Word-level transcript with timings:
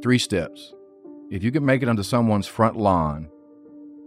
Three 0.00 0.18
steps. 0.18 0.72
If 1.28 1.42
you 1.42 1.50
can 1.50 1.64
make 1.64 1.82
it 1.82 1.88
onto 1.88 2.04
someone's 2.04 2.46
front 2.46 2.76
lawn, 2.76 3.28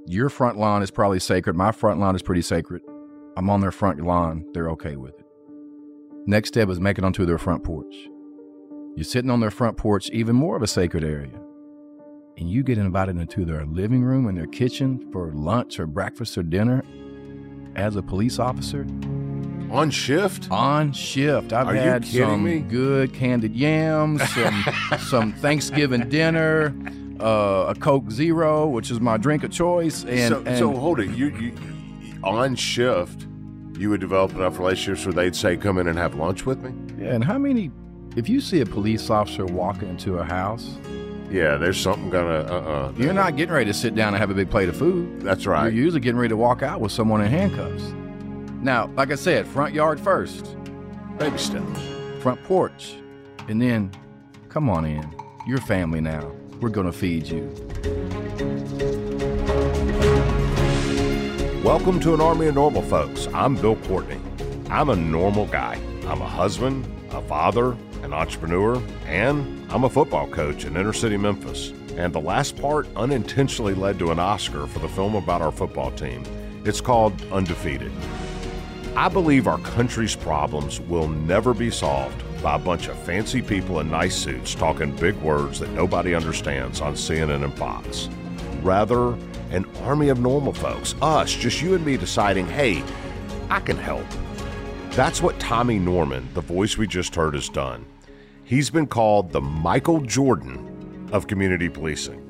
your 0.08 0.30
front 0.30 0.58
lawn 0.58 0.82
is 0.82 0.90
probably 0.90 1.20
sacred. 1.20 1.58
My 1.58 1.74
front 1.74 2.00
lawn 2.00 2.16
is 2.16 2.22
pretty 2.22 2.44
sacred. 2.44 2.82
I'm 3.36 3.50
on 3.50 3.60
their 3.60 3.74
front 3.74 4.00
lawn. 4.00 4.46
They're 4.54 4.70
okay 4.70 4.96
with 4.96 5.20
it. 5.20 5.26
Next 6.26 6.48
step 6.48 6.70
is 6.70 6.80
make 6.80 6.98
it 6.98 7.04
onto 7.04 7.26
their 7.26 7.38
front 7.38 7.66
porch. 7.66 7.94
You're 8.96 9.04
sitting 9.04 9.30
on 9.30 9.42
their 9.42 9.52
front 9.52 9.76
porch, 9.76 10.10
even 10.12 10.34
more 10.34 10.56
of 10.56 10.64
a 10.64 10.68
sacred 10.68 11.04
area. 11.04 11.38
And 12.38 12.50
you 12.50 12.64
get 12.64 12.78
invited 12.78 13.18
into 13.18 13.44
their 13.44 13.66
living 13.66 14.02
room 14.02 14.28
and 14.28 14.38
their 14.38 14.48
kitchen 14.48 15.10
for 15.12 15.34
lunch 15.34 15.78
or 15.78 15.88
breakfast 15.88 16.38
or 16.38 16.44
dinner 16.44 16.84
as 17.76 17.98
a 17.98 18.02
police 18.02 18.40
officer. 18.40 18.88
On 19.72 19.90
shift? 19.90 20.50
On 20.52 20.92
shift. 20.92 21.54
I've 21.54 21.70
Are 21.70 21.74
had 21.76 22.06
some 22.06 22.44
me? 22.44 22.60
good 22.60 23.14
candied 23.14 23.56
yams, 23.56 24.22
some 24.34 24.66
some 25.00 25.34
Thanksgiving 25.34 26.10
dinner, 26.10 26.76
uh, 27.22 27.66
a 27.70 27.76
Coke 27.80 28.12
Zero, 28.12 28.68
which 28.68 28.92
is 28.92 29.00
my 29.00 29.16
drink 29.16 29.44
of 29.44 29.52
choice. 29.52 30.04
And, 30.04 30.34
so, 30.34 30.44
and 30.46 30.58
so 30.58 30.74
hold 30.74 31.00
it. 31.00 31.12
You, 31.12 31.28
you 31.38 31.54
on 32.24 32.56
shift, 32.56 33.26
you 33.78 33.90
would 33.90 34.02
develop 34.02 34.34
enough 34.34 34.60
relationships 34.60 35.06
where 35.06 35.14
they'd 35.14 35.36
say, 35.36 35.56
"Come 35.56 35.78
in 35.78 35.88
and 35.88 35.98
have 35.98 36.16
lunch 36.16 36.46
with 36.46 36.60
me." 36.62 36.74
yeah, 37.02 37.14
and 37.14 37.24
how 37.24 37.38
many? 37.38 37.72
If 38.18 38.28
you 38.28 38.42
see 38.42 38.60
a 38.60 38.66
police 38.66 39.10
officer 39.10 39.46
walking 39.46 39.88
into 39.88 40.18
a 40.18 40.24
house, 40.26 40.76
Yeah, 41.32 41.56
there's 41.56 41.80
something 41.80 42.10
gonna. 42.10 42.40
Uh, 42.40 42.92
uh 42.92 42.94
you're 42.98 43.14
not 43.14 43.38
getting 43.38 43.54
ready 43.54 43.68
to 43.68 43.74
sit 43.74 43.96
down 43.96 44.10
and 44.14 44.18
have 44.18 44.32
a 44.32 44.34
big 44.34 44.50
plate 44.50 44.68
of 44.68 44.76
food. 44.76 45.22
That's 45.22 45.46
right. 45.48 45.72
You're 45.72 45.86
usually 45.86 46.02
getting 46.02 46.20
ready 46.20 46.30
to 46.30 46.36
walk 46.38 46.62
out 46.62 46.82
with 46.82 46.92
someone 46.92 47.22
in 47.22 47.28
handcuffs. 47.32 47.94
Now, 48.62 48.92
like 48.96 49.12
I 49.12 49.16
said, 49.16 49.48
front 49.48 49.74
yard 49.74 50.00
first, 50.00 50.56
Baby 51.18 51.38
steps. 51.40 51.82
front 52.22 52.44
porch, 52.44 52.96
and 53.48 53.60
then 53.60 53.92
come 54.50 54.70
on 54.70 54.86
in. 54.86 55.04
You're 55.48 55.58
family 55.58 56.00
now. 56.00 56.32
We're 56.60 56.70
gonna 56.70 56.92
feed 56.92 57.28
you. 57.28 57.50
Welcome 61.64 62.00
to 62.02 62.14
an 62.14 62.22
army 62.22 62.48
of 62.48 62.56
normal 62.56 62.84
folks. 62.84 63.28
I'm 63.34 63.56
Bill 63.56 63.78
Courtney. 63.78 64.20
I'm 64.70 64.90
a 64.90 64.96
normal 64.96 65.48
guy. 65.48 65.80
I'm 66.08 66.22
a 66.22 66.28
husband, 66.28 66.86
a 67.12 67.22
father, 67.24 67.76
an 68.04 68.14
entrepreneur, 68.14 68.80
and 69.08 69.72
I'm 69.72 69.86
a 69.86 69.90
football 69.90 70.28
coach 70.28 70.66
in 70.66 70.78
inner 70.78 70.94
city 70.94 71.18
Memphis. 71.18 71.74
And 71.98 72.14
the 72.14 72.22
last 72.22 72.62
part 72.62 72.88
unintentionally 72.96 73.74
led 73.74 73.98
to 74.00 74.12
an 74.12 74.20
Oscar 74.20 74.68
for 74.68 74.78
the 74.80 74.88
film 74.88 75.16
about 75.16 75.42
our 75.42 75.52
football 75.52 75.90
team. 75.92 76.24
It's 76.64 76.80
called 76.80 77.20
Undefeated. 77.32 77.92
I 78.96 79.08
believe 79.08 79.48
our 79.48 79.60
country's 79.60 80.18
problems 80.18 80.82
will 80.82 81.08
never 81.08 81.54
be 81.54 81.72
solved 81.72 82.22
by 82.44 82.56
a 82.56 82.60
bunch 82.60 82.88
of 82.88 82.98
fancy 83.00 83.42
people 83.42 83.80
in 83.80 83.90
nice 83.90 84.16
suits 84.16 84.54
talking 84.54 84.94
big 84.98 85.16
words 85.22 85.60
that 85.62 85.70
nobody 85.72 86.14
understands 86.14 86.82
on 86.82 86.96
CNN 86.96 87.44
and 87.44 87.54
Fox. 87.54 88.10
Rather, 88.62 89.14
an 89.52 89.66
army 89.84 90.10
of 90.10 90.20
normal 90.20 90.52
folks, 90.52 90.94
us, 91.02 91.32
just 91.34 91.62
you 91.62 91.74
and 91.74 91.86
me 91.86 91.96
deciding, 91.96 92.46
hey, 92.48 92.84
I 93.50 93.62
can 93.62 93.78
help. 93.78 94.06
That's 94.92 95.22
what 95.22 95.40
Tommy 95.40 95.80
Norman, 95.80 96.28
the 96.34 96.42
voice 96.42 96.78
we 96.78 96.86
just 96.86 97.16
heard, 97.16 97.34
has 97.34 97.48
done. 97.48 97.86
He's 98.44 98.70
been 98.70 98.88
called 98.88 99.32
the 99.32 99.40
Michael 99.40 100.02
Jordan 100.02 101.10
of 101.14 101.28
community 101.28 101.70
policing. 101.70 102.28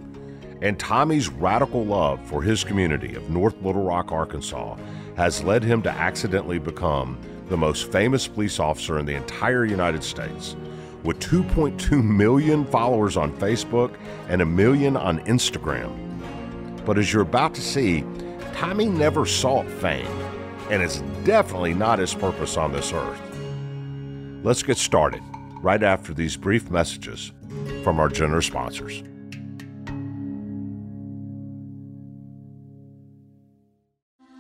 And 0.62 0.78
Tommy's 0.78 1.28
radical 1.28 1.84
love 1.84 2.24
for 2.28 2.44
his 2.44 2.64
community 2.64 3.16
of 3.16 3.32
North 3.32 3.60
Little 3.64 3.84
Rock, 3.84 4.12
Arkansas, 4.12 4.78
has 5.22 5.44
led 5.44 5.64
him 5.64 5.84
to 5.84 5.90
accidentally 5.92 6.58
become 6.58 7.16
the 7.48 7.56
most 7.56 7.92
famous 7.92 8.28
police 8.28 8.60
officer 8.60 8.98
in 8.98 9.06
the 9.06 9.14
entire 9.14 9.66
United 9.66 10.04
States. 10.04 10.56
With 11.04 11.20
2.2 11.20 12.04
million 12.04 12.66
followers 12.66 13.18
on 13.18 13.32
Facebook 13.38 13.96
and 14.30 14.42
a 14.42 14.46
million 14.48 14.98
on 14.98 15.20
Instagram. 15.26 15.92
But 16.86 16.98
as 16.98 17.14
you're 17.14 17.22
about 17.22 17.54
to 17.54 17.62
see, 17.62 18.04
Tommy 18.56 18.88
never 18.88 19.28
sought 19.28 19.68
fame, 19.68 20.08
and 20.72 20.82
it's 20.82 21.02
definitely 21.24 21.76
not 21.76 22.00
his 22.00 22.16
purpose 22.16 22.58
on 22.58 22.72
this 22.72 22.92
earth. 22.92 23.22
Let's 24.44 24.64
get 24.64 24.78
started 24.78 25.22
right 25.62 25.84
after 25.84 26.16
these 26.16 26.36
brief 26.36 26.72
messages 26.72 27.32
from 27.84 28.00
our 28.00 28.10
generous 28.10 28.48
sponsors. 28.48 29.04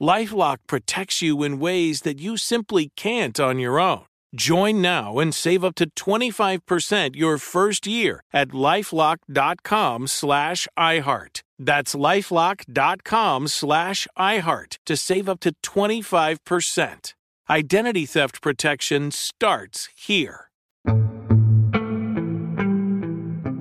Lifelock 0.00 0.58
protects 0.66 1.22
you 1.22 1.42
in 1.42 1.58
ways 1.58 2.02
that 2.02 2.20
you 2.20 2.36
simply 2.36 2.90
can't 2.96 3.40
on 3.40 3.58
your 3.58 3.80
own. 3.80 4.04
Join 4.34 4.82
now 4.82 5.18
and 5.18 5.34
save 5.34 5.64
up 5.64 5.74
to 5.76 5.88
25% 5.90 7.16
your 7.16 7.38
first 7.38 7.86
year 7.86 8.22
at 8.32 8.48
lifelock.com 8.48 10.06
slash 10.06 10.68
iHeart. 10.78 11.42
That's 11.58 11.94
lifelock.com 11.94 13.48
slash 13.48 14.06
iHeart 14.18 14.76
to 14.84 14.96
save 14.96 15.28
up 15.28 15.40
to 15.40 15.54
25%. 15.62 17.14
Identity 17.48 18.06
theft 18.06 18.42
protection 18.42 19.10
starts 19.10 19.88
here. 19.96 20.50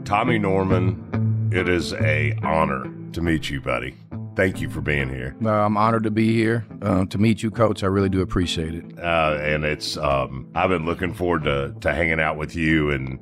Tommy 0.03 0.39
Norman, 0.39 1.49
it 1.53 1.69
is 1.69 1.93
a 1.93 2.37
honor 2.43 2.91
to 3.13 3.21
meet 3.21 3.49
you, 3.49 3.61
buddy. 3.61 3.95
Thank 4.35 4.59
you 4.59 4.69
for 4.69 4.81
being 4.81 5.09
here. 5.09 5.35
Uh, 5.43 5.49
I'm 5.49 5.77
honored 5.77 6.03
to 6.03 6.11
be 6.11 6.33
here 6.33 6.65
uh, 6.81 7.05
to 7.05 7.17
meet 7.17 7.41
you, 7.41 7.51
Coach. 7.51 7.83
I 7.83 7.87
really 7.87 8.09
do 8.09 8.21
appreciate 8.21 8.75
it. 8.75 8.99
Uh, 8.99 9.37
and 9.41 9.63
it's 9.63 9.95
um, 9.97 10.49
I've 10.55 10.69
been 10.69 10.85
looking 10.85 11.13
forward 11.13 11.43
to 11.45 11.73
to 11.79 11.93
hanging 11.93 12.19
out 12.19 12.37
with 12.37 12.55
you 12.55 12.91
and 12.91 13.19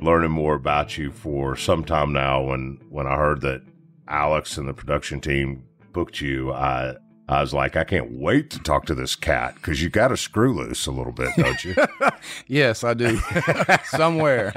learning 0.00 0.30
more 0.32 0.54
about 0.54 0.98
you 0.98 1.12
for 1.12 1.56
some 1.56 1.82
time 1.84 2.12
now. 2.12 2.42
When 2.42 2.78
when 2.90 3.06
I 3.06 3.16
heard 3.16 3.40
that 3.40 3.62
Alex 4.08 4.58
and 4.58 4.68
the 4.68 4.74
production 4.74 5.20
team 5.20 5.64
booked 5.92 6.20
you, 6.20 6.52
I 6.52 6.94
I 7.30 7.40
was 7.40 7.54
like, 7.54 7.76
I 7.76 7.84
can't 7.84 8.18
wait 8.18 8.50
to 8.50 8.58
talk 8.58 8.86
to 8.86 8.94
this 8.94 9.14
cat 9.16 9.54
because 9.54 9.80
you 9.80 9.88
got 9.88 10.08
to 10.08 10.16
screw 10.16 10.52
loose 10.52 10.86
a 10.86 10.90
little 10.90 11.12
bit, 11.12 11.30
don't 11.36 11.64
you? 11.64 11.74
yes, 12.48 12.82
I 12.82 12.92
do. 12.92 13.18
Somewhere. 13.84 14.52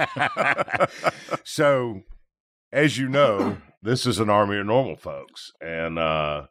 so, 1.43 2.01
as 2.71 2.97
you 2.97 3.07
know, 3.07 3.57
this 3.83 4.05
is 4.05 4.19
an 4.19 4.29
army 4.29 4.57
of 4.57 4.65
normal 4.65 4.95
folks, 4.95 5.51
and 5.61 5.99
uh, 5.99 6.43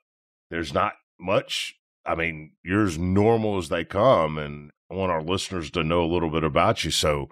there's 0.51 0.75
not 0.75 0.93
much. 1.19 1.75
I 2.05 2.15
mean, 2.15 2.53
you're 2.63 2.85
as 2.85 2.99
normal 2.99 3.57
as 3.59 3.71
they 3.71 3.85
come, 3.85 4.37
and 4.37 4.71
I 4.91 4.95
want 4.95 5.13
our 5.13 5.23
listeners 5.23 5.71
to 5.73 5.83
know 5.83 6.05
a 6.05 6.13
little 6.13 6.31
bit 6.31 6.45
about 6.45 6.85
you. 6.85 6.91
So, 6.91 7.31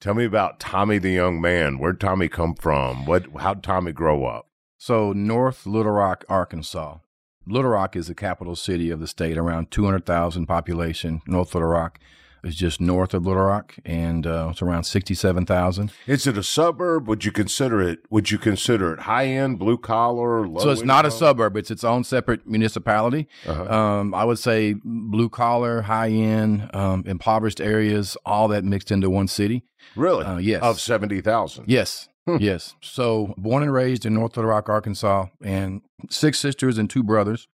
tell 0.00 0.14
me 0.14 0.24
about 0.24 0.60
Tommy 0.60 0.98
the 0.98 1.10
young 1.10 1.40
man. 1.40 1.78
Where'd 1.78 2.00
Tommy 2.00 2.28
come 2.28 2.54
from? 2.54 3.04
What? 3.04 3.26
How'd 3.40 3.62
Tommy 3.62 3.92
grow 3.92 4.24
up? 4.24 4.46
So, 4.78 5.12
North 5.12 5.66
Little 5.66 5.92
Rock, 5.92 6.24
Arkansas. 6.28 6.98
Little 7.44 7.72
Rock 7.72 7.96
is 7.96 8.06
the 8.06 8.14
capital 8.14 8.54
city 8.54 8.90
of 8.90 9.00
the 9.00 9.08
state, 9.08 9.36
around 9.36 9.72
200,000 9.72 10.46
population. 10.46 11.20
North 11.26 11.54
Little 11.54 11.68
Rock 11.68 11.98
is 12.44 12.56
just 12.56 12.80
north 12.80 13.14
of 13.14 13.24
Little 13.26 13.42
Rock, 13.42 13.76
and 13.84 14.26
uh, 14.26 14.48
it's 14.50 14.62
around 14.62 14.84
67,000. 14.84 15.92
Is 16.06 16.26
it 16.26 16.36
a 16.36 16.42
suburb? 16.42 17.08
Would 17.08 17.24
you 17.24 17.32
consider 17.32 17.80
it? 17.80 18.00
Would 18.10 18.30
you 18.30 18.38
consider 18.38 18.92
it 18.94 19.00
high 19.00 19.26
end, 19.26 19.58
blue 19.58 19.78
collar? 19.78 20.46
so 20.58 20.70
it's 20.70 20.82
not 20.82 21.06
a 21.06 21.10
suburb; 21.10 21.56
it's 21.56 21.70
its 21.70 21.84
own 21.84 22.04
separate 22.04 22.46
municipality. 22.46 23.28
Uh-huh. 23.46 23.72
Um, 23.72 24.14
I 24.14 24.24
would 24.24 24.38
say 24.38 24.74
blue 24.84 25.28
collar, 25.28 25.82
high 25.82 26.10
end, 26.10 26.70
um, 26.74 27.04
impoverished 27.06 27.60
areas, 27.60 28.16
all 28.26 28.48
that 28.48 28.64
mixed 28.64 28.90
into 28.90 29.08
one 29.08 29.28
city. 29.28 29.64
Really? 29.96 30.24
Uh, 30.24 30.38
yes. 30.38 30.62
Of 30.62 30.80
seventy 30.80 31.20
thousand. 31.20 31.66
Yes. 31.68 32.08
Hmm. 32.26 32.36
Yes. 32.38 32.76
So 32.80 33.34
born 33.36 33.62
and 33.62 33.72
raised 33.72 34.06
in 34.06 34.14
North 34.14 34.36
Little 34.36 34.50
Rock, 34.50 34.68
Arkansas, 34.68 35.26
and 35.42 35.82
six 36.08 36.38
sisters 36.38 36.78
and 36.78 36.88
two 36.88 37.02
brothers. 37.02 37.48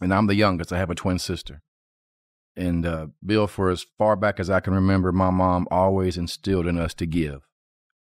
And 0.00 0.12
I'm 0.12 0.26
the 0.26 0.34
youngest. 0.34 0.72
I 0.72 0.78
have 0.78 0.90
a 0.90 0.96
twin 0.96 1.20
sister. 1.20 1.62
And 2.56 2.84
uh, 2.84 3.06
Bill, 3.24 3.46
for 3.46 3.70
as 3.70 3.86
far 3.96 4.16
back 4.16 4.38
as 4.38 4.50
I 4.50 4.60
can 4.60 4.74
remember, 4.74 5.12
my 5.12 5.30
mom 5.30 5.66
always 5.70 6.18
instilled 6.18 6.66
in 6.66 6.78
us 6.78 6.92
to 6.94 7.06
give, 7.06 7.48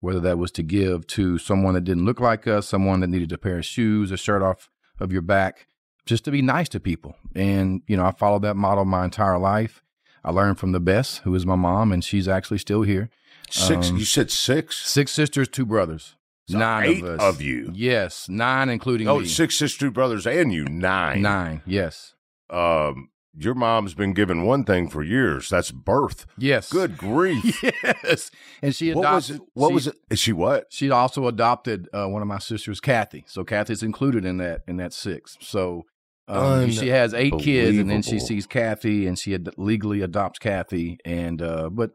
whether 0.01 0.19
that 0.19 0.37
was 0.37 0.51
to 0.53 0.63
give 0.63 1.07
to 1.07 1.37
someone 1.37 1.73
that 1.73 1.85
didn't 1.85 2.05
look 2.05 2.19
like 2.19 2.47
us, 2.47 2.67
someone 2.67 2.99
that 2.99 3.07
needed 3.07 3.31
a 3.31 3.37
pair 3.37 3.59
of 3.59 3.65
shoes, 3.65 4.11
a 4.11 4.17
shirt 4.17 4.41
off 4.41 4.69
of 4.99 5.11
your 5.11 5.21
back, 5.21 5.67
just 6.05 6.25
to 6.25 6.31
be 6.31 6.41
nice 6.41 6.67
to 6.69 6.79
people. 6.79 7.15
And, 7.33 7.81
you 7.87 7.95
know, 7.95 8.05
I 8.05 8.11
followed 8.11 8.41
that 8.41 8.55
model 8.55 8.83
my 8.85 9.05
entire 9.05 9.39
life. 9.39 9.83
I 10.23 10.31
learned 10.31 10.59
from 10.59 10.71
the 10.71 10.79
best, 10.79 11.19
who 11.19 11.33
is 11.33 11.45
my 11.45 11.55
mom, 11.55 11.91
and 11.91 12.03
she's 12.03 12.27
actually 12.27 12.59
still 12.59 12.81
here. 12.83 13.09
Six. 13.49 13.89
Um, 13.89 13.97
you 13.97 14.05
said 14.05 14.31
six. 14.31 14.77
Six 14.87 15.11
sisters, 15.11 15.47
two 15.47 15.65
brothers. 15.65 16.15
So 16.47 16.57
nine 16.57 16.89
eight 16.89 17.03
of 17.03 17.19
us. 17.19 17.21
of 17.21 17.41
you. 17.41 17.71
Yes, 17.73 18.27
nine, 18.27 18.69
including 18.69 19.07
oh, 19.07 19.19
me. 19.19 19.25
six 19.25 19.57
sisters, 19.57 19.79
two 19.79 19.91
brothers, 19.91 20.27
and 20.27 20.51
you 20.51 20.65
nine. 20.65 21.21
Nine. 21.21 21.61
Yes. 21.65 22.13
Um, 22.49 23.09
your 23.37 23.53
mom's 23.53 23.93
been 23.93 24.13
given 24.13 24.43
one 24.45 24.63
thing 24.65 24.89
for 24.89 25.03
years. 25.03 25.49
That's 25.49 25.71
birth. 25.71 26.25
Yes. 26.37 26.69
Good 26.71 26.97
grief. 26.97 27.63
yes. 27.83 28.29
And 28.61 28.75
she 28.75 28.93
What 28.93 29.13
was 29.13 29.29
adopted. 29.29 29.47
it? 29.47 29.51
What 29.53 29.67
she, 29.69 29.73
was 29.73 29.87
it? 29.87 29.95
Is 30.09 30.19
she 30.19 30.33
what? 30.33 30.65
She 30.69 30.91
also 30.91 31.27
adopted 31.27 31.87
uh, 31.93 32.07
one 32.07 32.21
of 32.21 32.27
my 32.27 32.39
sisters, 32.39 32.79
Kathy. 32.79 33.23
So 33.27 33.43
Kathy's 33.43 33.83
included 33.83 34.25
in 34.25 34.37
that 34.37 34.63
in 34.67 34.77
that 34.77 34.93
six. 34.93 35.37
So 35.39 35.85
um, 36.27 36.71
she 36.71 36.89
has 36.89 37.13
eight 37.13 37.37
kids, 37.39 37.77
and 37.77 37.89
then 37.89 38.01
she 38.01 38.19
sees 38.19 38.45
Kathy, 38.45 39.05
and 39.07 39.17
she 39.17 39.33
ad- 39.33 39.49
legally 39.57 40.01
adopts 40.01 40.39
Kathy. 40.39 40.97
And 41.03 41.41
uh, 41.41 41.69
but 41.69 41.91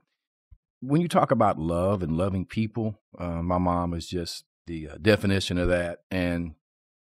when 0.81 1.01
you 1.01 1.09
talk 1.09 1.31
about 1.31 1.59
love 1.59 2.03
and 2.03 2.17
loving 2.17 2.45
people, 2.45 2.99
uh, 3.19 3.43
my 3.43 3.59
mom 3.59 3.95
is 3.95 4.07
just 4.09 4.45
the 4.67 4.89
uh, 4.89 4.97
definition 5.01 5.59
of 5.59 5.69
that. 5.69 6.01
And 6.11 6.55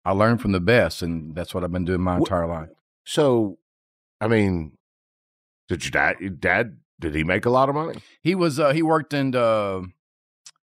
I 0.05 0.13
learned 0.13 0.41
from 0.41 0.53
the 0.53 0.61
best, 0.61 1.01
and 1.03 1.35
that's 1.35 1.55
what 1.55 1.65
I've 1.65 1.73
been 1.73 1.85
doing 1.85 2.01
my 2.01 2.17
entire 2.19 2.47
life. 2.47 2.69
So, 3.05 3.59
I 4.23 4.29
mean, 4.29 4.79
did 5.69 5.85
your 5.85 5.91
dad? 5.91 6.17
Your 6.21 6.31
dad? 6.31 6.79
Did 7.01 7.17
he 7.17 7.25
make 7.25 7.45
a 7.45 7.51
lot 7.51 7.69
of 7.69 7.75
money? 7.75 7.99
He 8.23 8.37
was 8.37 8.61
uh, 8.61 8.73
he 8.73 8.81
worked 8.81 9.13
in 9.13 9.35
uh, 9.35 9.81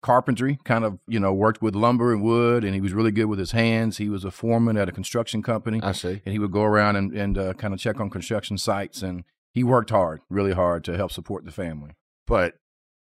carpentry, 0.02 0.58
kind 0.64 0.86
of 0.86 1.00
you 1.06 1.20
know 1.20 1.34
worked 1.34 1.62
with 1.62 1.76
lumber 1.76 2.14
and 2.14 2.24
wood, 2.24 2.64
and 2.64 2.74
he 2.74 2.80
was 2.80 2.94
really 2.94 3.12
good 3.12 3.26
with 3.26 3.40
his 3.40 3.52
hands. 3.52 3.98
He 3.98 4.08
was 4.08 4.24
a 4.24 4.32
foreman 4.32 4.78
at 4.78 4.88
a 4.88 4.94
construction 4.94 5.44
company, 5.44 5.82
I 5.84 5.92
see. 5.92 6.22
and 6.26 6.32
he 6.32 6.40
would 6.40 6.54
go 6.54 6.64
around 6.64 6.96
and, 6.96 7.12
and 7.12 7.38
uh, 7.38 7.54
kind 7.56 7.74
of 7.74 7.80
check 7.82 8.00
on 8.00 8.10
construction 8.10 8.58
sites. 8.58 9.02
And 9.02 9.26
he 9.52 9.66
worked 9.66 9.90
hard, 9.90 10.22
really 10.30 10.54
hard, 10.54 10.86
to 10.86 10.96
help 10.96 11.12
support 11.12 11.44
the 11.44 11.52
family. 11.52 11.92
But 12.26 12.56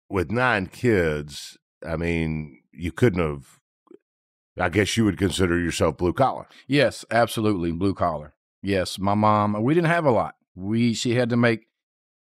with 0.09 0.31
nine 0.31 0.67
kids, 0.67 1.59
I 1.85 1.97
mean, 1.97 2.61
you 2.73 2.93
couldn't 2.93 3.21
have. 3.21 3.59
I 4.59 4.69
guess 4.69 4.97
you 4.97 5.05
would 5.05 5.19
consider 5.19 5.59
yourself 5.59 5.97
blue 5.97 6.13
collar. 6.13 6.47
Yes, 6.69 7.05
absolutely, 7.11 7.73
blue 7.73 7.93
collar. 7.93 8.33
Yes, 8.67 8.99
my 8.99 9.15
mom. 9.15 9.63
We 9.63 9.75
didn't 9.75 9.91
have 9.91 10.05
a 10.05 10.11
lot. 10.11 10.35
We 10.57 10.93
she 10.93 11.15
had 11.15 11.31
to 11.31 11.37
make 11.37 11.69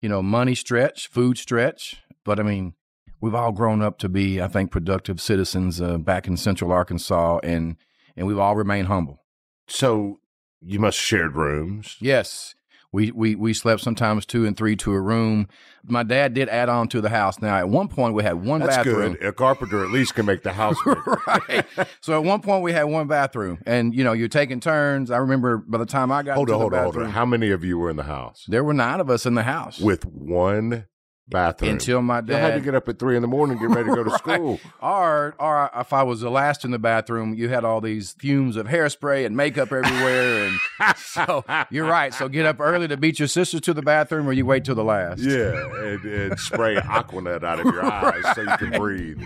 you 0.01 0.09
know 0.09 0.23
money 0.23 0.57
stretch, 0.57 1.07
food 1.07 1.39
stretch. 1.39 2.03
But 2.25 2.41
I 2.41 2.43
mean, 2.43 2.75
we've 3.21 3.35
all 3.35 3.53
grown 3.53 3.81
up 3.81 3.97
to 3.99 4.09
be, 4.09 4.43
I 4.43 4.49
think, 4.49 4.73
productive 4.73 5.21
citizens 5.21 5.81
uh, 5.81 5.99
back 5.99 6.27
in 6.27 6.37
Central 6.37 6.73
Arkansas, 6.73 7.39
and 7.45 7.77
and 8.17 8.27
we've 8.27 8.41
all 8.41 8.57
remained 8.57 8.89
humble. 8.89 9.23
So 9.69 10.19
you 10.61 10.81
must 10.81 10.99
have 10.99 11.05
shared 11.05 11.37
rooms. 11.37 11.97
Yes. 12.01 12.57
We, 12.93 13.11
we 13.11 13.35
we 13.35 13.55
slept 13.55 13.81
sometimes 13.81 14.27
two 14.27 14.45
and 14.45 14.55
three 14.57 14.77
to 14.77 14.93
a 14.93 15.01
room. 15.01 15.49
My 15.85 16.03
dad 16.03 16.35
did 16.35 16.49
add 16.51 16.69
on 16.69 16.89
to 16.89 17.01
the 17.01 17.09
house. 17.09 17.41
Now 17.41 17.57
at 17.57 17.69
one 17.69 17.89
point 17.89 18.15
we 18.15 18.23
had 18.23 18.45
one 18.45 18.61
That's 18.61 18.77
bathroom. 18.77 19.15
good. 19.15 19.25
A 19.25 19.33
carpenter 19.33 19.83
at 19.83 19.91
least 19.91 20.15
can 20.15 20.27
make 20.27 20.43
the 20.43 20.53
house 20.53 20.77
right. 20.87 21.65
So 22.01 22.13
at 22.19 22.25
one 22.25 22.41
point 22.41 22.63
we 22.63 22.73
had 22.73 22.85
one 22.85 23.07
bathroom, 23.07 23.59
and 23.67 23.95
you 23.95 24.05
know 24.05 24.13
you're 24.13 24.29
taking 24.29 24.61
turns. 24.61 25.11
I 25.11 25.17
remember 25.17 25.57
by 25.57 25.79
the 25.79 25.87
time 25.87 26.13
I 26.13 26.23
got 26.23 26.37
hold 26.37 26.49
to 26.49 26.55
on, 26.55 26.59
the 26.59 26.63
hold 26.63 26.75
on, 26.75 26.83
hold 26.85 26.97
on. 26.99 27.11
How 27.11 27.25
many 27.25 27.51
of 27.51 27.65
you 27.65 27.79
were 27.79 27.89
in 27.89 27.97
the 27.97 28.03
house 28.03 28.45
there 28.47 28.63
were 28.63 28.75
nine 28.75 29.01
of 29.01 29.09
us 29.09 29.25
in 29.25 29.35
the 29.35 29.43
house 29.45 29.81
with 29.81 30.05
one 30.05 30.85
bathroom? 31.29 31.71
until 31.73 32.03
my 32.03 32.21
you 32.21 32.35
had 32.35 32.55
to 32.55 32.61
get 32.61 32.75
up 32.75 32.89
at 32.89 32.99
three 32.99 33.17
in 33.17 33.23
the 33.23 33.29
morning, 33.29 33.59
get 33.59 33.69
ready 33.71 33.89
to 33.89 33.95
go 33.95 34.05
to 34.05 34.11
Right. 34.11 34.19
school. 34.19 34.61
Or, 34.81 35.35
or 35.39 35.71
if 35.77 35.93
I 35.93 36.03
was 36.03 36.21
the 36.21 36.31
last 36.31 36.65
in 36.65 36.71
the 36.71 36.79
bathroom, 36.79 37.35
you 37.35 37.49
had 37.49 37.65
all 37.65 37.81
these 37.81 38.13
fumes 38.13 38.57
of 38.57 38.67
hairspray 38.67 39.25
and 39.27 39.37
makeup 39.37 39.73
everywhere, 39.73 40.47
and 40.49 40.97
so 40.97 41.45
you're 41.71 41.87
right. 41.87 42.13
So 42.13 42.29
get 42.29 42.47
up 42.47 42.61
early 42.61 42.89
to 42.89 42.97
beat 42.97 43.19
your 43.19 43.29
sisters 43.29 43.61
to 43.63 43.75
the 43.75 43.83
bathroom, 43.83 44.29
or 44.29 44.33
you 44.33 44.45
wait 44.47 44.65
till 44.65 44.75
the 44.75 44.85
last. 44.85 45.21
Yeah, 45.21 45.67
and, 45.79 46.05
and 46.05 46.39
spray 46.41 46.77
Aquanet 46.77 47.43
out 47.45 47.61
of 47.61 47.67
your 47.67 47.85
eyes 47.91 48.25
so 48.35 48.43
you 48.43 48.57
can 48.59 48.71
breathe. 48.73 49.23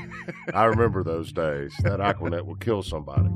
I 0.55 0.65
remember 0.65 1.03
those 1.03 1.33
days. 1.33 1.73
That 1.83 2.01
Aquanet 2.01 2.45
will 2.47 2.57
kill 2.57 2.83
somebody. 2.83 3.29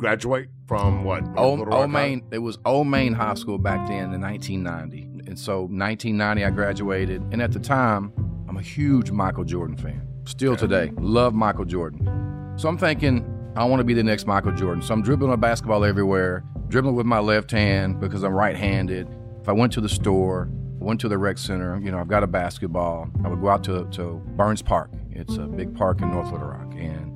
Graduate 0.00 0.48
from 0.66 1.04
what? 1.04 1.22
Old, 1.36 1.68
Old 1.70 1.90
Main, 1.90 2.24
it 2.30 2.38
was 2.38 2.58
Old 2.64 2.86
Main 2.86 3.12
High 3.12 3.34
School 3.34 3.58
back 3.58 3.86
then 3.86 4.14
in 4.14 4.20
1990. 4.22 5.02
And 5.28 5.38
so 5.38 5.64
1990, 5.64 6.42
I 6.42 6.48
graduated. 6.48 7.20
And 7.32 7.42
at 7.42 7.52
the 7.52 7.58
time, 7.58 8.10
I'm 8.48 8.56
a 8.56 8.62
huge 8.62 9.10
Michael 9.10 9.44
Jordan 9.44 9.76
fan. 9.76 10.08
Still 10.24 10.56
today, 10.56 10.90
love 10.96 11.34
Michael 11.34 11.66
Jordan. 11.66 12.54
So 12.56 12.66
I'm 12.66 12.78
thinking, 12.78 13.52
I 13.56 13.64
want 13.64 13.80
to 13.80 13.84
be 13.84 13.92
the 13.92 14.02
next 14.02 14.26
Michael 14.26 14.52
Jordan. 14.52 14.82
So 14.82 14.94
I'm 14.94 15.02
dribbling 15.02 15.34
a 15.34 15.36
basketball 15.36 15.84
everywhere, 15.84 16.44
dribbling 16.68 16.94
with 16.94 17.04
my 17.04 17.18
left 17.18 17.50
hand 17.50 18.00
because 18.00 18.22
I'm 18.22 18.32
right 18.32 18.56
handed. 18.56 19.06
If 19.42 19.50
I 19.50 19.52
went 19.52 19.70
to 19.74 19.82
the 19.82 19.88
store, 19.90 20.48
went 20.78 20.98
to 21.02 21.10
the 21.10 21.18
rec 21.18 21.36
center, 21.36 21.78
you 21.78 21.90
know, 21.90 21.98
I've 21.98 22.08
got 22.08 22.22
a 22.22 22.26
basketball. 22.26 23.10
I 23.22 23.28
would 23.28 23.42
go 23.42 23.50
out 23.50 23.62
to, 23.64 23.84
to 23.90 24.22
Burns 24.28 24.62
Park. 24.62 24.90
It's 25.10 25.36
a 25.36 25.42
big 25.42 25.74
park 25.74 26.00
in 26.00 26.10
North 26.10 26.32
Little 26.32 26.48
Rock. 26.48 26.72
And 26.74 27.09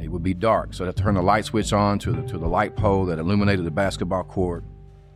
it 0.00 0.08
would 0.08 0.22
be 0.22 0.34
dark, 0.34 0.74
so 0.74 0.84
I'd 0.84 0.88
have 0.88 0.94
to 0.96 1.02
turn 1.02 1.14
the 1.14 1.22
light 1.22 1.44
switch 1.44 1.72
on 1.72 1.98
to 2.00 2.12
the 2.12 2.22
to 2.22 2.38
the 2.38 2.46
light 2.46 2.76
pole 2.76 3.04
that 3.06 3.18
illuminated 3.18 3.64
the 3.64 3.70
basketball 3.70 4.24
court. 4.24 4.64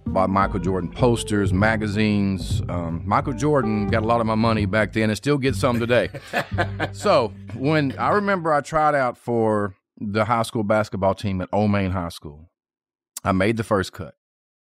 Bought 0.04 0.30
Michael 0.30 0.58
Jordan 0.58 0.90
posters, 0.90 1.52
magazines. 1.52 2.60
Um, 2.68 3.02
Michael 3.06 3.34
Jordan 3.34 3.86
got 3.86 4.02
a 4.02 4.06
lot 4.06 4.20
of 4.20 4.26
my 4.26 4.34
money 4.34 4.66
back 4.66 4.92
then, 4.92 5.10
and 5.10 5.16
still 5.16 5.38
gets 5.38 5.58
some 5.58 5.78
today. 5.78 6.10
so 6.92 7.32
when 7.54 7.96
I 7.98 8.10
remember, 8.10 8.52
I 8.52 8.60
tried 8.60 8.96
out 8.96 9.16
for 9.16 9.76
the 10.00 10.24
high 10.24 10.42
school 10.42 10.64
basketball 10.64 11.14
team 11.14 11.40
at 11.40 11.48
Old 11.52 11.70
Main 11.70 11.92
High 11.92 12.08
School. 12.08 12.50
I 13.22 13.30
made 13.30 13.56
the 13.56 13.64
first 13.64 13.92
cut. 13.92 14.14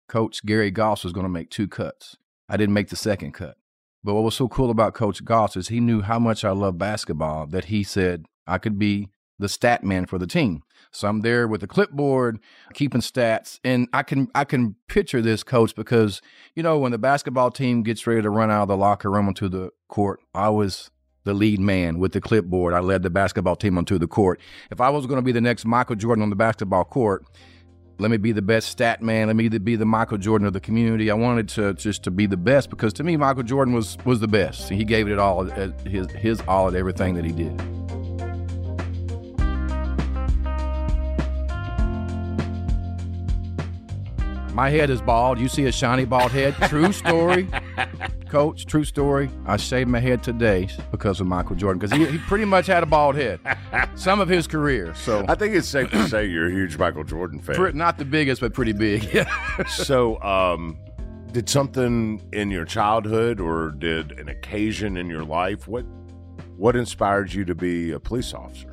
Coach 0.07 0.45
Gary 0.45 0.69
Goss 0.69 1.03
was 1.03 1.13
going 1.13 1.25
to 1.25 1.29
make 1.29 1.49
two 1.49 1.67
cuts. 1.67 2.17
I 2.47 2.57
didn't 2.57 2.73
make 2.73 2.89
the 2.89 2.95
second 2.95 3.31
cut. 3.31 3.55
But 4.03 4.13
what 4.13 4.23
was 4.23 4.35
so 4.35 4.47
cool 4.47 4.69
about 4.69 4.93
Coach 4.93 5.23
Goss 5.23 5.55
is 5.55 5.69
he 5.69 5.79
knew 5.79 6.01
how 6.01 6.19
much 6.19 6.43
I 6.43 6.51
love 6.51 6.77
basketball 6.77 7.47
that 7.47 7.65
he 7.65 7.83
said 7.83 8.25
I 8.45 8.57
could 8.57 8.77
be 8.77 9.09
the 9.43 9.49
stat 9.49 9.83
man 9.83 10.07
for 10.07 10.17
the 10.17 10.25
team. 10.25 10.63
So 10.91 11.07
I'm 11.07 11.21
there 11.21 11.47
with 11.47 11.61
the 11.61 11.67
clipboard, 11.67 12.39
keeping 12.73 13.01
stats, 13.01 13.59
and 13.63 13.87
I 13.93 14.03
can 14.03 14.29
I 14.33 14.45
can 14.45 14.75
picture 14.87 15.21
this 15.21 15.43
coach 15.43 15.75
because 15.75 16.21
you 16.55 16.63
know 16.63 16.79
when 16.79 16.91
the 16.91 16.97
basketball 16.97 17.51
team 17.51 17.83
gets 17.83 18.07
ready 18.07 18.21
to 18.21 18.29
run 18.29 18.49
out 18.49 18.63
of 18.63 18.67
the 18.69 18.77
locker 18.77 19.11
room 19.11 19.27
onto 19.27 19.49
the 19.49 19.71
court, 19.87 20.19
I 20.33 20.49
was 20.49 20.91
the 21.25 21.33
lead 21.33 21.59
man 21.59 21.99
with 21.99 22.13
the 22.13 22.21
clipboard. 22.21 22.73
I 22.73 22.79
led 22.79 23.03
the 23.03 23.09
basketball 23.09 23.55
team 23.55 23.77
onto 23.77 23.97
the 23.97 24.07
court. 24.07 24.39
If 24.71 24.81
I 24.81 24.89
was 24.89 25.05
going 25.05 25.17
to 25.17 25.23
be 25.23 25.31
the 25.31 25.41
next 25.41 25.65
Michael 25.65 25.95
Jordan 25.95 26.21
on 26.21 26.29
the 26.29 26.35
basketball 26.35 26.83
court, 26.83 27.25
let 27.97 28.11
me 28.11 28.17
be 28.17 28.31
the 28.31 28.41
best 28.41 28.69
stat 28.69 29.01
man. 29.01 29.27
Let 29.27 29.35
me 29.35 29.49
be 29.49 29.75
the 29.75 29.85
Michael 29.85 30.17
Jordan 30.17 30.45
of 30.45 30.53
the 30.53 30.59
community. 30.59 31.09
I 31.09 31.15
wanted 31.15 31.49
to 31.49 31.73
just 31.73 32.03
to 32.03 32.11
be 32.11 32.27
the 32.27 32.37
best 32.37 32.69
because 32.69 32.93
to 32.93 33.03
me 33.03 33.17
Michael 33.17 33.43
Jordan 33.43 33.73
was 33.73 33.97
was 34.05 34.19
the 34.19 34.27
best. 34.27 34.69
He 34.69 34.83
gave 34.83 35.07
it 35.07 35.17
all 35.17 35.51
at 35.51 35.79
his 35.87 36.11
his 36.11 36.41
all 36.47 36.67
at 36.67 36.75
everything 36.75 37.15
that 37.15 37.25
he 37.25 37.31
did. 37.31 37.61
My 44.53 44.69
head 44.69 44.91
is 44.91 45.01
bald. 45.01 45.39
You 45.39 45.47
see 45.47 45.65
a 45.65 45.71
shiny 45.71 46.05
bald 46.05 46.31
head. 46.31 46.53
True 46.69 46.91
story. 46.91 47.47
Coach, 48.29 48.65
true 48.67 48.83
story. 48.83 49.29
I 49.45 49.57
shaved 49.57 49.89
my 49.89 49.99
head 49.99 50.21
today 50.21 50.69
because 50.91 51.19
of 51.19 51.27
Michael 51.27 51.55
Jordan 51.55 51.79
because 51.79 51.95
he, 51.95 52.05
he 52.05 52.17
pretty 52.19 52.45
much 52.45 52.67
had 52.67 52.83
a 52.83 52.85
bald 52.85 53.15
head 53.15 53.39
some 53.95 54.19
of 54.19 54.27
his 54.29 54.47
career. 54.47 54.93
So 54.95 55.25
I 55.27 55.35
think 55.35 55.55
it's 55.55 55.67
safe 55.67 55.89
to 55.91 56.07
say 56.07 56.25
you're 56.25 56.47
a 56.47 56.51
huge 56.51 56.77
Michael 56.77 57.03
Jordan 57.03 57.39
fan. 57.39 57.75
Not 57.75 57.97
the 57.97 58.05
biggest, 58.05 58.41
but 58.41 58.53
pretty 58.53 58.73
big. 58.73 59.03
Yeah. 59.13 59.65
so, 59.67 60.19
um, 60.23 60.79
did 61.31 61.47
something 61.47 62.21
in 62.31 62.49
your 62.49 62.65
childhood 62.65 63.39
or 63.39 63.71
did 63.71 64.11
an 64.13 64.29
occasion 64.29 64.97
in 64.97 65.07
your 65.07 65.23
life 65.23 65.67
what 65.67 65.85
what 66.57 66.75
inspired 66.75 67.31
you 67.33 67.45
to 67.45 67.55
be 67.55 67.91
a 67.91 67.99
police 67.99 68.33
officer? 68.33 68.72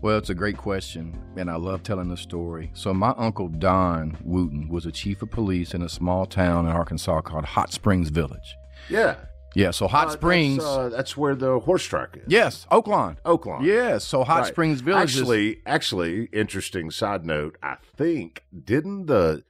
Well, 0.00 0.16
it's 0.18 0.30
a 0.30 0.34
great 0.34 0.56
question, 0.56 1.18
and 1.36 1.50
I 1.50 1.56
love 1.56 1.82
telling 1.82 2.08
the 2.08 2.16
story. 2.16 2.70
So, 2.72 2.94
my 2.94 3.14
uncle 3.18 3.48
Don 3.48 4.16
Wooten 4.22 4.68
was 4.68 4.86
a 4.86 4.92
chief 4.92 5.22
of 5.22 5.30
police 5.32 5.74
in 5.74 5.82
a 5.82 5.88
small 5.88 6.24
town 6.24 6.66
in 6.66 6.72
Arkansas 6.72 7.20
called 7.22 7.44
Hot 7.44 7.72
Springs 7.72 8.08
Village. 8.10 8.54
Yeah. 8.88 9.16
Yeah, 9.56 9.72
so 9.72 9.88
Hot 9.88 10.08
Uh, 10.08 10.10
Springs. 10.10 10.58
That's, 10.62 10.68
uh, 10.68 10.88
that's 10.90 11.16
where 11.16 11.34
the 11.34 11.58
horse 11.60 11.82
track 11.84 12.16
is. 12.16 12.24
yes, 12.28 12.64
Oaklawn. 12.70 13.16
Oaklawn. 13.24 13.64
Yes, 13.64 14.04
so 14.04 14.22
Hot 14.22 14.42
Right. 14.42 14.46
Springs 14.46 14.82
Village 14.82 15.10
is. 15.14 15.20
Actually, 15.20 15.62
actually, 15.66 16.24
interesting 16.32 16.92
side 16.92 17.24
note. 17.26 17.56
I 17.60 17.78
think 17.96 18.44
didn't 18.64 19.06
the 19.06 19.42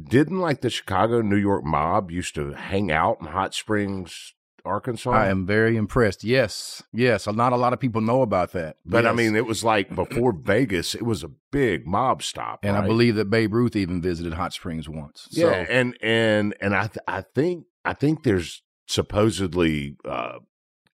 didn't 0.00 0.38
like 0.38 0.60
the 0.60 0.70
Chicago 0.70 1.20
New 1.20 1.36
York 1.36 1.64
mob 1.64 2.12
used 2.12 2.36
to 2.36 2.52
hang 2.52 2.92
out 2.92 3.16
in 3.20 3.26
Hot 3.26 3.54
Springs, 3.54 4.34
Arkansas. 4.64 5.10
I 5.10 5.28
am 5.28 5.46
very 5.46 5.76
impressed. 5.76 6.24
Yes, 6.24 6.82
yes. 6.92 7.26
Not 7.26 7.52
a 7.52 7.56
lot 7.56 7.72
of 7.72 7.80
people 7.80 8.00
know 8.00 8.22
about 8.22 8.52
that. 8.52 8.76
but 8.84 9.06
I 9.06 9.12
mean, 9.12 9.34
it 9.36 9.46
was 9.46 9.62
like 9.64 9.94
before 9.94 10.32
Vegas. 10.32 10.94
It 10.94 11.02
was 11.02 11.22
a 11.24 11.30
big 11.50 11.86
mob 11.86 12.22
stop, 12.22 12.60
and 12.64 12.76
I 12.76 12.86
believe 12.86 13.14
that 13.16 13.30
Babe 13.30 13.52
Ruth 13.54 13.76
even 13.76 14.00
visited 14.02 14.34
Hot 14.34 14.52
Springs 14.52 14.88
once. 14.88 15.28
Yeah, 15.30 15.44
So, 15.66 15.72
and 15.72 15.96
and 16.02 16.54
and 16.60 16.74
I 16.74 16.86
th- 16.88 16.98
I 17.08 17.22
think 17.22 17.64
I 17.84 17.92
think 17.94 18.22
there's 18.24 18.62
supposedly 18.86 19.96
uh, 20.04 20.38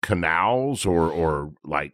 canals 0.02 0.86
or 0.86 1.10
or 1.10 1.54
like 1.64 1.94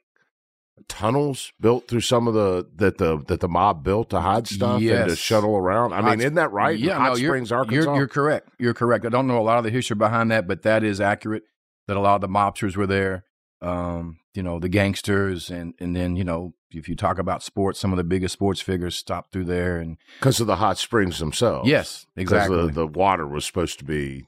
tunnels 0.88 1.52
built 1.60 1.88
through 1.88 2.02
some 2.02 2.28
of 2.28 2.34
the 2.34 2.66
that 2.76 2.98
the 2.98 3.18
that 3.28 3.40
the 3.40 3.48
mob 3.48 3.84
built 3.84 4.10
to 4.12 4.22
hide 4.22 4.48
stuff 4.48 4.82
and 4.82 5.10
to 5.10 5.16
shuttle 5.16 5.56
around. 5.58 5.92
I 5.94 6.02
Hot 6.02 6.12
mean, 6.12 6.20
isn't 6.20 6.36
that 6.36 6.52
right? 6.52 6.78
Yeah, 6.78 6.98
Hot 6.98 7.10
no, 7.10 7.16
you're- 7.16 7.30
Springs, 7.30 7.52
Arkansas. 7.52 7.74
You're, 7.92 7.96
you're 7.98 8.08
correct. 8.08 8.50
You're 8.60 8.74
correct. 8.74 9.06
I 9.06 9.10
don't 9.10 9.28
know 9.28 9.40
a 9.40 9.44
lot 9.44 9.58
of 9.58 9.64
the 9.64 9.72
history 9.72 9.96
behind 9.96 10.32
that, 10.32 10.48
but 10.48 10.62
that 10.64 10.84
is 10.84 11.02
accurate. 11.02 11.44
That 11.88 11.98
a 11.98 12.02
lot 12.02 12.16
of 12.16 12.22
the 12.22 12.28
mobsters 12.28 12.76
were 12.76 12.88
there. 12.88 13.24
Um, 13.62 14.20
you 14.34 14.44
know, 14.44 14.60
the 14.60 14.70
gangsters, 14.70 15.50
and 15.50 15.74
and 15.80 15.96
then 15.96 16.16
you 16.16 16.24
know, 16.24 16.54
if 16.72 16.88
you 16.88 16.96
talk 16.96 17.18
about 17.18 17.44
sports, 17.44 17.80
some 17.80 17.92
of 17.92 17.98
the 17.98 18.04
biggest 18.04 18.34
sports 18.34 18.62
figures 18.62 18.96
stopped 18.96 19.32
through 19.32 19.46
there. 19.46 19.80
And 19.80 19.98
because 20.20 20.40
of 20.40 20.48
the 20.48 20.58
hot 20.58 20.78
springs 20.78 21.20
themselves. 21.20 21.68
yes, 21.68 22.06
exactly. 22.16 22.68
The, 22.68 22.72
the 22.72 22.88
water 22.88 23.28
was 23.28 23.46
supposed 23.46 23.80
to 23.80 23.86
be 23.86 24.28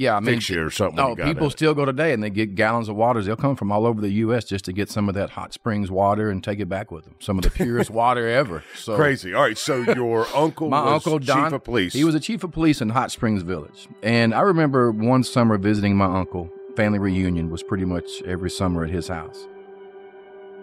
yeah, 0.00 0.16
I 0.16 0.20
mean, 0.20 0.40
or 0.56 0.70
something. 0.70 0.98
Oh, 0.98 1.14
people 1.14 1.48
it. 1.48 1.50
still 1.50 1.74
go 1.74 1.84
today 1.84 2.14
and 2.14 2.22
they 2.22 2.30
get 2.30 2.54
gallons 2.54 2.88
of 2.88 2.96
waters. 2.96 3.26
They'll 3.26 3.36
come 3.36 3.54
from 3.54 3.70
all 3.70 3.84
over 3.84 4.00
the 4.00 4.08
U.S. 4.08 4.46
just 4.46 4.64
to 4.64 4.72
get 4.72 4.88
some 4.88 5.10
of 5.10 5.14
that 5.14 5.28
hot 5.28 5.52
springs 5.52 5.90
water 5.90 6.30
and 6.30 6.42
take 6.42 6.58
it 6.58 6.70
back 6.70 6.90
with 6.90 7.04
them. 7.04 7.16
Some 7.18 7.36
of 7.36 7.44
the 7.44 7.50
purest 7.50 7.90
water 7.90 8.26
ever. 8.26 8.64
So 8.76 8.96
crazy. 8.96 9.34
All 9.34 9.42
right, 9.42 9.58
so 9.58 9.82
your 9.82 10.26
uncle, 10.34 10.70
My 10.70 10.84
was 10.84 11.06
uncle 11.06 11.18
Don, 11.18 11.44
chief 11.44 11.52
of 11.52 11.64
police. 11.64 11.92
He 11.92 12.04
was 12.04 12.14
a 12.14 12.20
chief 12.20 12.42
of 12.42 12.50
police 12.50 12.80
in 12.80 12.88
Hot 12.88 13.10
Springs 13.10 13.42
Village, 13.42 13.88
and 14.02 14.32
I 14.32 14.40
remember 14.40 14.90
one 14.90 15.22
summer 15.22 15.58
visiting 15.58 15.96
my 15.96 16.06
uncle. 16.06 16.50
Family 16.76 16.98
reunion 16.98 17.50
was 17.50 17.62
pretty 17.62 17.84
much 17.84 18.22
every 18.22 18.50
summer 18.50 18.84
at 18.84 18.90
his 18.90 19.08
house, 19.08 19.48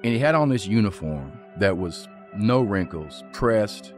and 0.03 0.13
he 0.13 0.19
had 0.19 0.35
on 0.35 0.49
this 0.49 0.65
uniform 0.65 1.31
that 1.59 1.77
was 1.77 2.07
no 2.37 2.61
wrinkles, 2.61 3.23
pressed, 3.33 3.93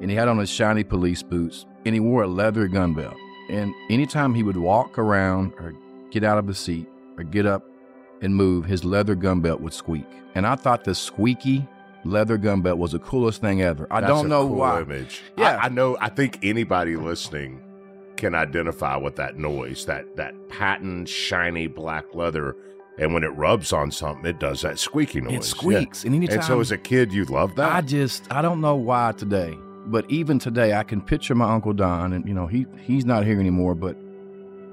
and 0.00 0.10
he 0.10 0.16
had 0.16 0.28
on 0.28 0.38
his 0.38 0.50
shiny 0.50 0.84
police 0.84 1.22
boots, 1.22 1.66
and 1.84 1.94
he 1.94 2.00
wore 2.00 2.22
a 2.22 2.28
leather 2.28 2.68
gun 2.68 2.94
belt. 2.94 3.14
And 3.50 3.74
anytime 3.90 4.34
he 4.34 4.42
would 4.42 4.56
walk 4.56 4.98
around 4.98 5.52
or 5.58 5.74
get 6.10 6.24
out 6.24 6.38
of 6.38 6.46
the 6.46 6.54
seat 6.54 6.88
or 7.16 7.24
get 7.24 7.46
up 7.46 7.64
and 8.22 8.34
move, 8.34 8.64
his 8.64 8.84
leather 8.84 9.14
gun 9.14 9.40
belt 9.40 9.60
would 9.60 9.74
squeak. 9.74 10.06
And 10.34 10.46
I 10.46 10.56
thought 10.56 10.84
the 10.84 10.94
squeaky 10.94 11.66
leather 12.04 12.36
gun 12.38 12.62
belt 12.62 12.78
was 12.78 12.92
the 12.92 12.98
coolest 12.98 13.40
thing 13.40 13.62
ever. 13.62 13.86
I 13.90 14.00
That's 14.00 14.12
don't 14.12 14.26
a 14.26 14.28
know 14.28 14.46
cool 14.46 14.56
why. 14.56 14.82
Image. 14.82 15.22
Yeah. 15.36 15.56
I, 15.56 15.66
I 15.66 15.68
know. 15.68 15.96
I 16.00 16.08
think 16.08 16.38
anybody 16.42 16.96
listening 16.96 17.62
can 18.24 18.34
identify 18.34 18.96
with 18.96 19.16
that 19.16 19.36
noise. 19.38 19.84
That 19.84 20.16
that 20.16 20.48
patent 20.48 21.08
shiny 21.08 21.66
black 21.66 22.14
leather, 22.14 22.56
and 22.98 23.12
when 23.12 23.22
it 23.22 23.28
rubs 23.36 23.70
on 23.72 23.90
something, 23.90 24.24
it 24.24 24.40
does 24.40 24.62
that 24.62 24.78
squeaky 24.78 25.20
noise. 25.20 25.34
It 25.34 25.44
squeaks. 25.44 26.04
And 26.04 26.14
Yeah. 26.14 26.18
anytime 26.18 26.38
And 26.38 26.44
so, 26.44 26.60
as 26.60 26.70
a 26.70 26.78
kid, 26.78 27.12
you 27.12 27.26
loved 27.26 27.56
that. 27.56 27.70
I 27.70 27.82
just 27.82 28.32
I 28.32 28.40
don't 28.40 28.62
know 28.62 28.76
why 28.76 29.12
today, 29.12 29.58
but 29.86 30.10
even 30.10 30.38
today 30.38 30.72
I 30.72 30.84
can 30.84 31.02
picture 31.02 31.34
my 31.34 31.52
uncle 31.52 31.74
Don, 31.74 32.14
and 32.14 32.26
you 32.26 32.32
know 32.32 32.46
he 32.46 32.66
he's 32.80 33.04
not 33.04 33.26
here 33.26 33.38
anymore. 33.38 33.74
But 33.74 33.96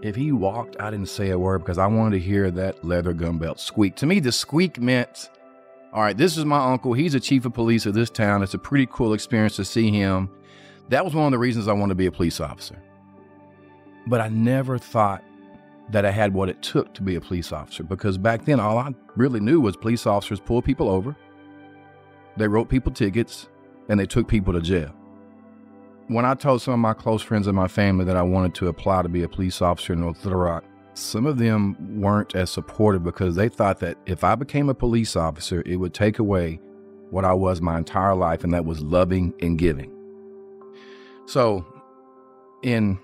if 0.02 0.16
he 0.16 0.32
walked, 0.32 0.78
I 0.80 0.90
didn't 0.90 1.10
say 1.10 1.32
a 1.32 1.38
word 1.38 1.60
because 1.60 1.78
I 1.78 1.88
wanted 1.88 2.20
to 2.20 2.24
hear 2.24 2.52
that 2.52 2.86
leather 2.86 3.12
gun 3.12 3.38
belt 3.38 3.60
squeak. 3.60 3.96
To 3.98 4.06
me, 4.06 4.22
the 4.22 4.32
squeak 4.32 4.80
meant, 4.80 5.30
all 5.92 6.02
right, 6.02 6.16
this 6.16 6.38
is 6.38 6.46
my 6.46 6.72
uncle. 6.72 6.94
He's 6.94 7.16
a 7.16 7.20
chief 7.20 7.46
of 7.46 7.54
police 7.54 7.86
of 7.86 7.96
this 7.96 8.10
town. 8.10 8.44
It's 8.44 8.54
a 8.54 8.58
pretty 8.58 8.88
cool 8.90 9.14
experience 9.14 9.58
to 9.58 9.66
see 9.66 9.92
him. 9.92 10.30
That 10.88 11.04
was 11.04 11.14
one 11.14 11.26
of 11.26 11.32
the 11.32 11.38
reasons 11.38 11.68
I 11.68 11.74
wanted 11.74 11.92
to 11.92 11.96
be 11.96 12.06
a 12.06 12.12
police 12.12 12.40
officer. 12.40 12.82
But 14.08 14.22
I 14.22 14.30
never 14.30 14.78
thought 14.78 15.24
that 15.90 16.06
I 16.06 16.12
had 16.12 16.34
what 16.34 16.50
it 16.50 16.62
took 16.62 16.94
to 16.94 17.04
be 17.04 17.16
a 17.16 17.22
police 17.22 17.52
officer 17.52 17.84
because 17.84 18.18
back 18.18 18.46
then 18.46 18.60
all 18.60 18.78
I 18.78 18.94
really 19.16 19.40
knew 19.40 19.60
was 19.60 19.76
police 19.76 20.06
officers 20.06 20.40
pull 20.40 20.62
people 20.62 20.90
over, 20.90 21.16
they 22.38 22.48
wrote 22.48 22.70
people 22.70 22.92
tickets, 22.92 23.50
and 23.90 24.00
they 24.00 24.06
took 24.06 24.28
people 24.28 24.54
to 24.54 24.62
jail. 24.62 24.94
When 26.08 26.26
I 26.26 26.34
told 26.34 26.62
some 26.62 26.74
of 26.74 26.80
my 26.80 26.94
close 26.94 27.22
friends 27.22 27.48
in 27.48 27.56
my 27.56 27.68
family 27.68 28.06
that 28.06 28.16
I 28.16 28.22
wanted 28.22 28.56
to 28.56 28.68
apply 28.68 29.02
to 29.02 29.10
be 29.10 29.24
a 29.24 29.30
police 29.30 29.62
officer 29.62 29.94
in 29.94 30.02
North 30.02 30.24
Little 30.24 30.40
Rock, 30.40 30.64
some 30.94 31.26
of 31.26 31.38
them 31.38 32.02
weren't 32.02 32.36
as 32.36 32.50
supportive 32.50 33.04
because 33.04 33.36
they 33.36 33.50
thought 33.50 33.80
that 33.80 33.98
if 34.06 34.24
I 34.24 34.36
became 34.36 34.70
a 34.70 34.74
police 34.74 35.16
officer, 35.16 35.64
it 35.66 35.78
would 35.78 35.94
take 35.94 36.20
away 36.20 36.60
what 37.12 37.26
I 37.26 37.34
was 37.34 37.62
my 37.62 37.78
entire 37.78 38.16
life, 38.16 38.44
and 38.44 38.54
that 38.54 38.66
was 38.66 38.82
loving 38.82 39.34
and 39.42 39.58
giving. 39.58 39.92
So, 41.26 41.66
in 42.64 43.00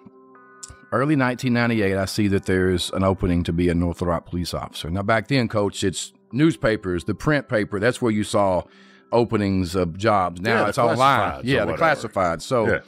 early 0.91 1.15
1998, 1.15 1.97
I 1.97 2.05
see 2.05 2.27
that 2.29 2.45
there's 2.45 2.89
an 2.91 3.03
opening 3.03 3.43
to 3.43 3.53
be 3.53 3.69
a 3.69 3.75
North 3.75 4.01
Little 4.01 4.13
Rock 4.13 4.25
police 4.25 4.53
officer. 4.53 4.89
Now, 4.89 5.03
back 5.03 5.27
then, 5.27 5.47
coach, 5.47 5.83
it's 5.83 6.13
newspapers, 6.31 7.03
the 7.05 7.15
print 7.15 7.47
paper, 7.49 7.79
that's 7.79 8.01
where 8.01 8.11
you 8.11 8.23
saw 8.23 8.63
openings 9.11 9.75
of 9.75 9.97
jobs. 9.97 10.41
Now 10.41 10.63
Yeah, 10.63 10.69
it's 10.69 10.77
online. 10.77 11.41
Yeah, 11.43 11.65
the 11.65 11.73
classified. 11.75 12.41
So, 12.41 12.67
Yeah. 12.67 12.79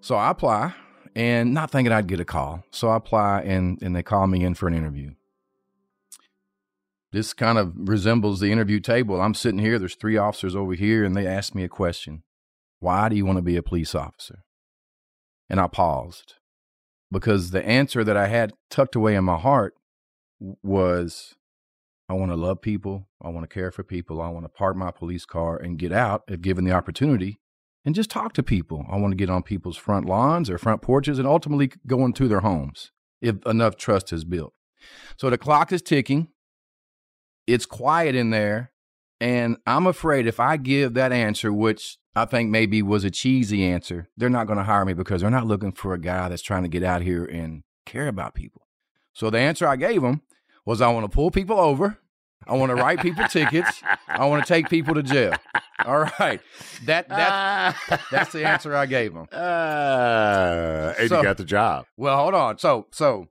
so 0.00 0.14
I 0.14 0.30
apply 0.30 0.74
and 1.14 1.52
not 1.52 1.70
thinking 1.70 1.92
I'd 1.92 2.06
get 2.06 2.20
a 2.20 2.24
call. 2.24 2.62
So 2.70 2.88
I 2.88 2.96
apply 2.96 3.42
and, 3.42 3.80
and 3.82 3.94
they 3.94 4.02
call 4.02 4.26
me 4.26 4.44
in 4.44 4.54
for 4.54 4.68
an 4.68 4.74
interview. 4.74 5.14
This 7.10 7.32
kind 7.32 7.58
of 7.58 7.72
resembles 7.76 8.40
the 8.40 8.52
interview 8.52 8.80
table. 8.80 9.20
I'm 9.20 9.34
sitting 9.34 9.60
here, 9.60 9.78
there's 9.78 9.94
three 9.94 10.18
officers 10.18 10.54
over 10.54 10.74
here, 10.74 11.04
and 11.04 11.16
they 11.16 11.26
ask 11.26 11.54
me 11.54 11.64
a 11.64 11.68
question 11.68 12.22
Why 12.80 13.08
do 13.08 13.16
you 13.16 13.24
want 13.24 13.38
to 13.38 13.42
be 13.42 13.56
a 13.56 13.62
police 13.62 13.94
officer? 13.94 14.44
And 15.48 15.58
I 15.58 15.66
paused 15.68 16.34
because 17.10 17.50
the 17.50 17.64
answer 17.64 18.04
that 18.04 18.16
I 18.16 18.28
had 18.28 18.52
tucked 18.70 18.94
away 18.94 19.14
in 19.14 19.24
my 19.24 19.38
heart 19.38 19.74
was 20.40 21.34
I 22.08 22.14
want 22.14 22.30
to 22.30 22.36
love 22.36 22.62
people. 22.62 23.08
I 23.22 23.28
want 23.28 23.48
to 23.48 23.52
care 23.52 23.70
for 23.70 23.82
people. 23.82 24.20
I 24.20 24.28
want 24.28 24.44
to 24.44 24.50
park 24.50 24.76
my 24.76 24.90
police 24.90 25.24
car 25.24 25.56
and 25.56 25.78
get 25.78 25.92
out 25.92 26.22
if 26.28 26.40
given 26.40 26.64
the 26.64 26.72
opportunity 26.72 27.40
and 27.84 27.94
just 27.94 28.10
talk 28.10 28.32
to 28.34 28.42
people. 28.42 28.86
I 28.90 28.96
want 28.96 29.12
to 29.12 29.16
get 29.16 29.30
on 29.30 29.42
people's 29.42 29.76
front 29.76 30.06
lawns 30.06 30.48
or 30.48 30.58
front 30.58 30.82
porches 30.82 31.18
and 31.18 31.26
ultimately 31.26 31.72
go 31.86 32.04
into 32.04 32.28
their 32.28 32.40
homes 32.40 32.92
if 33.20 33.44
enough 33.46 33.76
trust 33.76 34.12
is 34.12 34.24
built. 34.24 34.54
So 35.16 35.28
the 35.28 35.38
clock 35.38 35.72
is 35.72 35.82
ticking. 35.82 36.28
It's 37.46 37.66
quiet 37.66 38.14
in 38.14 38.30
there. 38.30 38.72
And 39.20 39.56
I'm 39.66 39.86
afraid 39.86 40.26
if 40.26 40.38
I 40.38 40.56
give 40.56 40.94
that 40.94 41.12
answer, 41.12 41.52
which 41.52 41.98
I 42.22 42.24
think 42.26 42.50
maybe 42.50 42.82
was 42.82 43.04
a 43.04 43.10
cheesy 43.10 43.64
answer, 43.64 44.08
they're 44.16 44.28
not 44.30 44.46
going 44.46 44.58
to 44.58 44.64
hire 44.64 44.84
me 44.84 44.92
because 44.94 45.20
they're 45.20 45.30
not 45.30 45.46
looking 45.46 45.72
for 45.72 45.94
a 45.94 45.98
guy 46.00 46.28
that's 46.28 46.42
trying 46.42 46.62
to 46.62 46.68
get 46.68 46.82
out 46.82 47.02
here 47.02 47.24
and 47.24 47.62
care 47.86 48.08
about 48.08 48.34
people. 48.34 48.62
So 49.12 49.30
the 49.30 49.38
answer 49.38 49.66
I 49.66 49.76
gave 49.76 50.02
them 50.02 50.22
was 50.64 50.80
I 50.80 50.88
want 50.92 51.04
to 51.10 51.14
pull 51.14 51.30
people 51.30 51.58
over. 51.58 51.98
I 52.46 52.56
want 52.56 52.70
to 52.70 52.76
write 52.76 53.00
people 53.00 53.24
tickets. 53.28 53.82
I 54.06 54.24
want 54.26 54.44
to 54.44 54.48
take 54.48 54.68
people 54.70 54.94
to 54.94 55.02
jail. 55.02 55.34
All 55.84 56.08
right. 56.20 56.40
That 56.84 57.08
that's 57.08 57.78
that's 58.10 58.32
the 58.32 58.46
answer 58.46 58.74
I 58.74 58.86
gave 58.86 59.12
them. 59.14 59.26
Uh, 59.32 60.94
and 60.98 61.08
So- 61.08 61.18
you 61.18 61.22
got 61.22 61.36
the 61.36 61.44
job. 61.44 61.86
Well, 61.96 62.16
hold 62.16 62.34
on. 62.34 62.58
So, 62.58 62.86
so 62.92 63.28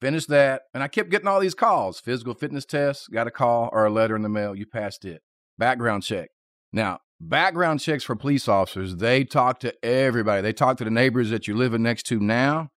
finished 0.00 0.28
that, 0.28 0.62
and 0.74 0.82
I 0.82 0.88
kept 0.88 1.10
getting 1.10 1.28
all 1.28 1.40
these 1.40 1.54
calls. 1.54 2.00
Physical 2.00 2.34
fitness 2.34 2.64
test, 2.64 3.10
got 3.10 3.26
a 3.26 3.30
call 3.30 3.68
or 3.72 3.84
a 3.86 3.90
letter 3.90 4.16
in 4.16 4.22
the 4.22 4.28
mail. 4.28 4.54
You 4.54 4.66
passed 4.66 5.04
it. 5.04 5.22
Background 5.58 6.02
check. 6.02 6.30
Now, 6.72 7.00
background 7.20 7.80
checks 7.80 8.04
for 8.04 8.14
police 8.16 8.48
officers. 8.48 8.96
They 8.96 9.24
talk 9.24 9.60
to 9.60 9.84
everybody. 9.84 10.42
They 10.42 10.52
talk 10.52 10.76
to 10.78 10.84
the 10.84 10.90
neighbors 10.90 11.30
that 11.30 11.46
you're 11.46 11.56
living 11.56 11.82
next 11.82 12.04
to 12.06 12.20
now, 12.20 12.70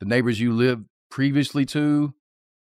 the 0.00 0.06
neighbors 0.06 0.40
you 0.40 0.52
lived 0.52 0.84
previously 1.10 1.64
to. 1.66 2.14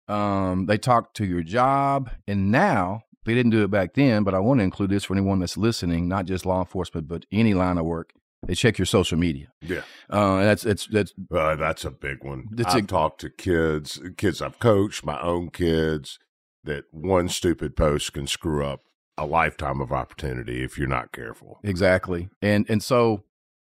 Um, 0.06 0.66
they 0.66 0.76
talk 0.76 1.14
to 1.14 1.24
your 1.24 1.42
job, 1.42 2.10
and 2.28 2.50
now 2.52 3.02
they 3.24 3.32
didn't 3.34 3.52
do 3.52 3.64
it 3.64 3.70
back 3.70 3.94
then. 3.94 4.22
But 4.22 4.34
I 4.34 4.38
want 4.38 4.60
to 4.60 4.64
include 4.64 4.90
this 4.90 5.04
for 5.04 5.14
anyone 5.14 5.38
that's 5.38 5.56
listening, 5.56 6.08
not 6.08 6.26
just 6.26 6.44
law 6.44 6.60
enforcement, 6.60 7.08
but 7.08 7.24
any 7.32 7.54
line 7.54 7.78
of 7.78 7.86
work. 7.86 8.12
They 8.46 8.54
check 8.54 8.76
your 8.76 8.84
social 8.84 9.16
media. 9.18 9.46
Yeah. 9.62 9.80
Uh, 10.12 10.36
and 10.36 10.46
that's 10.46 10.62
that's 10.90 11.14
Uh, 11.34 11.56
that's 11.56 11.86
a 11.86 11.90
big 11.90 12.22
one. 12.22 12.48
I've 12.66 12.84
a- 12.84 12.86
talked 12.86 13.22
to 13.22 13.30
kids, 13.30 13.98
kids 14.18 14.42
I've 14.42 14.58
coached, 14.58 15.02
my 15.06 15.18
own 15.22 15.48
kids, 15.48 16.18
that 16.64 16.84
one 16.90 17.30
stupid 17.30 17.74
post 17.74 18.12
can 18.12 18.26
screw 18.26 18.62
up 18.66 18.82
a 19.16 19.26
lifetime 19.26 19.80
of 19.80 19.92
opportunity 19.92 20.62
if 20.64 20.76
you're 20.78 20.88
not 20.88 21.12
careful. 21.12 21.60
exactly. 21.62 22.28
And 22.42 22.66
and 22.68 22.82
so 22.82 23.22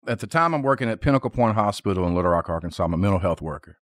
at 0.07 0.19
the 0.19 0.27
time 0.27 0.53
I'm 0.53 0.61
working 0.61 0.87
at 0.89 1.01
Pinnacle 1.01 1.29
Point 1.29 1.55
Hospital 1.55 2.05
in 2.07 2.15
Little 2.15 2.31
Rock, 2.31 2.49
Arkansas. 2.49 2.83
I'm 2.83 2.93
a 2.93 2.97
mental 2.97 3.19
health 3.19 3.41
worker. 3.41 3.77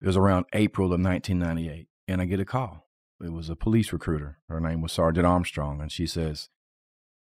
It 0.00 0.06
was 0.06 0.16
around 0.16 0.46
April 0.52 0.86
of 0.92 1.00
1998, 1.00 1.88
and 2.06 2.20
I 2.20 2.24
get 2.26 2.38
a 2.40 2.44
call. 2.44 2.86
It 3.20 3.32
was 3.32 3.48
a 3.50 3.56
police 3.56 3.92
recruiter. 3.92 4.38
Her 4.48 4.60
name 4.60 4.80
was 4.82 4.92
Sergeant 4.92 5.26
Armstrong, 5.26 5.80
and 5.80 5.90
she 5.90 6.06
says, 6.06 6.50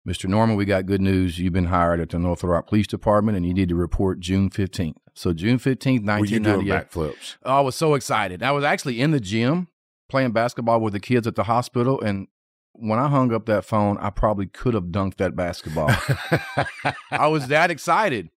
"Mr. 0.06 0.28
Norman, 0.28 0.56
we 0.56 0.64
got 0.64 0.86
good 0.86 1.00
news. 1.00 1.38
You've 1.38 1.52
been 1.52 1.66
hired 1.66 2.00
at 2.00 2.10
the 2.10 2.18
North 2.18 2.42
Little 2.42 2.54
Rock 2.54 2.66
Police 2.66 2.88
Department, 2.88 3.36
and 3.36 3.46
you 3.46 3.54
need 3.54 3.68
to 3.68 3.76
report 3.76 4.18
June 4.20 4.50
15th." 4.50 4.96
So 5.14 5.32
June 5.32 5.58
15th, 5.58 6.04
Were 6.04 6.26
you 6.26 6.40
doing 6.40 6.66
1998. 6.66 6.90
backflips? 6.90 7.36
Oh, 7.44 7.58
I 7.58 7.60
was 7.60 7.76
so 7.76 7.94
excited. 7.94 8.42
I 8.42 8.50
was 8.50 8.64
actually 8.64 9.00
in 9.00 9.12
the 9.12 9.20
gym 9.20 9.68
playing 10.10 10.32
basketball 10.32 10.80
with 10.80 10.92
the 10.92 11.00
kids 11.00 11.26
at 11.26 11.36
the 11.36 11.44
hospital, 11.44 12.00
and 12.00 12.26
when 12.74 12.98
I 12.98 13.08
hung 13.08 13.32
up 13.32 13.46
that 13.46 13.64
phone, 13.64 13.96
I 13.98 14.10
probably 14.10 14.46
could 14.46 14.74
have 14.74 14.84
dunked 14.84 15.16
that 15.16 15.36
basketball. 15.36 15.90
I 17.10 17.28
was 17.28 17.48
that 17.48 17.70
excited. 17.70 18.30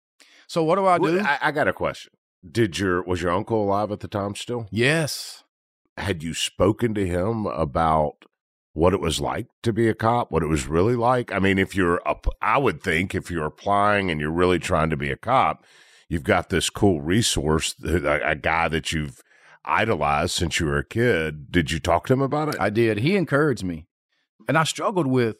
So 0.47 0.63
what 0.63 0.75
do 0.75 0.85
I 0.85 0.97
do? 0.97 1.03
Well, 1.17 1.25
I, 1.25 1.39
I 1.41 1.51
got 1.51 1.67
a 1.67 1.73
question. 1.73 2.13
Did 2.49 2.79
your 2.79 3.03
was 3.03 3.21
your 3.21 3.31
uncle 3.31 3.63
alive 3.63 3.91
at 3.91 3.99
the 3.99 4.07
time 4.07 4.35
still? 4.35 4.67
yes. 4.71 5.43
Had 5.97 6.21
you 6.21 6.35
spoken 6.35 6.93
to 6.93 7.07
him 7.07 7.47
about 7.47 8.25
what 8.73 8.93
it 8.93 9.01
was 9.01 9.19
like 9.19 9.47
to 9.63 9.73
be 9.73 9.89
a 9.89 9.95
cop? 9.95 10.31
What 10.31 10.43
it 10.43 10.47
was 10.47 10.67
really 10.67 10.95
like? 10.95 11.31
I 11.31 11.39
mean, 11.39 11.57
if 11.57 11.75
you're 11.75 12.07
up, 12.07 12.27
I 12.39 12.59
would 12.59 12.83
think 12.83 13.15
if 13.15 13.31
you're 13.31 13.47
applying 13.47 14.11
and 14.11 14.21
you're 14.21 14.29
really 14.29 14.59
trying 14.59 14.91
to 14.91 14.95
be 14.95 15.09
a 15.09 15.17
cop, 15.17 15.65
you've 16.07 16.23
got 16.23 16.49
this 16.49 16.69
cool 16.69 17.01
resource, 17.01 17.73
a, 17.83 18.19
a 18.23 18.35
guy 18.35 18.67
that 18.67 18.91
you've 18.91 19.23
idolized 19.65 20.33
since 20.33 20.59
you 20.59 20.67
were 20.67 20.77
a 20.77 20.85
kid. 20.85 21.51
Did 21.51 21.71
you 21.71 21.79
talk 21.79 22.05
to 22.05 22.13
him 22.13 22.21
about 22.21 22.49
it? 22.49 22.57
I 22.59 22.69
did. 22.69 22.99
He 22.99 23.15
encouraged 23.15 23.63
me. 23.63 23.86
And 24.47 24.57
I 24.57 24.63
struggled 24.63 25.07
with 25.07 25.37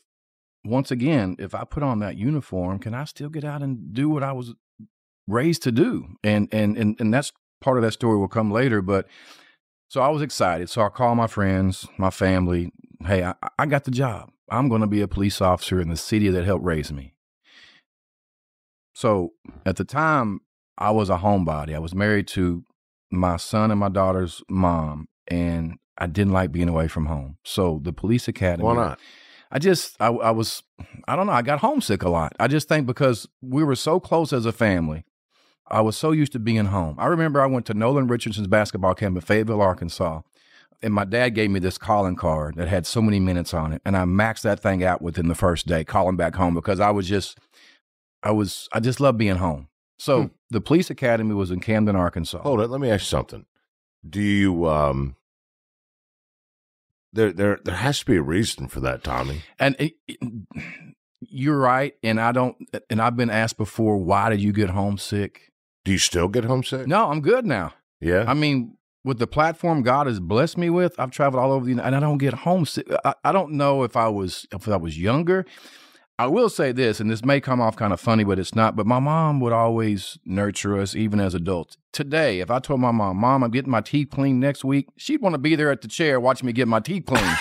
once 0.66 0.92
again, 0.92 1.36
if 1.40 1.56
I 1.56 1.64
put 1.64 1.84
on 1.84 2.00
that 2.00 2.18
uniform, 2.18 2.80
can 2.80 2.94
I 2.94 3.06
still 3.06 3.30
get 3.30 3.44
out 3.44 3.62
and 3.62 3.94
do 3.94 4.10
what 4.10 4.24
I 4.24 4.34
was 4.34 4.54
raised 5.28 5.64
to 5.64 5.72
do? 5.72 6.08
And 6.24 6.50
and 6.52 6.78
and 6.78 7.00
and 7.00 7.14
that's 7.14 7.32
part 7.62 7.78
of 7.78 7.84
that 7.84 7.94
story 7.94 8.18
will 8.18 8.28
come 8.28 8.52
later, 8.52 8.82
but 8.82 9.08
so 9.90 10.02
I 10.02 10.10
was 10.10 10.22
excited. 10.22 10.70
So 10.70 10.82
I 10.82 10.90
called 10.90 11.18
my 11.18 11.28
friends, 11.28 11.88
my 11.98 12.10
family, 12.10 12.72
hey, 13.06 13.24
I, 13.24 13.34
I 13.58 13.66
got 13.66 13.86
the 13.86 13.92
job. 13.92 14.32
I'm 14.50 14.70
going 14.70 14.82
to 14.82 14.88
be 14.88 15.02
a 15.02 15.08
police 15.08 15.42
officer 15.42 15.80
in 15.80 15.90
the 15.90 15.98
city 15.98 16.30
that 16.30 16.46
helped 16.46 16.66
raise 16.66 16.92
me. 16.92 17.14
So 18.94 19.34
at 19.66 19.78
the 19.78 19.86
time, 19.86 20.42
I 20.78 20.92
was 20.92 21.10
a 21.10 21.18
homebody. 21.18 21.74
I 21.74 21.80
was 21.80 21.96
married 21.96 22.28
to 22.30 22.64
my 23.12 23.38
son 23.38 23.72
and 23.72 23.80
my 23.80 23.90
daughter's 23.90 24.42
mom, 24.50 25.08
and 25.28 25.78
I 25.98 26.08
didn't 26.08 26.34
like 26.34 26.52
being 26.52 26.70
away 26.70 26.88
from 26.88 27.08
home. 27.08 27.38
So 27.44 27.80
the 27.84 27.94
police 27.94 28.28
academy. 28.28 28.64
Why 28.66 28.76
not? 28.76 29.00
I 29.50 29.60
just, 29.60 29.96
I, 30.00 30.08
I 30.08 30.32
was, 30.32 30.62
I 31.08 31.16
don't 31.16 31.28
know, 31.28 31.34
I 31.34 31.42
got 31.42 31.60
homesick 31.60 32.04
a 32.04 32.10
lot. 32.10 32.34
I 32.40 32.48
just 32.48 32.68
think 32.68 32.86
because 32.86 33.28
we 33.42 33.64
were 33.64 33.76
so 33.76 34.00
close 34.00 34.34
as 34.34 34.46
a 34.46 34.52
family, 34.52 35.06
I 35.70 35.82
was 35.82 35.98
so 35.98 36.12
used 36.12 36.34
to 36.34 36.40
being 36.40 36.66
home. 36.66 36.96
I 37.00 37.08
remember 37.08 37.42
I 37.42 37.46
went 37.46 37.66
to 37.68 37.74
Nolan 37.74 38.08
Richardson's 38.08 38.48
basketball 38.48 38.94
camp 38.94 39.16
in 39.16 39.22
Fayetteville, 39.22 39.62
Arkansas, 39.62 40.22
and 40.84 40.94
my 40.94 41.04
dad 41.06 41.30
gave 41.30 41.50
me 41.50 41.60
this 41.60 41.78
calling 41.78 42.16
card 42.16 42.56
that 42.56 42.68
had 42.68 42.86
so 42.86 43.02
many 43.02 43.20
minutes 43.20 43.54
on 43.54 43.74
it, 43.74 43.82
and 43.84 43.98
I 43.98 44.04
maxed 44.04 44.44
that 44.44 44.60
thing 44.60 44.84
out 44.84 45.02
within 45.02 45.28
the 45.28 45.36
first 45.36 45.66
day, 45.66 45.84
calling 45.84 46.16
back 46.16 46.36
home 46.36 46.54
because 46.54 46.80
I 46.80 46.92
was 46.92 47.08
just, 47.08 47.38
I 48.22 48.32
was, 48.32 48.70
I 48.72 48.80
just 48.80 49.00
love 49.00 49.18
being 49.18 49.38
home. 49.38 49.68
So 49.98 50.22
Hmm. 50.22 50.28
the 50.52 50.62
police 50.62 50.90
academy 50.90 51.34
was 51.34 51.52
in 51.52 51.60
Camden, 51.60 51.96
Arkansas. 51.96 52.44
Hold 52.44 52.62
it. 52.62 52.70
Let 52.70 52.80
me 52.80 52.90
ask 52.92 53.02
you 53.02 53.08
something. 53.18 53.46
Do 54.08 54.22
you 54.22 54.68
um? 54.70 55.17
There, 57.18 57.34
there, 57.34 57.60
there 57.66 57.76
has 57.76 58.00
to 58.02 58.06
be 58.06 58.16
a 58.18 58.22
reason 58.22 58.68
for 58.68 58.80
that, 58.82 59.04
Tommy. 59.04 59.42
And 59.60 59.76
it, 59.80 59.94
it- 60.08 60.20
you're 61.20 61.58
right, 61.58 61.96
and 62.04 62.22
I 62.22 62.32
don't, 62.32 62.56
and 62.92 63.02
I've 63.02 63.18
been 63.18 63.32
asked 63.32 63.58
before, 63.58 63.98
why 63.98 64.30
did 64.30 64.40
you 64.40 64.54
get 64.54 64.70
homesick? 64.70 65.52
Do 65.84 65.92
you 65.92 65.98
still 65.98 66.28
get 66.28 66.46
homesick? 66.46 66.86
No, 66.86 67.10
I'm 67.10 67.22
good 67.22 67.44
now. 67.44 67.74
Yeah. 68.00 68.26
I 68.28 68.36
mean, 68.36 68.78
with 69.04 69.18
the 69.18 69.26
platform 69.26 69.82
God 69.82 70.06
has 70.06 70.20
blessed 70.20 70.60
me 70.60 70.70
with, 70.70 70.94
I've 71.00 71.10
traveled 71.10 71.42
all 71.42 71.52
over 71.52 71.66
the 71.66 71.72
and 71.84 71.96
I 71.96 72.00
don't 72.00 72.20
get 72.20 72.34
homesick. 72.36 72.88
I, 73.04 73.16
I 73.24 73.32
don't 73.32 73.54
know 73.54 73.82
if 73.84 73.96
I 73.98 74.10
was 74.10 74.46
if 74.54 74.68
I 74.68 74.78
was 74.78 75.00
younger. 75.00 75.46
I 76.20 76.26
will 76.26 76.50
say 76.50 76.72
this, 76.72 77.00
and 77.00 77.12
this 77.12 77.24
may 77.24 77.40
come 77.40 77.62
off 77.62 77.76
kind 77.76 77.94
of 77.94 78.00
funny, 78.00 78.24
but 78.24 78.40
it's 78.40 78.56
not. 78.56 78.76
But 78.76 78.88
my 78.88 78.98
mom 78.98 79.40
would 79.40 79.54
always 79.54 80.18
nurture 80.26 80.80
us, 80.80 80.96
even 80.96 81.20
as 81.20 81.36
adults. 81.36 81.78
Today, 81.94 82.40
if 82.40 82.50
I 82.50 82.58
told 82.60 82.80
my 82.80 82.92
mom, 82.92 83.18
"Mom, 83.18 83.44
I'm 83.44 83.52
getting 83.52 83.70
my 83.70 83.82
teeth 83.82 84.10
cleaned 84.10 84.40
next 84.40 84.66
week," 84.66 84.88
she'd 84.98 85.22
want 85.22 85.34
to 85.34 85.40
be 85.40 85.56
there 85.56 85.72
at 85.72 85.82
the 85.82 85.88
chair 85.88 86.20
watching 86.20 86.48
me 86.48 86.54
get 86.54 86.68
my 86.68 86.80
teeth 86.80 87.06
cleaned. 87.06 87.38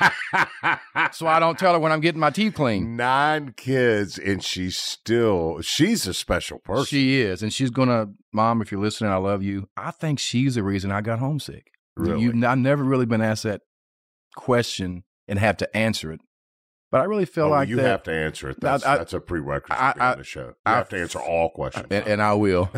so 1.12 1.26
I 1.26 1.38
don't 1.38 1.58
tell 1.58 1.74
her 1.74 1.78
when 1.78 1.92
I'm 1.92 2.00
getting 2.00 2.20
my 2.20 2.30
teeth 2.30 2.54
cleaned. 2.54 2.96
Nine 2.96 3.52
kids, 3.54 4.18
and 4.18 4.42
she's 4.42 4.78
still 4.78 5.60
she's 5.60 6.06
a 6.06 6.14
special 6.14 6.58
person. 6.58 6.86
She 6.86 7.20
is, 7.20 7.42
and 7.42 7.52
she's 7.52 7.70
gonna, 7.70 8.06
Mom, 8.32 8.62
if 8.62 8.72
you're 8.72 8.80
listening, 8.80 9.10
I 9.10 9.16
love 9.16 9.42
you. 9.42 9.68
I 9.76 9.90
think 9.90 10.18
she's 10.18 10.54
the 10.54 10.62
reason 10.62 10.90
I 10.90 11.02
got 11.02 11.18
homesick. 11.18 11.66
Really? 11.96 12.22
You, 12.22 12.46
I've 12.46 12.56
never 12.56 12.82
really 12.82 13.04
been 13.04 13.20
asked 13.20 13.42
that 13.42 13.60
question 14.36 15.04
and 15.28 15.38
have 15.38 15.58
to 15.58 15.76
answer 15.76 16.12
it, 16.12 16.20
but 16.90 17.00
I 17.00 17.04
really 17.04 17.24
feel 17.24 17.44
Oh, 17.46 17.50
like 17.50 17.68
you 17.68 17.76
that, 17.76 17.84
have 17.86 18.02
to 18.04 18.12
answer 18.12 18.50
it. 18.50 18.60
That's, 18.60 18.84
I- 18.84 18.98
that's 18.98 19.12
a 19.12 19.20
prerequisite 19.20 19.80
I- 19.80 20.12
on 20.12 20.18
the 20.18 20.24
show. 20.24 20.46
You 20.46 20.54
I- 20.66 20.76
have 20.76 20.88
to 20.90 21.00
answer 21.00 21.20
all 21.20 21.50
questions. 21.50 21.86
and, 21.90 22.06
and 22.06 22.22
I 22.22 22.34
will. 22.34 22.70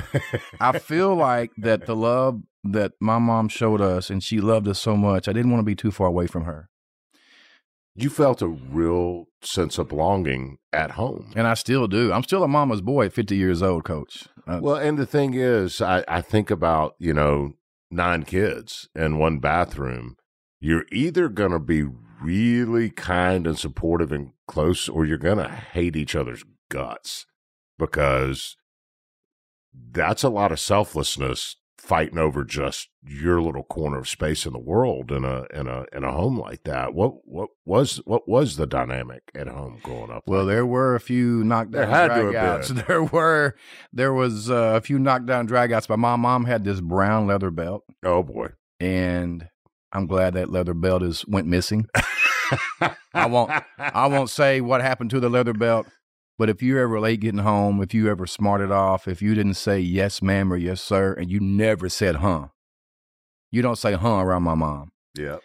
I 0.61 0.79
feel 0.79 1.14
like 1.14 1.51
that 1.59 1.87
the 1.87 1.96
love 1.96 2.42
that 2.64 2.92
my 3.01 3.18
mom 3.18 3.48
showed 3.48 3.81
us, 3.81 4.09
and 4.11 4.22
she 4.22 4.40
loved 4.40 4.68
us 4.68 4.79
so 4.79 4.96
much. 4.96 5.27
I 5.29 5.33
didn't 5.33 5.51
want 5.51 5.61
to 5.61 5.66
be 5.66 5.75
too 5.75 5.90
far 5.90 6.07
away 6.07 6.27
from 6.27 6.44
her, 6.44 6.68
you 7.94 8.09
felt 8.09 8.40
a 8.40 8.46
real 8.48 9.27
sense 9.42 9.77
of 9.79 9.88
belonging 9.88 10.57
at 10.72 10.92
home. 10.92 11.33
and 11.37 11.46
I 11.46 11.55
still 11.55 11.87
do. 11.88 12.12
I'm 12.12 12.22
still 12.22 12.42
a 12.42 12.48
mama's 12.48 12.81
boy 12.81 13.07
at 13.07 13.12
50 13.12 13.37
years 13.37 13.62
old, 13.62 13.85
Coach. 13.85 14.29
Uh, 14.46 14.61
Well, 14.62 14.77
and 14.77 14.98
the 14.98 15.05
thing 15.07 15.35
is, 15.35 15.81
I, 15.83 16.05
I 16.09 16.20
think 16.22 16.51
about, 16.51 16.94
you 16.98 17.12
know, 17.12 17.53
nine 17.90 18.22
kids 18.22 18.88
in 18.94 19.18
one 19.18 19.40
bathroom. 19.40 20.16
You're 20.61 20.87
either 20.92 21.29
going 21.29 21.51
to 21.51 21.59
be 21.59 21.85
really 22.22 22.90
kind 22.90 23.46
and 23.46 23.58
supportive 23.58 24.12
and 24.12 24.32
close, 24.46 24.88
or 24.88 25.04
you're 25.04 25.18
going 25.18 25.38
to 25.38 25.48
hate 25.48 25.96
each 25.96 26.14
other's 26.14 26.44
guts 26.68 27.26
because 27.78 28.56
that's 29.74 30.22
a 30.22 30.28
lot 30.28 30.52
of 30.52 30.61
selflessness 30.61 31.56
fighting 31.78 32.18
over 32.18 32.44
just 32.44 32.90
your 33.02 33.42
little 33.42 33.64
corner 33.64 33.98
of 33.98 34.08
space 34.08 34.46
in 34.46 34.52
the 34.52 34.58
world 34.58 35.11
in 35.11 35.24
a 35.24 35.44
in 35.52 35.66
a 35.66 35.85
in 35.92 36.04
a 36.04 36.12
home 36.12 36.38
like 36.38 36.62
that. 36.62 36.94
What 36.94 37.26
what 37.26 37.48
was 37.64 37.96
what 38.04 38.28
was 38.28 38.56
the 38.56 38.68
dynamic 38.68 39.22
at 39.35 39.48
home 39.48 39.80
growing 39.82 40.12
up? 40.12 40.22
Well, 40.26 40.46
there 40.46 40.64
were 40.64 40.94
a 40.94 41.00
few 41.00 41.42
knockdown 41.42 41.72
There 41.72 41.87
had 41.87 42.08
to 42.08 42.14
have 42.14 42.61
dragouts. 42.61 42.87
There 42.87 43.02
were 43.02 43.56
there 43.92 44.12
was 44.12 44.48
uh, 44.48 44.74
a 44.76 44.80
few 44.80 44.98
knockdown 45.00 45.48
dragouts. 45.48 45.88
But 45.88 45.98
my 45.98 46.14
mom 46.14 46.44
had 46.44 46.62
this 46.62 46.80
brown 46.80 47.26
leather 47.26 47.50
belt, 47.50 47.82
oh 48.04 48.22
boy. 48.22 48.50
and 48.78 49.48
I'm 49.92 50.07
glad 50.07 50.35
that 50.35 50.50
leather 50.50 50.74
belt 50.74 51.02
is 51.02 51.26
went 51.26 51.46
missing. 51.46 51.87
I 53.14 53.26
won't 53.26 53.50
I 53.78 54.07
won't 54.07 54.31
say 54.40 54.61
what 54.61 54.81
happened 54.81 55.11
to 55.11 55.20
the 55.20 55.28
leather 55.28 55.52
belt, 55.52 55.87
but 56.38 56.48
if 56.48 56.62
you're 56.62 56.81
ever 56.81 56.98
late 57.00 57.20
getting 57.20 57.40
home, 57.40 57.83
if 57.83 57.92
you 57.94 58.11
ever 58.11 58.26
smarted 58.26 58.70
off, 58.70 59.07
if 59.07 59.20
you 59.22 59.35
didn't 59.35 59.55
say 59.55 59.78
yes 59.81 60.22
ma'am 60.22 60.52
or 60.52 60.57
yes 60.57 60.81
sir, 60.81 61.12
and 61.12 61.31
you 61.31 61.40
never 61.40 61.88
said 61.88 62.16
huh, 62.16 62.48
you 63.50 63.62
don't 63.62 63.76
say 63.78 63.92
huh 63.94 64.20
around 64.20 64.42
my 64.42 64.55
mom. 64.55 64.92
Yeah. 65.16 65.38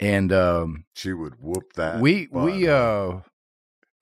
And 0.00 0.32
um, 0.32 0.84
She 0.94 1.12
would 1.12 1.34
whoop 1.40 1.74
that. 1.74 2.00
we 2.00 2.28
we 2.32 2.68
uh, 2.68 3.20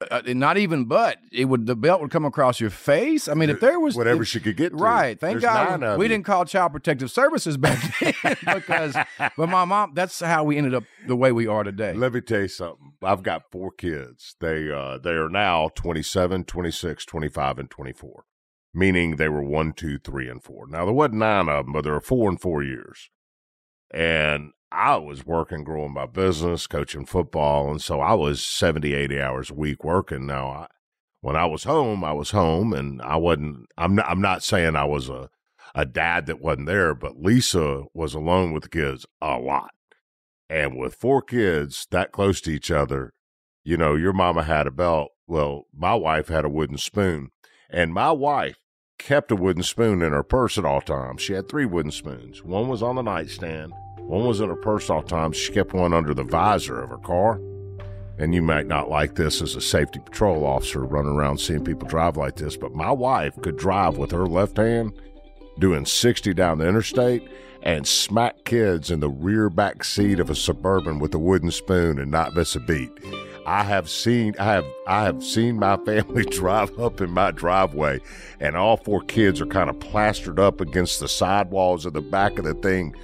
uh, 0.09 0.21
not 0.27 0.57
even 0.57 0.85
but 0.85 1.17
it 1.31 1.45
would 1.45 1.65
the 1.67 1.75
belt 1.75 2.01
would 2.01 2.11
come 2.11 2.25
across 2.25 2.59
your 2.59 2.69
face. 2.69 3.27
I 3.27 3.33
mean, 3.33 3.49
if 3.49 3.59
there 3.59 3.79
was 3.79 3.95
whatever 3.95 4.23
if- 4.23 4.27
she 4.29 4.39
could 4.39 4.57
get 4.57 4.69
to. 4.71 4.75
Right. 4.77 5.19
Thank 5.19 5.41
There's 5.41 5.43
God 5.53 5.97
we 5.97 6.05
you. 6.05 6.09
didn't 6.09 6.25
call 6.25 6.45
Child 6.45 6.71
Protective 6.71 7.11
Services 7.11 7.57
back 7.57 7.79
then 7.99 8.13
because, 8.55 8.95
but 9.37 9.49
my 9.49 9.65
mom, 9.65 9.93
that's 9.93 10.19
how 10.19 10.43
we 10.43 10.57
ended 10.57 10.73
up 10.73 10.83
the 11.07 11.15
way 11.15 11.31
we 11.31 11.47
are 11.47 11.63
today. 11.63 11.93
Let 11.93 12.13
me 12.13 12.21
tell 12.21 12.41
you 12.41 12.47
something. 12.47 12.93
I've 13.03 13.23
got 13.23 13.51
four 13.51 13.71
kids. 13.71 14.35
They 14.39 14.71
uh 14.71 14.97
they 14.97 15.11
are 15.11 15.29
now 15.29 15.69
27, 15.75 16.45
26, 16.45 17.05
25, 17.05 17.59
and 17.59 17.69
24. 17.69 18.23
Meaning 18.73 19.17
they 19.17 19.27
were 19.27 19.43
one, 19.43 19.73
two, 19.73 19.99
three, 19.99 20.29
and 20.29 20.41
four. 20.41 20.65
Now 20.67 20.85
there 20.85 20.93
wasn't 20.93 21.15
nine 21.15 21.49
of 21.49 21.65
them, 21.65 21.73
but 21.73 21.83
there 21.83 21.93
were 21.93 21.99
four 22.01 22.29
and 22.29 22.39
four 22.39 22.63
years. 22.63 23.09
And 23.93 24.51
I 24.71 24.95
was 24.97 25.25
working, 25.25 25.63
growing 25.63 25.93
my 25.93 26.05
business, 26.05 26.65
coaching 26.67 27.05
football, 27.05 27.69
and 27.69 27.81
so 27.81 27.99
I 27.99 28.13
was 28.13 28.43
70, 28.43 28.93
80 28.93 29.21
hours 29.21 29.49
a 29.49 29.55
week 29.55 29.83
working. 29.83 30.25
Now 30.25 30.47
I 30.47 30.67
when 31.21 31.35
I 31.35 31.45
was 31.45 31.65
home, 31.65 32.03
I 32.03 32.13
was 32.13 32.31
home 32.31 32.73
and 32.73 33.01
I 33.01 33.17
wasn't 33.17 33.67
I'm 33.77 33.95
not 33.95 34.09
I'm 34.09 34.21
not 34.21 34.43
saying 34.43 34.75
I 34.75 34.85
was 34.85 35.09
a 35.09 35.29
a 35.73 35.85
dad 35.85 36.25
that 36.25 36.41
wasn't 36.41 36.67
there, 36.67 36.93
but 36.93 37.21
Lisa 37.21 37.83
was 37.93 38.13
alone 38.13 38.53
with 38.53 38.63
the 38.63 38.69
kids 38.69 39.05
a 39.21 39.37
lot. 39.37 39.71
And 40.49 40.77
with 40.77 40.95
four 40.95 41.21
kids 41.21 41.87
that 41.91 42.11
close 42.11 42.41
to 42.41 42.51
each 42.51 42.69
other, 42.69 43.13
you 43.63 43.77
know, 43.77 43.95
your 43.95 44.11
mama 44.11 44.43
had 44.43 44.67
a 44.67 44.71
belt. 44.71 45.11
Well, 45.27 45.63
my 45.73 45.95
wife 45.95 46.27
had 46.27 46.43
a 46.43 46.49
wooden 46.49 46.77
spoon. 46.77 47.29
And 47.69 47.93
my 47.93 48.11
wife 48.11 48.57
kept 49.01 49.31
a 49.31 49.35
wooden 49.35 49.63
spoon 49.63 50.01
in 50.01 50.13
her 50.13 50.23
purse 50.23 50.57
at 50.57 50.65
all 50.65 50.81
times. 50.81 51.21
She 51.21 51.33
had 51.33 51.49
three 51.49 51.65
wooden 51.65 51.91
spoons. 51.91 52.43
One 52.43 52.67
was 52.67 52.81
on 52.83 52.95
the 52.95 53.01
nightstand, 53.01 53.73
one 53.97 54.25
was 54.25 54.41
in 54.41 54.49
her 54.49 54.55
purse 54.55 54.89
all 54.89 55.03
times. 55.03 55.37
She 55.37 55.53
kept 55.53 55.73
one 55.73 55.93
under 55.93 56.13
the 56.13 56.23
visor 56.23 56.81
of 56.81 56.89
her 56.89 56.97
car. 56.97 57.39
And 58.17 58.35
you 58.35 58.41
might 58.41 58.67
not 58.67 58.89
like 58.89 59.15
this 59.15 59.41
as 59.41 59.55
a 59.55 59.61
safety 59.61 59.99
patrol 59.99 60.45
officer 60.45 60.83
running 60.83 61.13
around 61.13 61.39
seeing 61.39 61.63
people 61.63 61.87
drive 61.87 62.17
like 62.17 62.35
this, 62.35 62.55
but 62.55 62.73
my 62.73 62.91
wife 62.91 63.33
could 63.41 63.57
drive 63.57 63.97
with 63.97 64.11
her 64.11 64.27
left 64.27 64.57
hand 64.57 64.93
doing 65.59 65.85
60 65.85 66.33
down 66.33 66.59
the 66.59 66.67
interstate 66.67 67.27
and 67.63 67.87
smack 67.87 68.43
kids 68.43 68.91
in 68.91 68.99
the 68.99 69.09
rear 69.09 69.49
back 69.49 69.83
seat 69.83 70.19
of 70.19 70.29
a 70.29 70.35
suburban 70.35 70.99
with 70.99 71.13
a 71.13 71.19
wooden 71.19 71.51
spoon 71.51 71.99
and 71.99 72.11
not 72.11 72.35
miss 72.35 72.55
a 72.55 72.59
beat. 72.59 72.91
I 73.45 73.63
have 73.63 73.89
seen 73.89 74.35
I 74.39 74.45
have 74.53 74.65
I 74.87 75.03
have 75.03 75.23
seen 75.23 75.57
my 75.57 75.77
family 75.77 76.23
drive 76.29 76.77
up 76.79 77.01
in 77.01 77.11
my 77.11 77.31
driveway 77.31 77.99
and 78.39 78.55
all 78.55 78.77
four 78.77 79.01
kids 79.01 79.41
are 79.41 79.47
kind 79.47 79.69
of 79.69 79.79
plastered 79.79 80.39
up 80.39 80.61
against 80.61 80.99
the 80.99 81.07
sidewalls 81.07 81.85
of 81.85 81.93
the 81.93 82.01
back 82.01 82.37
of 82.37 82.45
the 82.45 82.53
thing 82.53 82.95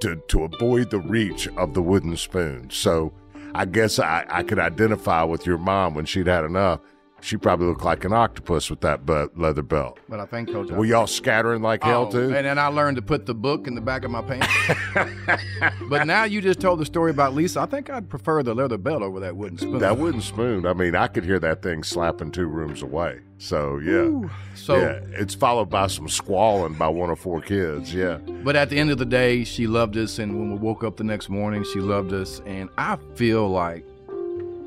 to 0.00 0.16
to 0.28 0.44
avoid 0.44 0.90
the 0.90 1.00
reach 1.00 1.48
of 1.56 1.74
the 1.74 1.82
wooden 1.82 2.16
spoon. 2.16 2.68
So 2.70 3.12
I 3.54 3.64
guess 3.64 3.98
I, 3.98 4.26
I 4.28 4.42
could 4.42 4.58
identify 4.58 5.22
with 5.24 5.46
your 5.46 5.58
mom 5.58 5.94
when 5.94 6.04
she'd 6.04 6.26
had 6.26 6.44
enough. 6.44 6.80
She 7.20 7.36
probably 7.36 7.66
looked 7.66 7.82
like 7.84 8.04
an 8.04 8.12
octopus 8.12 8.70
with 8.70 8.80
that 8.82 9.04
belt, 9.04 9.32
leather 9.36 9.62
belt. 9.62 9.98
But 10.08 10.20
I 10.20 10.26
think, 10.26 10.50
Coach, 10.52 10.70
Were 10.70 10.84
y'all 10.84 11.06
scattering 11.08 11.62
like 11.62 11.82
hell 11.82 12.06
Oh, 12.08 12.10
too? 12.10 12.34
And 12.34 12.46
then 12.46 12.58
I 12.58 12.68
learned 12.68 12.96
to 12.96 13.02
put 13.02 13.26
the 13.26 13.34
book 13.34 13.66
in 13.66 13.74
the 13.74 13.80
back 13.80 14.04
of 14.04 14.10
my 14.10 14.22
pants. 14.22 14.46
but 15.88 16.06
now 16.06 16.24
you 16.24 16.40
just 16.40 16.60
told 16.60 16.78
the 16.78 16.86
story 16.86 17.10
about 17.10 17.34
Lisa. 17.34 17.60
I 17.60 17.66
think 17.66 17.90
I'd 17.90 18.08
prefer 18.08 18.42
the 18.42 18.54
leather 18.54 18.78
belt 18.78 19.02
over 19.02 19.20
that 19.20 19.36
wooden 19.36 19.58
spoon. 19.58 19.78
That 19.78 19.98
wooden 19.98 20.20
spoon. 20.20 20.66
I 20.66 20.72
mean, 20.74 20.94
I 20.94 21.08
could 21.08 21.24
hear 21.24 21.38
that 21.40 21.62
thing 21.62 21.82
slapping 21.82 22.30
two 22.30 22.46
rooms 22.46 22.82
away. 22.82 23.20
So 23.38 23.78
yeah, 23.78 24.28
So, 24.54 24.76
yeah. 24.76 25.00
It's 25.12 25.34
followed 25.34 25.70
by 25.70 25.86
some 25.86 26.08
squalling 26.08 26.74
by 26.74 26.88
one 26.88 27.10
of 27.10 27.20
four 27.20 27.40
kids. 27.40 27.94
Yeah, 27.94 28.16
but 28.16 28.56
at 28.56 28.68
the 28.68 28.78
end 28.78 28.90
of 28.90 28.98
the 28.98 29.04
day, 29.06 29.44
she 29.44 29.68
loved 29.68 29.96
us, 29.96 30.18
and 30.18 30.36
when 30.38 30.50
we 30.50 30.58
woke 30.58 30.82
up 30.82 30.96
the 30.96 31.04
next 31.04 31.28
morning, 31.28 31.64
she 31.72 31.78
loved 31.78 32.12
us. 32.12 32.40
And 32.46 32.68
I 32.78 32.96
feel 33.14 33.48
like 33.48 33.84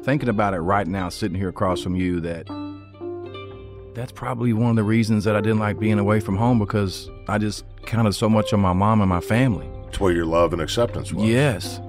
thinking 0.03 0.29
about 0.29 0.53
it 0.53 0.59
right 0.59 0.87
now, 0.87 1.09
sitting 1.09 1.37
here 1.37 1.49
across 1.49 1.81
from 1.81 1.95
you, 1.95 2.19
that 2.21 2.47
that's 3.93 4.11
probably 4.11 4.53
one 4.53 4.69
of 4.71 4.75
the 4.75 4.83
reasons 4.83 5.23
that 5.25 5.35
I 5.35 5.41
didn't 5.41 5.59
like 5.59 5.79
being 5.79 5.99
away 5.99 6.19
from 6.19 6.37
home 6.37 6.59
because 6.59 7.09
I 7.27 7.37
just 7.37 7.65
counted 7.85 8.13
so 8.13 8.29
much 8.29 8.53
on 8.53 8.59
my 8.59 8.73
mom 8.73 9.01
and 9.01 9.09
my 9.09 9.21
family. 9.21 9.69
it's 9.87 9.99
where 9.99 10.13
your 10.13 10.25
love 10.25 10.53
and 10.53 10.61
acceptance 10.61 11.11
was. 11.11 11.25
Yes. 11.25 11.79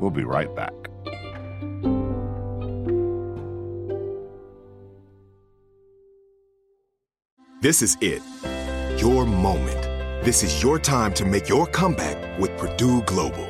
We'll 0.00 0.10
be 0.10 0.24
right 0.24 0.54
back. 0.54 0.72
This 7.60 7.82
is 7.82 7.98
it. 8.00 8.22
Your 8.98 9.26
moment. 9.26 9.82
This 10.24 10.42
is 10.42 10.62
your 10.62 10.78
time 10.78 11.12
to 11.14 11.24
make 11.26 11.48
your 11.48 11.66
comeback 11.66 12.38
with 12.38 12.56
Purdue 12.56 13.02
Global. 13.02 13.49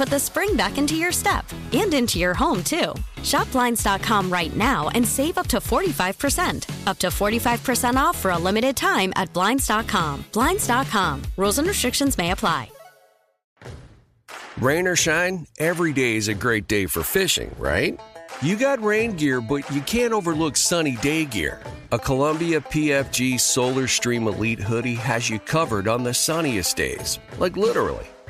put 0.01 0.09
the 0.09 0.19
spring 0.19 0.55
back 0.55 0.79
into 0.79 0.95
your 0.95 1.11
step 1.11 1.45
and 1.73 1.93
into 1.93 2.17
your 2.17 2.33
home, 2.33 2.63
too. 2.63 2.91
Shop 3.21 3.51
Blinds.com 3.51 4.33
right 4.33 4.55
now 4.55 4.89
and 4.95 5.07
save 5.07 5.37
up 5.37 5.45
to 5.49 5.57
45%. 5.57 6.87
Up 6.87 6.97
to 6.97 7.07
45% 7.07 7.95
off 7.95 8.17
for 8.17 8.31
a 8.31 8.39
limited 8.39 8.75
time 8.75 9.13
at 9.15 9.31
Blinds.com. 9.31 10.25
Blinds.com. 10.33 11.21
Rules 11.37 11.59
and 11.59 11.67
restrictions 11.67 12.17
may 12.17 12.31
apply. 12.31 12.71
Rain 14.57 14.87
or 14.87 14.95
shine, 14.95 15.45
every 15.59 15.93
day 15.93 16.15
is 16.15 16.29
a 16.29 16.33
great 16.33 16.67
day 16.67 16.87
for 16.87 17.03
fishing, 17.03 17.55
right? 17.59 17.99
You 18.41 18.55
got 18.57 18.83
rain 18.83 19.11
gear, 19.15 19.39
but 19.39 19.69
you 19.69 19.81
can't 19.81 20.13
overlook 20.13 20.57
sunny 20.57 20.95
day 20.95 21.25
gear. 21.25 21.61
A 21.91 21.99
Columbia 21.99 22.59
PFG 22.59 23.39
Solar 23.39 23.85
Stream 23.85 24.25
Elite 24.25 24.59
hoodie 24.59 24.95
has 24.95 25.29
you 25.29 25.37
covered 25.37 25.87
on 25.87 26.03
the 26.03 26.13
sunniest 26.13 26.75
days. 26.75 27.19
Like 27.37 27.55
literally. 27.55 28.07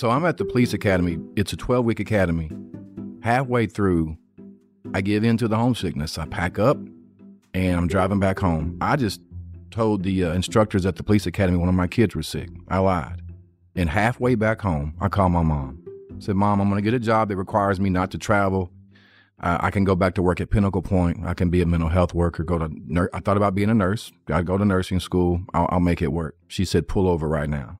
So 0.00 0.08
I'm 0.08 0.24
at 0.24 0.38
the 0.38 0.46
police 0.46 0.72
academy. 0.72 1.18
It's 1.36 1.52
a 1.52 1.58
12 1.58 1.84
week 1.84 2.00
academy. 2.00 2.50
Halfway 3.22 3.66
through, 3.66 4.16
I 4.94 5.02
give 5.02 5.24
in 5.24 5.36
to 5.36 5.46
the 5.46 5.58
homesickness. 5.58 6.16
I 6.16 6.24
pack 6.24 6.58
up 6.58 6.78
and 7.52 7.76
I'm 7.76 7.86
driving 7.86 8.18
back 8.18 8.38
home. 8.38 8.78
I 8.80 8.96
just 8.96 9.20
told 9.70 10.02
the 10.02 10.24
uh, 10.24 10.32
instructors 10.32 10.86
at 10.86 10.96
the 10.96 11.02
police 11.02 11.26
academy 11.26 11.58
one 11.58 11.68
of 11.68 11.74
my 11.74 11.86
kids 11.86 12.16
were 12.16 12.22
sick. 12.22 12.48
I 12.68 12.78
lied. 12.78 13.20
And 13.76 13.90
halfway 13.90 14.36
back 14.36 14.62
home, 14.62 14.94
I 15.02 15.08
called 15.08 15.32
my 15.32 15.42
mom. 15.42 15.84
said, 16.18 16.34
Mom, 16.34 16.62
I'm 16.62 16.70
going 16.70 16.82
to 16.82 16.90
get 16.90 16.94
a 16.94 16.98
job 16.98 17.28
that 17.28 17.36
requires 17.36 17.78
me 17.78 17.90
not 17.90 18.10
to 18.12 18.16
travel. 18.16 18.72
Uh, 19.38 19.58
I 19.60 19.70
can 19.70 19.84
go 19.84 19.94
back 19.94 20.14
to 20.14 20.22
work 20.22 20.40
at 20.40 20.48
Pinnacle 20.48 20.80
Point. 20.80 21.26
I 21.26 21.34
can 21.34 21.50
be 21.50 21.60
a 21.60 21.66
mental 21.66 21.90
health 21.90 22.14
worker. 22.14 22.42
Go 22.42 22.56
to 22.56 22.70
nur- 22.86 23.10
I 23.12 23.20
thought 23.20 23.36
about 23.36 23.54
being 23.54 23.68
a 23.68 23.74
nurse. 23.74 24.10
I 24.28 24.40
go 24.40 24.56
to 24.56 24.64
nursing 24.64 24.98
school. 24.98 25.42
I'll, 25.52 25.68
I'll 25.70 25.80
make 25.80 26.00
it 26.00 26.10
work. 26.10 26.36
She 26.48 26.64
said, 26.64 26.88
"Pull 26.88 27.06
over 27.06 27.28
right 27.28 27.50
now." 27.50 27.79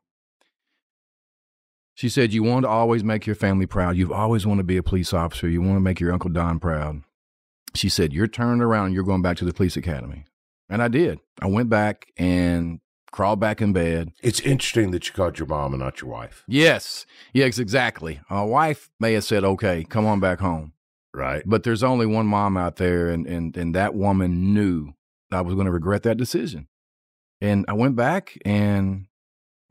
She 2.00 2.08
said, 2.08 2.32
"You 2.32 2.42
want 2.42 2.64
to 2.64 2.68
always 2.70 3.04
make 3.04 3.26
your 3.26 3.36
family 3.36 3.66
proud. 3.66 3.94
You've 3.94 4.10
always 4.10 4.46
wanted 4.46 4.60
to 4.62 4.64
be 4.64 4.78
a 4.78 4.82
police 4.82 5.12
officer. 5.12 5.50
You 5.50 5.60
want 5.60 5.76
to 5.76 5.80
make 5.80 6.00
your 6.00 6.14
Uncle 6.14 6.30
Don 6.30 6.58
proud." 6.58 7.02
She 7.74 7.90
said, 7.90 8.14
"You're 8.14 8.26
turning 8.26 8.62
around. 8.62 8.86
and 8.86 8.94
You're 8.94 9.04
going 9.04 9.20
back 9.20 9.36
to 9.36 9.44
the 9.44 9.52
police 9.52 9.76
academy." 9.76 10.24
And 10.70 10.82
I 10.82 10.88
did. 10.88 11.20
I 11.42 11.46
went 11.46 11.68
back 11.68 12.06
and 12.16 12.80
crawled 13.12 13.38
back 13.38 13.60
in 13.60 13.74
bed. 13.74 14.12
It's 14.22 14.40
interesting 14.40 14.92
that 14.92 15.06
you 15.08 15.12
called 15.12 15.38
your 15.38 15.46
mom 15.46 15.74
and 15.74 15.82
not 15.82 16.00
your 16.00 16.08
wife, 16.10 16.42
Yes, 16.48 17.04
yes, 17.34 17.58
exactly. 17.58 18.20
My 18.30 18.44
wife 18.44 18.90
may 18.98 19.12
have 19.12 19.24
said, 19.24 19.44
"Okay, 19.44 19.84
come 19.84 20.06
on 20.06 20.20
back 20.20 20.40
home." 20.40 20.72
right? 21.12 21.42
But 21.44 21.64
there's 21.64 21.82
only 21.82 22.06
one 22.06 22.26
mom 22.26 22.56
out 22.56 22.76
there, 22.76 23.10
and 23.10 23.26
and 23.26 23.54
and 23.58 23.74
that 23.74 23.94
woman 23.94 24.54
knew 24.54 24.94
I 25.30 25.42
was 25.42 25.54
going 25.54 25.66
to 25.66 25.70
regret 25.70 26.02
that 26.04 26.16
decision. 26.16 26.66
And 27.42 27.66
I 27.68 27.74
went 27.74 27.94
back, 27.94 28.38
and 28.46 29.04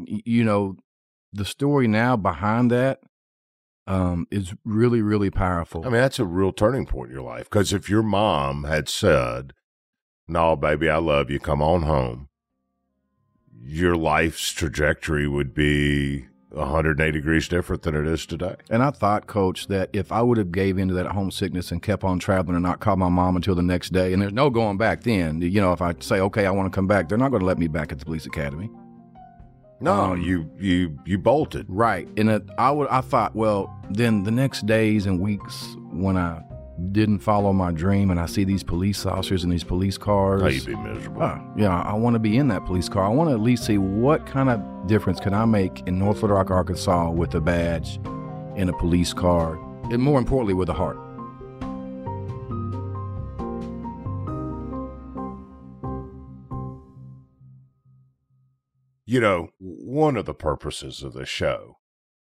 you 0.06 0.44
know, 0.44 0.76
the 1.32 1.46
story 1.46 1.88
now 1.88 2.16
behind 2.16 2.72
that 2.72 3.02
um, 3.88 4.28
is 4.30 4.54
really, 4.64 5.02
really 5.02 5.30
powerful. 5.30 5.82
I 5.82 5.86
mean, 5.86 6.02
that's 6.02 6.20
a 6.20 6.26
real 6.26 6.52
turning 6.52 6.86
point 6.86 7.10
in 7.10 7.16
your 7.16 7.26
life. 7.26 7.46
Because 7.46 7.74
if 7.74 7.90
your 7.90 8.04
mom 8.04 8.64
had 8.64 8.88
said, 8.88 9.54
No, 10.28 10.56
baby, 10.56 10.90
I 10.90 10.98
love 10.98 11.30
you, 11.30 11.40
come 11.40 11.62
on 11.62 11.84
home, 11.84 12.30
your 13.60 13.96
life's 13.96 14.52
trajectory 14.52 15.28
would 15.28 15.54
be 15.54 16.28
180 16.52 17.12
degrees 17.12 17.48
different 17.48 17.84
than 17.84 17.96
it 17.96 18.08
is 18.08 18.26
today. 18.26 18.56
and 18.70 18.82
I 18.82 18.90
thought, 18.92 19.28
Coach, 19.28 19.68
that 19.68 19.90
if 19.94 20.12
I 20.12 20.22
would 20.22 20.38
have 20.38 20.52
gave 20.52 20.78
into 20.78 20.94
that 20.96 21.08
homesickness 21.08 21.72
and 21.72 21.82
kept 21.82 22.04
on 22.04 22.20
traveling 22.20 22.56
and 22.56 22.64
not 22.64 22.80
called 22.80 23.00
my 23.00 23.10
mom 23.10 23.36
until 23.36 23.56
the 23.56 23.62
next 23.62 23.90
day, 23.92 24.14
and 24.14 24.22
there's 24.22 24.34
no 24.34 24.50
going 24.50 24.78
back 24.78 25.04
then. 25.04 25.42
You 25.42 25.62
know, 25.62 25.74
if 25.74 25.82
I 25.82 25.94
say, 26.00 26.20
okay, 26.20 26.46
I 26.46 26.52
want 26.52 26.72
to 26.72 26.76
come 26.76 26.88
back, 26.88 27.10
they're 27.10 27.18
not 27.18 27.30
going 27.30 27.42
to 27.42 27.46
let 27.46 27.60
me 27.60 27.68
back 27.68 27.92
at 27.92 28.00
the 28.00 28.06
police 28.06 28.26
academy. 28.26 28.70
No, 29.82 29.94
Um, 30.14 30.22
you 30.22 30.50
you 30.60 30.98
you 31.06 31.18
bolted. 31.18 31.66
Right. 31.70 32.08
And 32.18 32.30
it, 32.30 32.44
I 32.58 32.72
would 32.72 32.88
I 32.90 33.02
thought, 33.02 33.36
well, 33.36 33.74
then 33.90 34.24
the 34.24 34.32
next 34.32 34.66
days 34.66 35.06
and 35.06 35.20
weeks 35.20 35.76
when 35.92 36.18
I 36.18 36.42
didn't 36.92 37.20
follow 37.20 37.52
my 37.52 37.72
dream 37.72 38.10
and 38.10 38.20
I 38.20 38.26
see 38.26 38.46
these 38.46 38.64
police 38.64 39.06
officers 39.06 39.44
and 39.44 39.52
these 39.52 39.64
police 39.66 39.98
cars. 39.98 40.42
Oh, 40.44 40.48
you'd 40.48 40.66
be 40.66 40.76
miserable. 40.76 41.22
ah, 41.22 41.42
yeah, 41.58 41.82
I 41.82 41.94
want 41.94 42.14
to 42.16 42.20
be 42.20 42.38
in 42.38 42.48
that 42.50 42.66
police 42.66 42.88
car. 42.88 43.04
I 43.04 43.10
want 43.10 43.30
to 43.30 43.34
at 43.34 43.42
least 43.42 43.66
see 43.66 43.78
what 43.78 44.26
kind 44.26 44.50
of 44.50 44.62
difference 44.88 45.20
can 45.20 45.34
I 45.34 45.44
make 45.46 45.84
in 45.88 46.00
North 46.00 46.22
Little 46.22 46.38
Rock, 46.38 46.52
Arkansas 46.52 47.12
with 47.12 47.36
a 47.36 47.42
badge 47.42 48.00
in 48.56 48.70
a 48.70 48.74
police 48.78 49.14
car, 49.14 49.56
and 49.92 50.02
more 50.02 50.20
importantly, 50.20 50.54
with 50.54 50.70
a 50.70 50.74
heart. 50.74 50.98
You 59.10 59.20
know, 59.20 59.50
one 59.58 60.16
of 60.16 60.28
the 60.28 60.36
purposes 60.36 61.02
of 61.02 61.14
the 61.14 61.26
show 61.26 61.80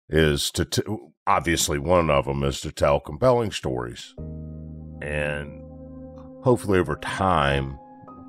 is 0.09 0.51
to, 0.51 0.65
t- 0.65 0.83
obviously, 1.27 1.79
one 1.79 2.09
of 2.09 2.25
them 2.25 2.43
is 2.43 2.59
to 2.63 2.73
tell 2.73 2.99
compelling 2.99 3.51
stories. 3.51 4.15
And 5.03 5.63
hopefully, 6.43 6.79
over 6.79 6.97
time, 6.97 7.79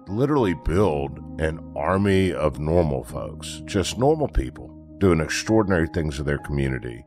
literally 0.09 0.53
build 0.65 1.17
an 1.39 1.61
army 1.77 2.33
of 2.33 2.59
normal 2.59 3.05
folks, 3.05 3.61
just 3.63 3.97
normal 3.97 4.27
people 4.27 4.67
doing 4.97 5.21
extraordinary 5.21 5.87
things 5.87 6.19
in 6.19 6.25
their 6.25 6.39
community 6.39 7.05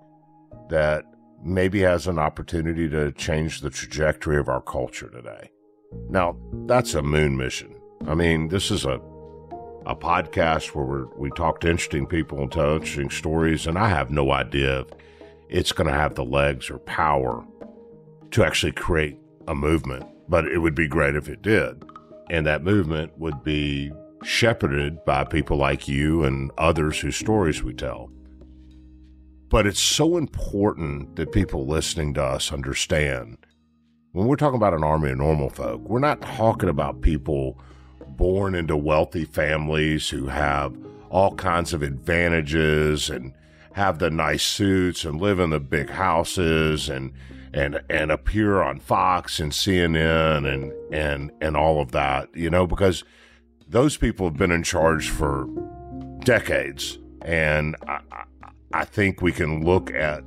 that 0.71 1.05
maybe 1.45 1.81
has 1.81 2.07
an 2.07 2.19
opportunity 2.19 2.89
to 2.89 3.13
change 3.13 3.61
the 3.61 3.69
trajectory 3.69 4.39
of 4.39 4.49
our 4.49 4.63
culture 4.63 5.11
today. 5.11 5.51
Now, 6.09 6.39
that's 6.67 6.95
a 6.95 7.03
moon 7.03 7.37
mission. 7.37 7.75
I 8.07 8.15
mean, 8.15 8.49
this 8.49 8.71
is 8.71 8.87
a 8.87 8.99
a 9.87 9.95
podcast 9.95 10.75
where 10.75 11.07
we 11.17 11.31
talk 11.31 11.61
to 11.61 11.71
interesting 11.71 12.07
people 12.07 12.41
and 12.41 12.51
tell 12.51 12.75
interesting 12.75 13.11
stories, 13.11 13.67
and 13.67 13.79
I 13.79 13.89
have 13.89 14.11
no 14.11 14.33
idea 14.33 14.81
if 14.81 14.87
it's 15.49 15.73
going 15.73 15.89
to 15.89 15.95
have 15.95 16.15
the 16.15 16.25
legs 16.25 16.71
or 16.71 16.79
power 16.79 17.45
to 18.31 18.45
actually 18.45 18.73
create 18.73 19.19
a 19.47 19.55
movement, 19.55 20.07
but 20.29 20.47
it 20.47 20.59
would 20.59 20.75
be 20.75 20.89
great 20.89 21.17
if 21.17 21.29
it 21.29 21.43
did. 21.43 21.85
And 22.31 22.47
that 22.47 22.65
movement 22.65 23.17
would 23.19 23.45
be 23.45 23.93
shepherded 24.23 25.05
by 25.05 25.25
people 25.25 25.59
like 25.59 25.87
you 25.87 26.25
and 26.25 26.51
others 26.57 26.99
whose 26.99 27.17
stories 27.17 27.63
we 27.63 27.75
tell. 27.75 28.11
But 29.51 29.67
it's 29.67 29.81
so 29.81 30.17
important 30.17 31.17
that 31.17 31.33
people 31.33 31.67
listening 31.67 32.15
to 32.15 32.23
us 32.23 32.53
understand 32.53 33.37
when 34.13 34.27
we're 34.27 34.37
talking 34.37 34.57
about 34.57 34.75
an 34.75 34.85
army 34.85 35.11
of 35.11 35.19
normal 35.19 35.51
folk, 35.51 35.81
we're 35.83 35.99
not 35.99 36.23
talking 36.23 36.69
about 36.69 37.03
people 37.03 37.59
born 38.17 38.55
into 38.55 38.77
wealthy 38.77 39.25
families 39.25 40.09
who 40.11 40.27
have 40.27 40.77
all 41.11 41.35
kinds 41.35 41.73
of 41.73 41.83
advantages 41.83 43.11
and 43.11 43.33
have 43.73 43.99
the 43.99 44.11
nice 44.11 44.43
suits 44.43 45.05
and 45.05 45.21
live 45.21 45.39
in 45.41 45.51
the 45.51 45.61
big 45.61 45.91
houses 45.91 46.89
and 46.89 47.13
and 47.53 47.81
and 47.89 48.11
appear 48.11 48.63
on 48.63 48.81
Fox 48.81 49.39
and 49.41 49.53
CNN 49.53 50.47
and 50.53 50.73
and 50.93 51.31
and 51.41 51.57
all 51.57 51.81
of 51.81 51.93
that, 51.93 52.29
you 52.35 52.51
know, 52.51 52.67
because 52.67 53.05
those 53.69 53.97
people 53.97 54.27
have 54.27 54.37
been 54.37 54.51
in 54.51 54.63
charge 54.63 55.09
for 55.09 55.49
decades, 56.25 56.99
and 57.23 57.77
I, 57.87 58.01
I- 58.73 58.85
think 58.85 59.23
we 59.23 59.31
can 59.33 59.65
look 59.65 59.93
at 59.93 60.23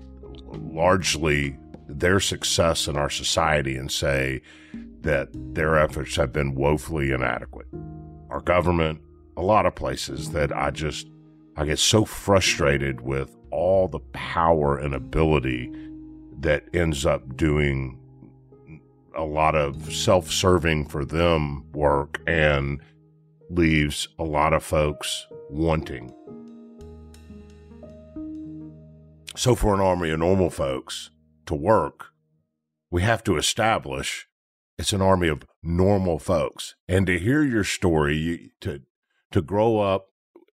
largely 0.71 1.57
their 1.87 2.19
success 2.19 2.87
in 2.87 2.97
our 2.97 3.09
society 3.09 3.75
and 3.75 3.91
say 3.91 4.41
that 5.01 5.29
their 5.33 5.77
efforts 5.77 6.15
have 6.15 6.33
been 6.33 6.55
woefully 6.55 7.11
inadequate. 7.11 7.67
Our 8.29 8.41
government, 8.41 9.01
a 9.37 9.41
lot 9.41 9.65
of 9.65 9.75
places 9.75 10.31
that 10.31 10.55
I 10.55 10.71
just 10.71 11.07
I 11.55 11.65
get 11.65 11.79
so 11.79 12.05
frustrated 12.05 13.01
with 13.01 13.35
all 13.51 13.87
the 13.87 13.99
power 14.13 14.77
and 14.77 14.93
ability 14.93 15.71
that 16.39 16.65
ends 16.73 17.05
up 17.05 17.35
doing 17.35 17.99
a 19.15 19.23
lot 19.23 19.55
of 19.55 19.91
self-serving 19.91 20.87
for 20.87 21.03
them 21.03 21.65
work 21.71 22.21
and 22.27 22.79
leaves 23.49 24.07
a 24.19 24.23
lot 24.23 24.53
of 24.53 24.63
folks 24.63 25.25
wanting. 25.49 26.13
So 29.35 29.55
for 29.55 29.73
an 29.73 29.81
army 29.81 30.11
of 30.11 30.19
normal 30.19 30.51
folks 30.51 31.09
to 31.47 31.55
work, 31.55 32.07
we 32.89 33.01
have 33.01 33.23
to 33.25 33.37
establish 33.37 34.27
it's 34.77 34.93
an 34.93 35.01
army 35.01 35.27
of 35.27 35.43
normal 35.63 36.19
folks. 36.19 36.75
And 36.87 37.07
to 37.07 37.17
hear 37.17 37.43
your 37.43 37.63
story, 37.63 38.15
you, 38.15 38.49
to 38.61 38.81
to 39.31 39.41
grow 39.41 39.79
up 39.79 40.07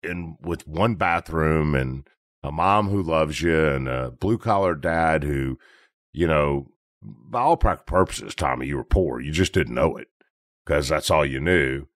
in 0.03 0.37
with 0.41 0.67
one 0.67 0.95
bathroom 0.95 1.75
and 1.75 2.09
a 2.43 2.51
mom 2.51 2.89
who 2.89 3.03
loves 3.03 3.43
you 3.43 3.67
and 3.67 3.89
a 3.89 4.11
blue 4.11 4.39
collar 4.39 4.75
dad 4.75 5.25
who, 5.25 5.59
you 6.13 6.27
know, 6.27 6.69
by 7.03 7.41
all 7.41 7.57
practical 7.57 7.99
purposes, 7.99 8.35
Tommy, 8.35 8.67
you 8.67 8.77
were 8.77 8.85
poor. 8.85 9.21
You 9.21 9.33
just 9.33 9.53
didn't 9.53 9.75
know 9.75 9.97
it 9.97 10.09
because 10.65 10.89
that's 10.89 11.11
all 11.11 11.27
you 11.27 11.41
knew. 11.41 11.87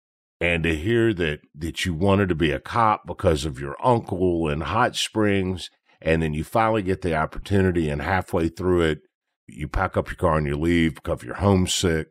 And 0.40 0.64
to 0.64 0.74
hear 0.74 1.14
that 1.14 1.40
that 1.54 1.86
you 1.86 1.94
wanted 1.94 2.28
to 2.28 2.34
be 2.34 2.50
a 2.50 2.60
cop 2.60 3.06
because 3.06 3.44
of 3.44 3.60
your 3.60 3.76
uncle 3.82 4.48
in 4.48 4.62
Hot 4.62 4.96
Springs, 4.96 5.70
and 6.00 6.22
then 6.22 6.34
you 6.34 6.44
finally 6.44 6.82
get 6.82 7.02
the 7.02 7.14
opportunity, 7.14 7.88
and 7.88 8.02
halfway 8.02 8.48
through 8.48 8.82
it, 8.82 8.98
you 9.46 9.68
pack 9.68 9.96
up 9.96 10.08
your 10.08 10.16
car 10.16 10.38
and 10.38 10.46
you 10.46 10.56
leave 10.56 10.96
because 10.96 11.22
you're 11.22 11.36
homesick. 11.36 12.08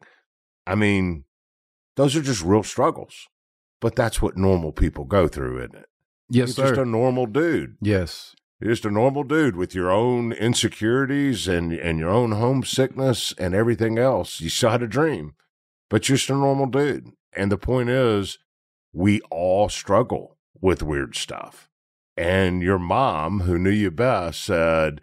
I 0.65 0.75
mean, 0.75 1.25
those 1.95 2.15
are 2.15 2.21
just 2.21 2.43
real 2.43 2.63
struggles. 2.63 3.27
But 3.81 3.95
that's 3.95 4.21
what 4.21 4.37
normal 4.37 4.71
people 4.71 5.03
go 5.03 5.27
through, 5.27 5.59
isn't 5.59 5.75
it? 5.75 5.85
Yes, 6.29 6.57
You're 6.57 6.67
sir. 6.67 6.75
just 6.75 6.81
a 6.81 6.85
normal 6.89 7.25
dude. 7.27 7.75
yes. 7.81 8.33
You're 8.61 8.71
just 8.71 8.85
a 8.85 8.89
normal 8.89 9.23
dude 9.25 9.57
with 9.57 9.75
your 9.75 9.91
own 9.91 10.31
insecurities 10.31 11.45
and, 11.47 11.73
and 11.73 11.99
your 11.99 12.09
own 12.09 12.31
homesickness 12.31 13.33
and 13.37 13.53
everything 13.53 13.97
else. 13.99 14.39
You 14.39 14.47
still 14.49 14.69
had 14.69 14.81
a 14.81 14.87
dream, 14.87 15.33
but 15.89 16.07
you're 16.07 16.15
just 16.17 16.29
a 16.29 16.33
normal 16.35 16.67
dude. 16.67 17.09
And 17.35 17.51
the 17.51 17.57
point 17.57 17.89
is, 17.89 18.39
we 18.93 19.19
all 19.29 19.67
struggle 19.67 20.37
with 20.61 20.81
weird 20.81 21.17
stuff. 21.17 21.69
And 22.17 22.61
your 22.61 22.79
mom, 22.79 23.41
who 23.41 23.57
knew 23.57 23.69
you 23.71 23.91
best, 23.91 24.43
said, 24.43 25.01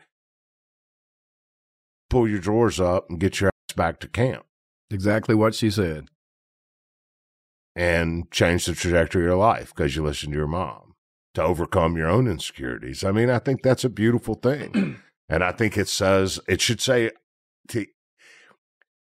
pull 2.09 2.29
your 2.29 2.39
drawers 2.39 2.81
up 2.81 3.09
and 3.11 3.19
get 3.21 3.41
your 3.41 3.49
ass 3.49 3.75
back 3.77 4.01
to 4.01 4.09
camp 4.09 4.45
Exactly 4.91 5.35
what 5.35 5.55
she 5.55 5.71
said. 5.71 6.09
and 7.75 8.31
change 8.31 8.67
the 8.67 8.75
trajectory 8.75 9.23
of 9.23 9.29
your 9.29 9.37
life 9.37 9.75
because 9.75 9.97
you 9.97 10.03
listened 10.03 10.33
to 10.33 10.39
your 10.39 10.47
mom 10.47 10.95
to 11.35 11.43
overcome 11.43 11.97
your 11.97 12.09
own 12.09 12.29
insecurities. 12.29 13.03
I 13.03 13.13
mean, 13.13 13.31
I 13.31 13.39
think 13.39 13.63
that's 13.63 13.85
a 13.85 13.89
beautiful 13.89 14.35
thing. 14.35 14.99
and 15.29 15.43
I 15.43 15.53
think 15.53 15.79
it 15.79 15.89
says, 15.89 16.39
it 16.47 16.61
should 16.61 16.83
say 16.83 17.11
to 17.69 17.87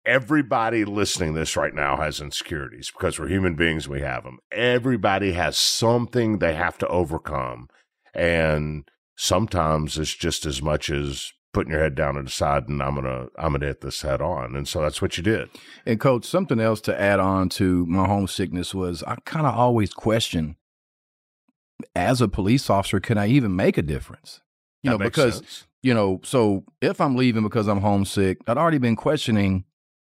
everybody 0.04 0.84
listening 0.84 1.34
to 1.34 1.40
this 1.40 1.56
right 1.56 1.74
now 1.74 1.96
has 1.96 2.20
insecurities 2.20 2.90
because 2.90 3.18
we're 3.18 3.28
human 3.28 3.54
beings, 3.54 3.88
we 3.88 4.00
have 4.00 4.24
them. 4.24 4.38
Everybody 4.52 5.32
has 5.32 5.56
something 5.56 6.38
they 6.38 6.54
have 6.54 6.78
to 6.78 6.88
overcome. 6.88 7.68
And 8.16 8.88
sometimes 9.16 9.98
it's 9.98 10.14
just 10.14 10.46
as 10.46 10.62
much 10.62 10.90
as 10.90 11.32
putting 11.52 11.72
your 11.72 11.80
head 11.80 11.94
down 11.94 12.16
and 12.16 12.26
deciding 12.26 12.80
I'm 12.80 12.96
gonna 12.96 13.28
I'm 13.38 13.52
gonna 13.52 13.66
hit 13.66 13.80
this 13.80 14.02
head 14.02 14.20
on, 14.20 14.56
and 14.56 14.66
so 14.68 14.82
that's 14.82 15.00
what 15.00 15.16
you 15.16 15.22
did. 15.22 15.48
And 15.86 16.00
coach, 16.00 16.24
something 16.24 16.60
else 16.60 16.80
to 16.82 17.00
add 17.00 17.20
on 17.20 17.48
to 17.50 17.86
my 17.86 18.06
homesickness 18.06 18.74
was 18.74 19.02
I 19.04 19.16
kind 19.24 19.46
of 19.46 19.54
always 19.54 19.92
question, 19.92 20.56
as 21.94 22.20
a 22.20 22.28
police 22.28 22.68
officer, 22.68 23.00
can 23.00 23.18
I 23.18 23.28
even 23.28 23.54
make 23.54 23.78
a 23.78 23.82
difference? 23.82 24.40
You 24.82 24.90
That 24.90 24.98
know, 24.98 25.04
because 25.04 25.36
sense. 25.36 25.66
you 25.82 25.94
know, 25.94 26.20
so 26.24 26.64
if 26.80 27.00
I'm 27.00 27.16
leaving 27.16 27.42
because 27.42 27.68
I'm 27.68 27.80
homesick, 27.80 28.38
I'd 28.46 28.58
already 28.58 28.78
been 28.78 28.96
questioning, 28.96 29.64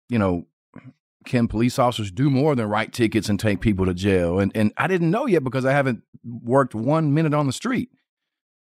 you 0.10 0.20
know, 0.20 0.48
can 1.26 1.48
police 1.48 1.78
officers 1.78 2.12
do 2.12 2.30
more 2.30 2.56
than 2.56 2.68
write 2.68 2.94
tickets 2.94 3.30
and 3.30 3.40
take 3.40 3.60
people 3.62 3.86
to 3.86 3.94
jail? 3.94 4.40
And 4.40 4.52
and 4.56 4.72
I 4.78 4.88
didn't 4.88 5.12
know 5.12 5.26
yet 5.28 5.44
because 5.44 5.66
I 5.66 5.74
haven't 5.74 6.02
worked 6.24 6.74
one 6.74 7.14
minute 7.14 7.34
on 7.34 7.46
the 7.46 7.54
street. 7.54 7.90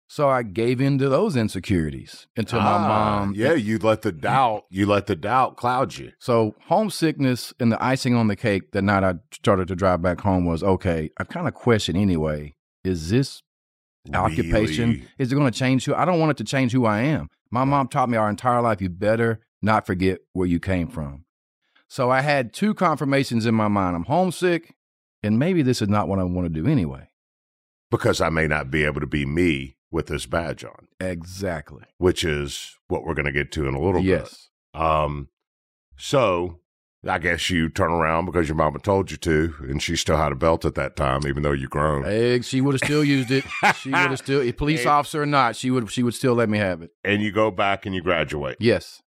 So 0.09 0.29
I 0.29 0.43
gave 0.45 0.81
in 0.81 0.99
to 0.99 1.09
those 1.09 1.35
insecurities 1.37 2.29
until 2.37 2.61
my 2.61 2.67
Ah, 2.67 2.89
mom 2.89 3.35
yeah, 3.35 3.55
you 3.55 3.79
let 3.79 4.03
the 4.03 4.13
doubt 4.13 4.65
you 4.71 4.87
let 4.87 5.07
the 5.07 5.17
doubt 5.17 5.57
cloud 5.57 5.97
you. 5.99 6.13
so 6.21 6.55
homesickness 6.67 7.53
and 7.59 7.73
the 7.73 7.85
icing 7.85 8.15
on 8.15 8.29
the 8.29 8.37
cake 8.37 8.71
that 8.73 8.83
night 8.83 9.03
I 9.03 9.15
started 9.33 9.67
to 9.69 9.75
drive 9.75 10.03
back 10.03 10.21
home 10.21 10.45
was 10.45 10.63
okay. 10.63 11.11
I 11.19 11.25
kind 11.25 11.49
of 11.49 11.55
question 11.55 11.97
anyway. 11.97 12.55
Is 12.85 13.11
this 13.11 13.43
occupation? 14.15 15.07
Is 15.19 15.33
it 15.33 15.35
going 15.35 15.51
to 15.51 15.59
change 15.59 15.85
who? 15.85 15.95
I 15.95 16.05
don't 16.05 16.21
want 16.21 16.31
it 16.31 16.37
to 16.39 16.45
change 16.45 16.73
who 16.73 16.87
I 16.87 17.01
am. 17.01 17.29
My 17.51 17.65
mom 17.65 17.89
taught 17.89 18.09
me 18.09 18.17
our 18.17 18.31
entire 18.31 18.61
life. 18.63 18.81
You 18.81 18.89
better 18.89 19.41
not 19.63 19.87
forget 19.87 20.21
where 20.33 20.47
you 20.47 20.61
came 20.61 20.89
from. 20.89 21.25
So 21.89 22.11
I 22.11 22.21
had 22.21 22.53
two 22.53 22.75
confirmations 22.75 23.47
in 23.47 23.55
my 23.55 23.69
mind. 23.69 23.97
I'm 23.97 24.05
homesick, 24.05 24.75
and 25.23 25.39
maybe 25.39 25.63
this 25.63 25.81
is 25.83 25.89
not 25.89 26.09
what 26.09 26.19
I 26.19 26.25
want 26.25 26.47
to 26.53 26.63
do 26.63 26.69
anyway. 26.69 27.09
because 27.91 28.21
I 28.21 28.31
may 28.31 28.47
not 28.49 28.71
be 28.71 28.85
able 28.85 29.01
to 29.01 29.07
be 29.07 29.25
me 29.25 29.77
with 29.91 30.07
this 30.07 30.27
badge 30.27 30.65
on, 30.65 30.89
Exactly. 31.01 31.85
which 31.99 32.25
is 32.25 32.77
what 32.89 33.05
we're 33.05 33.15
going 33.15 33.27
to 33.27 33.33
get 33.33 33.53
to 33.53 33.67
in 33.67 33.75
a 33.75 33.81
little 33.81 34.03
yes. 34.03 34.49
bit. 34.73 34.83
Um, 34.83 35.29
so 35.97 36.61
I 37.09 37.19
guess 37.19 37.51
you 37.51 37.69
turn 37.69 37.91
around 37.93 38.27
because 38.27 38.49
your 38.49 38.57
mama 38.57 38.79
told 38.79 39.11
you 39.11 39.17
to, 39.19 39.55
and 39.61 39.83
she 39.83 39.97
still 39.97 40.17
had 40.17 40.33
a 40.33 40.37
belt 40.37 40.65
at 40.65 40.75
that 40.75 40.97
time, 40.97 41.27
even 41.27 41.43
though 41.43 41.53
you 41.53 41.69
grown. 41.69 42.05
Hey, 42.05 42.41
she 42.41 42.61
would 42.61 42.75
have 42.75 42.81
still 42.85 43.05
used 43.05 43.31
it. 43.31 43.45
She 43.77 43.91
would 43.91 43.99
have 43.99 44.19
still, 44.19 44.43
a 44.43 44.53
police 44.53 44.87
officer 44.87 45.23
or 45.23 45.27
not, 45.27 45.57
she 45.57 45.71
would 45.71 45.91
she 45.91 46.03
would 46.03 46.15
still 46.15 46.35
let 46.35 46.49
me 46.49 46.59
have 46.59 46.83
it. 46.83 46.91
And 47.05 47.23
you 47.23 47.31
go 47.33 47.51
back 47.51 47.87
and 47.87 47.95
you 47.95 48.03
graduate. 48.03 48.57
Yes. 48.61 49.03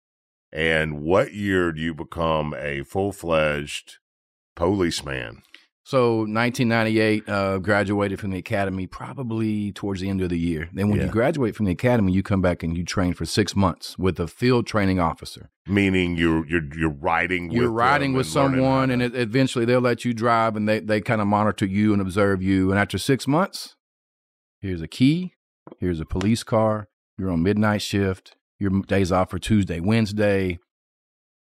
And 0.52 1.02
what 1.02 1.32
year 1.32 1.72
do 1.72 1.80
you 1.80 1.94
become 1.94 2.54
a 2.54 2.82
full 2.82 3.12
fledged 3.12 3.96
policeman? 4.54 5.42
So 5.86 6.22
1998, 6.22 7.28
uh, 7.28 7.58
graduated 7.58 8.18
from 8.18 8.30
the 8.32 8.38
academy 8.38 8.88
probably 8.88 9.70
towards 9.70 10.00
the 10.00 10.08
end 10.10 10.20
of 10.20 10.30
the 10.30 10.38
year. 10.38 10.68
Then 10.72 10.88
when 10.88 10.98
Yeah. 10.98 11.06
you 11.06 11.12
graduate 11.12 11.54
from 11.54 11.66
the 11.66 11.70
academy, 11.70 12.10
you 12.12 12.24
come 12.24 12.42
back 12.42 12.64
and 12.64 12.76
you 12.76 12.82
train 12.82 13.12
for 13.12 13.24
six 13.24 13.54
months 13.54 13.96
with 13.96 14.18
a 14.18 14.26
field 14.26 14.66
training 14.66 14.98
officer. 14.98 15.48
Meaning 15.64 16.16
you're 16.16 16.44
you're 16.48 16.64
you're 16.76 16.90
riding 16.90 17.52
You're 17.52 17.70
with 17.70 17.78
riding 17.78 18.14
with 18.14 18.26
and 18.26 18.32
someone, 18.32 18.90
and 18.90 19.00
it, 19.00 19.14
eventually 19.14 19.64
they'll 19.64 19.78
let 19.80 20.04
you 20.04 20.12
drive, 20.12 20.56
and 20.56 20.68
they 20.68 20.80
they 20.80 21.00
kind 21.00 21.20
of 21.20 21.28
monitor 21.28 21.66
you 21.66 21.92
and 21.92 22.02
observe 22.02 22.42
you. 22.42 22.72
And 22.72 22.80
after 22.80 22.98
six 22.98 23.28
months, 23.28 23.76
here's 24.60 24.82
a 24.82 24.88
key, 24.88 25.34
here's 25.78 26.00
a 26.00 26.04
police 26.04 26.42
car. 26.42 26.88
You're 27.16 27.30
on 27.30 27.44
midnight 27.44 27.80
shift. 27.82 28.34
Your 28.58 28.72
days 28.82 29.12
off 29.12 29.30
for 29.30 29.38
Tuesday, 29.38 29.78
Wednesday. 29.78 30.58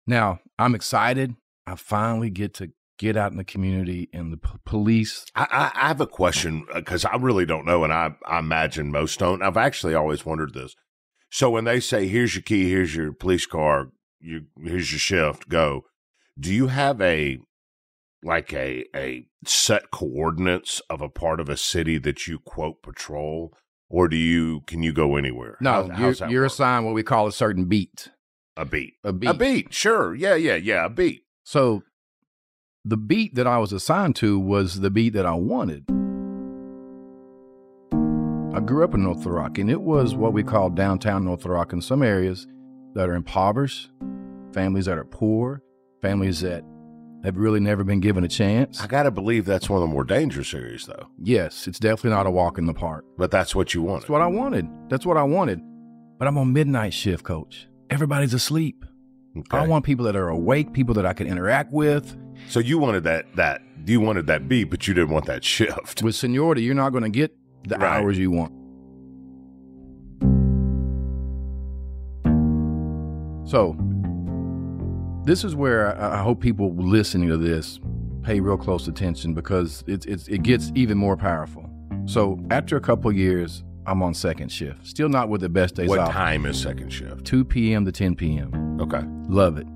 Now 0.06 0.40
I'm 0.60 0.76
excited. 0.76 1.38
I 1.66 1.76
finally 1.76 2.30
get 2.30 2.54
to 2.56 2.74
get 3.00 3.18
out 3.18 3.32
in 3.32 3.38
the 3.38 3.44
community, 3.44 4.10
and 4.14 4.32
the 4.32 4.38
p- 4.38 4.50
police 4.66 5.26
I, 5.36 5.48
I, 5.50 5.72
I 5.84 5.88
have 5.88 6.02
a 6.02 6.08
question 6.08 6.66
uh, 6.72 6.80
because 6.80 7.06
I 7.06 7.16
really 7.16 7.46
don't 7.46 7.66
know, 7.66 7.84
and 7.84 7.92
I, 7.94 8.12
I 8.26 8.40
imagine 8.40 8.92
most 8.92 9.20
don't. 9.20 9.42
I've 9.42 9.58
actually 9.58 9.96
always 9.96 10.26
wondered 10.26 10.54
this. 10.54 10.76
So 11.32 11.50
when 11.50 11.64
they 11.66 11.80
say, 11.80 12.08
"Here's 12.08 12.36
your 12.36 12.44
key, 12.44 12.70
here's 12.70 12.96
your 12.96 13.12
police 13.14 13.46
car, 13.46 13.90
you 14.20 14.46
here's 14.64 14.92
your 14.92 15.00
shift, 15.00 15.50
go," 15.50 15.86
do 16.40 16.54
you 16.54 16.68
have 16.68 17.02
a 17.02 17.40
like 18.24 18.54
a 18.54 18.86
a 18.96 19.26
set 19.46 19.92
coordinates 19.92 20.82
of 20.90 21.02
a 21.02 21.10
part 21.10 21.40
of 21.40 21.50
a 21.50 21.58
city 21.58 21.98
that 21.98 22.28
you 22.28 22.40
quote 22.40 22.82
patrol, 22.82 23.52
or 23.90 24.08
do 24.08 24.16
you 24.16 24.62
can 24.68 24.84
you 24.84 24.94
go 24.94 25.16
anywhere? 25.16 25.58
No, 25.60 25.90
How- 25.90 26.00
you're, 26.10 26.30
you're 26.30 26.46
assigned 26.46 26.86
what 26.86 26.94
we 26.94 27.04
call 27.04 27.28
a 27.28 27.32
certain 27.32 27.66
beat. 27.66 28.10
a 28.56 28.66
beat, 28.66 28.94
A 29.04 29.12
beat. 29.12 29.30
a 29.30 29.34
beat, 29.34 29.74
sure, 29.74 30.14
yeah, 30.16 30.36
yeah, 30.36 30.56
yeah, 30.56 30.86
a 30.86 30.90
beat. 30.90 31.24
So 31.44 31.84
the 32.86 32.98
beat 32.98 33.36
that 33.36 33.48
I 33.48 33.60
was 33.60 33.72
assigned 33.72 34.16
to 34.18 34.38
was 34.38 34.82
the 34.82 34.90
beat 34.90 35.14
that 35.14 35.26
I 35.26 35.34
wanted. 35.34 35.86
I 38.56 38.60
grew 38.60 38.84
up 38.84 38.94
in 38.94 39.04
North 39.04 39.20
Little 39.20 39.34
Rock, 39.34 39.58
and 39.58 39.70
it 39.70 39.82
was 39.82 40.16
what 40.16 40.34
we 40.34 40.44
call 40.44 40.70
downtown 40.70 41.24
North 41.24 41.40
Little 41.40 41.56
Rock 41.56 41.74
in 41.74 41.82
some 41.82 42.04
areas 42.04 42.46
that 42.94 43.10
are 43.10 43.16
impoverished, 43.16 43.90
families 44.54 44.86
that 44.86 44.98
are 44.98 45.06
poor, 45.06 45.64
families 46.02 46.42
that 46.42 46.64
have 47.24 47.38
really 47.38 47.62
never 47.62 47.86
been 47.86 48.02
given 48.02 48.26
a 48.26 48.28
chance. 48.28 48.82
I 48.82 48.88
got 48.88 49.04
to 49.04 49.12
believe 49.12 49.46
that's 49.46 49.70
one 49.70 49.82
of 49.82 49.88
the 49.88 49.94
more 49.94 50.04
dangerous 50.04 50.54
areas, 50.54 50.86
though. 50.86 51.08
yes, 51.22 51.68
it's 51.68 51.80
definitely 51.80 52.10
not 52.10 52.28
a 52.28 52.32
walk 52.32 52.58
in 52.58 52.66
the 52.66 52.74
park. 52.74 53.06
But 53.18 53.32
that's 53.32 53.56
what 53.56 53.74
you 53.74 53.82
wanted. 53.82 54.02
That's 54.02 54.10
what 54.10 54.22
I 54.22 54.28
wanted. 54.28 54.68
That's 54.90 55.06
what 55.06 55.16
I 55.16 55.24
wanted. 55.24 55.62
But 56.20 56.28
I'm 56.28 56.38
on 56.38 56.52
midnight 56.52 56.94
shift, 56.94 57.24
coach. 57.24 57.70
Everybody's 57.90 58.34
asleep. 58.34 58.84
I 59.52 59.66
want 59.66 59.86
people 59.86 60.06
that 60.06 60.18
are 60.18 60.30
awake, 60.30 60.74
people 60.74 60.94
that 60.96 61.06
I 61.06 61.14
can 61.14 61.28
interact 61.28 61.72
with. 61.72 62.16
So 62.50 62.60
you 62.60 62.78
wanted 62.78 63.04
that 63.06 63.26
that 63.36 63.62
you 63.86 64.00
wanted 64.00 64.28
that 64.28 64.48
beat, 64.48 64.66
but 64.66 64.88
you 64.88 64.94
didn't 64.94 65.10
want 65.10 65.26
that 65.26 65.44
shift. 65.44 66.04
With 66.04 66.16
seniority, 66.16 66.64
you're 66.64 66.76
not 66.76 66.92
going 66.92 67.04
to 67.04 67.10
get 67.10 67.36
the 67.68 67.78
Right. 67.78 68.00
hours 68.02 68.18
you 68.18 68.30
want. 68.32 68.52
So, 73.46 73.76
this 75.26 75.44
is 75.44 75.56
where 75.56 76.00
I, 76.02 76.16
I 76.20 76.24
hope 76.24 76.40
people 76.40 76.74
listening 76.76 77.30
to 77.30 77.38
this 77.38 77.80
pay 78.24 78.40
real 78.40 78.58
close 78.58 78.88
attention 78.88 79.34
because 79.34 79.84
it, 79.86 80.06
it's 80.06 80.28
it 80.28 80.44
gets 80.44 80.72
even 80.76 80.98
more 80.98 81.18
powerful. 81.18 81.70
So, 82.06 82.40
after 82.52 82.78
a 82.78 82.82
couple 82.82 83.12
years, 83.12 83.64
I'm 83.86 84.02
on 84.02 84.14
second 84.14 84.50
shift. 84.52 84.88
Still 84.88 85.10
not 85.10 85.30
with 85.30 85.42
the 85.42 85.50
best 85.50 85.76
days 85.76 85.90
What 85.90 86.00
off. 86.00 86.12
time 86.12 86.46
is 86.46 86.60
second 86.60 86.90
shift? 86.92 87.26
2 87.26 87.44
p.m. 87.46 87.86
to 87.86 87.92
10 87.92 88.16
p.m. 88.16 88.80
Okay. 88.82 89.02
Love 89.28 89.58
it. 89.58 89.68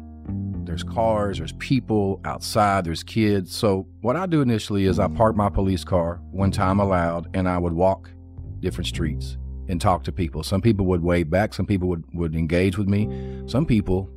There's 0.68 0.84
cars, 0.84 1.38
there's 1.38 1.54
people 1.54 2.20
outside, 2.26 2.84
there's 2.84 3.02
kids. 3.02 3.56
So, 3.56 3.88
what 4.02 4.18
I 4.18 4.26
do 4.26 4.42
initially 4.42 4.86
is 4.86 5.00
I 5.00 5.08
park 5.08 5.36
my 5.36 5.50
police 5.50 5.86
car 5.86 6.20
one 6.32 6.52
time 6.52 6.80
allowed 6.80 7.30
and 7.34 7.48
I 7.48 7.58
would 7.58 7.72
walk 7.72 8.12
different 8.60 8.88
streets 8.88 9.38
and 9.70 9.80
talk 9.80 10.04
to 10.04 10.12
people. 10.12 10.44
Some 10.44 10.62
people 10.62 10.86
would 10.88 11.02
wave 11.02 11.30
back, 11.30 11.54
some 11.54 11.66
people 11.66 11.88
would, 11.88 12.04
would 12.14 12.36
engage 12.36 12.78
with 12.78 12.88
me. 12.88 13.44
Some 13.48 13.66
people 13.66 14.10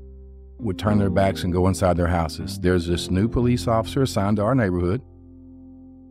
would 0.59 0.77
turn 0.77 0.99
their 0.99 1.09
backs 1.09 1.45
and 1.45 1.53
go 1.53 1.69
inside 1.69 1.97
their 1.97 2.09
houses. 2.09 2.59
There's 2.59 2.87
this 2.87 3.11
new 3.11 3.29
police 3.29 3.69
officer 3.69 4.03
assigned 4.03 4.39
to 4.39 4.43
our 4.43 4.55
neighborhood. 4.55 5.01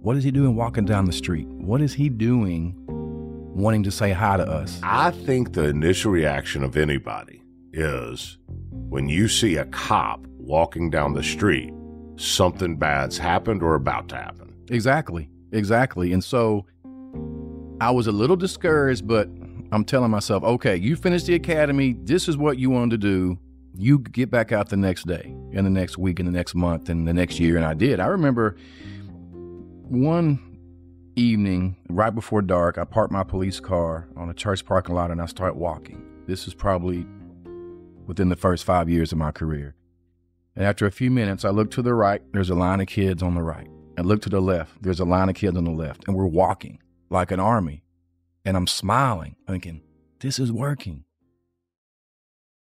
What 0.01 0.15
is 0.15 0.23
he 0.23 0.31
doing 0.31 0.55
walking 0.55 0.85
down 0.85 1.03
the 1.03 1.11
street? 1.11 1.47
What 1.47 1.81
is 1.81 1.93
he 1.93 2.07
doing 2.07 2.75
wanting 2.87 3.83
to 3.83 3.91
say 3.91 4.13
hi 4.13 4.37
to 4.37 4.47
us? 4.47 4.79
I 4.83 5.11
think 5.11 5.51
the 5.51 5.65
initial 5.65 6.11
reaction 6.11 6.63
of 6.63 6.77
anybody 6.77 7.43
is 7.73 8.37
when 8.89 9.07
you 9.07 9.27
see 9.27 9.55
a 9.55 9.65
cop 9.65 10.25
walking 10.37 10.89
down 10.89 11.13
the 11.13 11.23
street, 11.23 11.73
something 12.17 12.75
bad's 12.75 13.17
happened 13.17 13.63
or 13.63 13.75
about 13.75 14.09
to 14.09 14.15
happen. 14.15 14.53
Exactly. 14.69 15.29
Exactly. 15.51 16.11
And 16.13 16.23
so 16.23 16.65
I 17.81 17.91
was 17.91 18.07
a 18.07 18.11
little 18.11 18.35
discouraged, 18.35 19.07
but 19.07 19.27
I'm 19.71 19.85
telling 19.85 20.11
myself, 20.11 20.43
okay, 20.43 20.75
you 20.75 20.95
finished 20.95 21.27
the 21.27 21.35
academy. 21.35 21.95
This 22.03 22.27
is 22.27 22.37
what 22.37 22.57
you 22.57 22.69
wanted 22.69 23.01
to 23.01 23.07
do. 23.07 23.39
You 23.75 23.99
get 23.99 24.29
back 24.29 24.51
out 24.51 24.69
the 24.69 24.77
next 24.77 25.07
day, 25.07 25.33
and 25.53 25.65
the 25.65 25.69
next 25.69 25.97
week, 25.97 26.19
and 26.19 26.27
the 26.27 26.33
next 26.33 26.55
month, 26.55 26.89
and 26.89 27.07
the 27.07 27.13
next 27.13 27.39
year. 27.39 27.55
And 27.55 27.65
I 27.65 27.73
did. 27.75 27.99
I 27.99 28.07
remember 28.07 28.57
one 29.87 30.39
evening, 31.15 31.77
right 31.89 32.13
before 32.13 32.41
dark, 32.41 32.77
I 32.77 32.83
parked 32.83 33.11
my 33.11 33.23
police 33.23 33.59
car 33.59 34.07
on 34.17 34.29
a 34.29 34.33
church 34.33 34.65
parking 34.65 34.95
lot 34.95 35.11
and 35.11 35.21
I 35.21 35.25
start 35.25 35.55
walking. 35.55 36.03
This 36.27 36.47
is 36.47 36.53
probably 36.53 37.05
within 38.09 38.29
the 38.29 38.35
first 38.35 38.65
five 38.65 38.89
years 38.89 39.11
of 39.11 39.19
my 39.19 39.31
career. 39.31 39.75
And 40.55 40.65
after 40.65 40.87
a 40.87 40.91
few 40.91 41.11
minutes, 41.11 41.45
I 41.45 41.49
look 41.49 41.69
to 41.71 41.83
the 41.83 41.93
right, 41.93 42.23
there's 42.33 42.49
a 42.49 42.55
line 42.55 42.81
of 42.81 42.87
kids 42.87 43.21
on 43.21 43.35
the 43.35 43.43
right. 43.43 43.67
I 43.99 44.01
look 44.01 44.23
to 44.23 44.29
the 44.29 44.41
left, 44.41 44.81
there's 44.81 44.99
a 44.99 45.05
line 45.05 45.29
of 45.29 45.35
kids 45.35 45.55
on 45.55 45.63
the 45.63 45.71
left, 45.71 46.07
and 46.07 46.17
we're 46.17 46.25
walking 46.25 46.79
like 47.11 47.29
an 47.29 47.39
army. 47.39 47.83
And 48.43 48.57
I'm 48.57 48.65
smiling, 48.65 49.35
thinking, 49.45 49.83
this 50.21 50.39
is 50.39 50.51
working. 50.51 51.03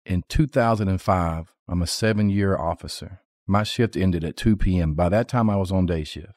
In 0.05 0.23
2005, 0.29 1.53
I'm 1.67 1.81
a 1.81 1.87
seven 1.87 2.29
year 2.29 2.57
officer. 2.57 3.19
My 3.45 3.63
shift 3.63 3.97
ended 3.97 4.23
at 4.23 4.37
2 4.37 4.55
p.m. 4.55 4.93
By 4.93 5.09
that 5.09 5.27
time, 5.27 5.49
I 5.49 5.57
was 5.57 5.73
on 5.73 5.85
day 5.85 6.05
shift. 6.05 6.31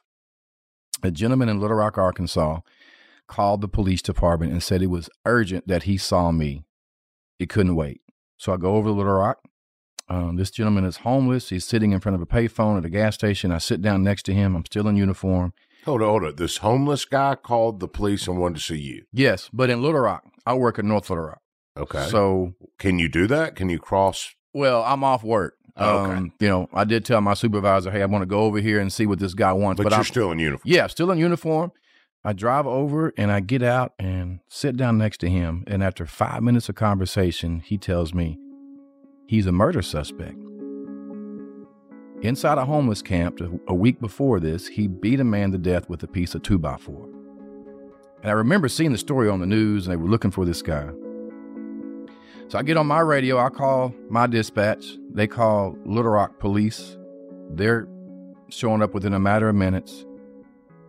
A 1.04 1.12
gentleman 1.12 1.48
in 1.48 1.60
Little 1.60 1.76
Rock, 1.76 1.96
Arkansas, 1.96 2.58
called 3.28 3.60
the 3.60 3.68
police 3.68 4.02
department 4.02 4.50
and 4.50 4.64
said 4.64 4.82
it 4.82 4.88
was 4.88 5.08
urgent 5.24 5.68
that 5.68 5.84
he 5.84 5.96
saw 5.96 6.32
me. 6.32 6.64
It 7.38 7.48
couldn't 7.48 7.76
wait. 7.76 8.00
So 8.36 8.52
I 8.52 8.56
go 8.56 8.76
over 8.76 8.88
to 8.88 8.92
Little 8.92 9.12
Rock. 9.14 9.38
Um, 10.08 10.36
this 10.36 10.50
gentleman 10.50 10.84
is 10.84 10.98
homeless. 10.98 11.48
He's 11.48 11.64
sitting 11.64 11.92
in 11.92 12.00
front 12.00 12.14
of 12.14 12.22
a 12.22 12.26
payphone 12.26 12.78
at 12.78 12.84
a 12.84 12.88
gas 12.90 13.14
station. 13.14 13.50
I 13.50 13.58
sit 13.58 13.82
down 13.82 14.04
next 14.04 14.22
to 14.24 14.34
him. 14.34 14.54
I'm 14.54 14.64
still 14.64 14.86
in 14.88 14.96
uniform. 14.96 15.52
Hold 15.84 16.02
on, 16.02 16.08
hold 16.08 16.24
on. 16.24 16.36
This 16.36 16.58
homeless 16.58 17.04
guy 17.04 17.34
called 17.34 17.80
the 17.80 17.88
police 17.88 18.26
and 18.28 18.38
wanted 18.38 18.56
to 18.56 18.60
see 18.62 18.78
you. 18.78 19.04
Yes, 19.12 19.50
but 19.52 19.70
in 19.70 19.82
Little 19.82 20.00
Rock, 20.00 20.24
I 20.44 20.54
work 20.54 20.78
in 20.78 20.86
North 20.88 21.10
Little 21.10 21.24
Rock. 21.24 21.40
Okay. 21.76 22.06
So, 22.08 22.54
can 22.78 22.98
you 22.98 23.08
do 23.08 23.26
that? 23.26 23.56
Can 23.56 23.68
you 23.68 23.78
cross? 23.78 24.34
well, 24.54 24.82
I'm 24.84 25.04
off 25.04 25.22
work. 25.22 25.54
Oh, 25.76 25.98
okay. 26.04 26.14
Um, 26.14 26.32
you 26.40 26.48
know, 26.48 26.68
I 26.72 26.84
did 26.84 27.04
tell 27.04 27.20
my 27.20 27.34
supervisor, 27.34 27.90
"Hey, 27.90 28.00
I 28.00 28.06
want 28.06 28.22
to 28.22 28.26
go 28.26 28.40
over 28.44 28.58
here 28.60 28.80
and 28.80 28.90
see 28.90 29.04
what 29.06 29.18
this 29.18 29.34
guy 29.34 29.52
wants." 29.52 29.76
But, 29.76 29.84
But, 29.84 29.90
you're 29.92 29.98
I'm 29.98 30.04
still 30.04 30.32
in 30.32 30.38
uniform. 30.38 30.62
yeah, 30.64 30.86
still 30.86 31.10
in 31.10 31.18
uniform. 31.18 31.72
I 32.26 32.32
drive 32.32 32.66
over 32.66 33.14
and 33.16 33.30
I 33.30 33.38
get 33.38 33.62
out 33.62 33.92
and 34.00 34.40
sit 34.48 34.76
down 34.76 34.98
next 34.98 35.18
to 35.18 35.30
him. 35.30 35.62
And 35.68 35.80
after 35.80 36.06
five 36.06 36.42
minutes 36.42 36.68
of 36.68 36.74
conversation, 36.74 37.60
he 37.60 37.78
tells 37.78 38.12
me 38.12 38.36
he's 39.28 39.46
a 39.46 39.52
murder 39.52 39.80
suspect. 39.80 40.36
Inside 42.22 42.58
a 42.58 42.64
homeless 42.64 43.00
camp 43.00 43.40
a- 43.68 43.74
week 43.74 44.00
before 44.00 44.40
this, 44.40 44.66
he 44.66 44.88
beat 44.88 45.20
a 45.20 45.24
man 45.24 45.52
to 45.52 45.58
death 45.58 45.88
with 45.88 46.02
a 46.02 46.08
piece 46.08 46.34
of 46.34 46.42
two 46.42 46.58
by 46.58 46.76
four. 46.76 47.08
And 48.22 48.30
I 48.30 48.34
remember 48.34 48.68
seeing 48.68 48.90
the 48.90 48.98
story 48.98 49.28
on 49.28 49.38
the 49.38 49.46
news 49.46 49.86
and 49.86 49.92
they 49.92 49.96
were 49.96 50.08
looking 50.08 50.32
for 50.32 50.44
this 50.44 50.62
guy. 50.62 50.88
So 52.48 52.58
I 52.58 52.64
get 52.64 52.76
on 52.76 52.88
my 52.88 53.00
radio, 53.00 53.38
I 53.38 53.50
call 53.50 53.94
my 54.10 54.26
dispatch. 54.26 54.96
They 55.12 55.28
call 55.28 55.78
Little 55.84 56.10
Rock 56.10 56.40
Police. 56.40 56.96
They're 57.50 57.86
showing 58.48 58.82
up 58.82 58.94
within 58.94 59.14
a 59.14 59.20
matter 59.20 59.48
of 59.48 59.54
minutes. 59.54 60.04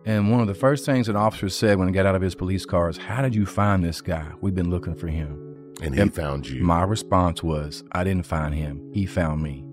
And 0.08 0.30
one 0.30 0.40
of 0.40 0.46
the 0.46 0.54
first 0.54 0.86
things 0.86 1.10
an 1.10 1.16
officer 1.16 1.50
said 1.50 1.78
when 1.78 1.86
he 1.86 1.92
got 1.92 2.06
out 2.06 2.14
of 2.14 2.22
his 2.22 2.34
police 2.34 2.64
car 2.64 2.88
is, 2.88 2.96
How 2.96 3.20
did 3.20 3.34
you 3.34 3.44
find 3.44 3.84
this 3.84 4.00
guy? 4.00 4.32
We've 4.40 4.54
been 4.54 4.70
looking 4.70 4.94
for 4.94 5.06
him. 5.06 5.74
And 5.82 5.94
he 5.94 6.00
And 6.00 6.14
found 6.14 6.48
you. 6.48 6.64
My 6.64 6.82
response 6.82 7.42
was, 7.42 7.84
I 7.92 8.04
didn't 8.04 8.24
find 8.24 8.54
him. 8.54 8.90
He 8.94 9.04
found 9.04 9.42
me. 9.42 9.66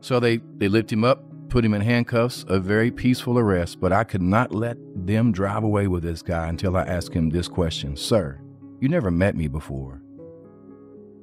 So 0.00 0.20
they, 0.20 0.38
they 0.56 0.68
lift 0.68 0.90
him 0.90 1.04
up, 1.04 1.22
put 1.50 1.66
him 1.66 1.74
in 1.74 1.82
handcuffs, 1.82 2.46
a 2.48 2.60
very 2.60 2.90
peaceful 2.90 3.38
arrest, 3.38 3.78
but 3.78 3.92
I 3.92 4.04
could 4.04 4.22
not 4.22 4.54
let 4.54 4.78
them 4.96 5.32
drive 5.32 5.64
away 5.64 5.86
with 5.86 6.02
this 6.02 6.22
guy 6.22 6.48
until 6.48 6.78
I 6.78 6.84
asked 6.84 7.12
him 7.12 7.28
this 7.28 7.46
question 7.46 7.94
Sir, 7.94 8.40
you 8.80 8.88
never 8.88 9.10
met 9.10 9.36
me 9.36 9.48
before. 9.48 10.00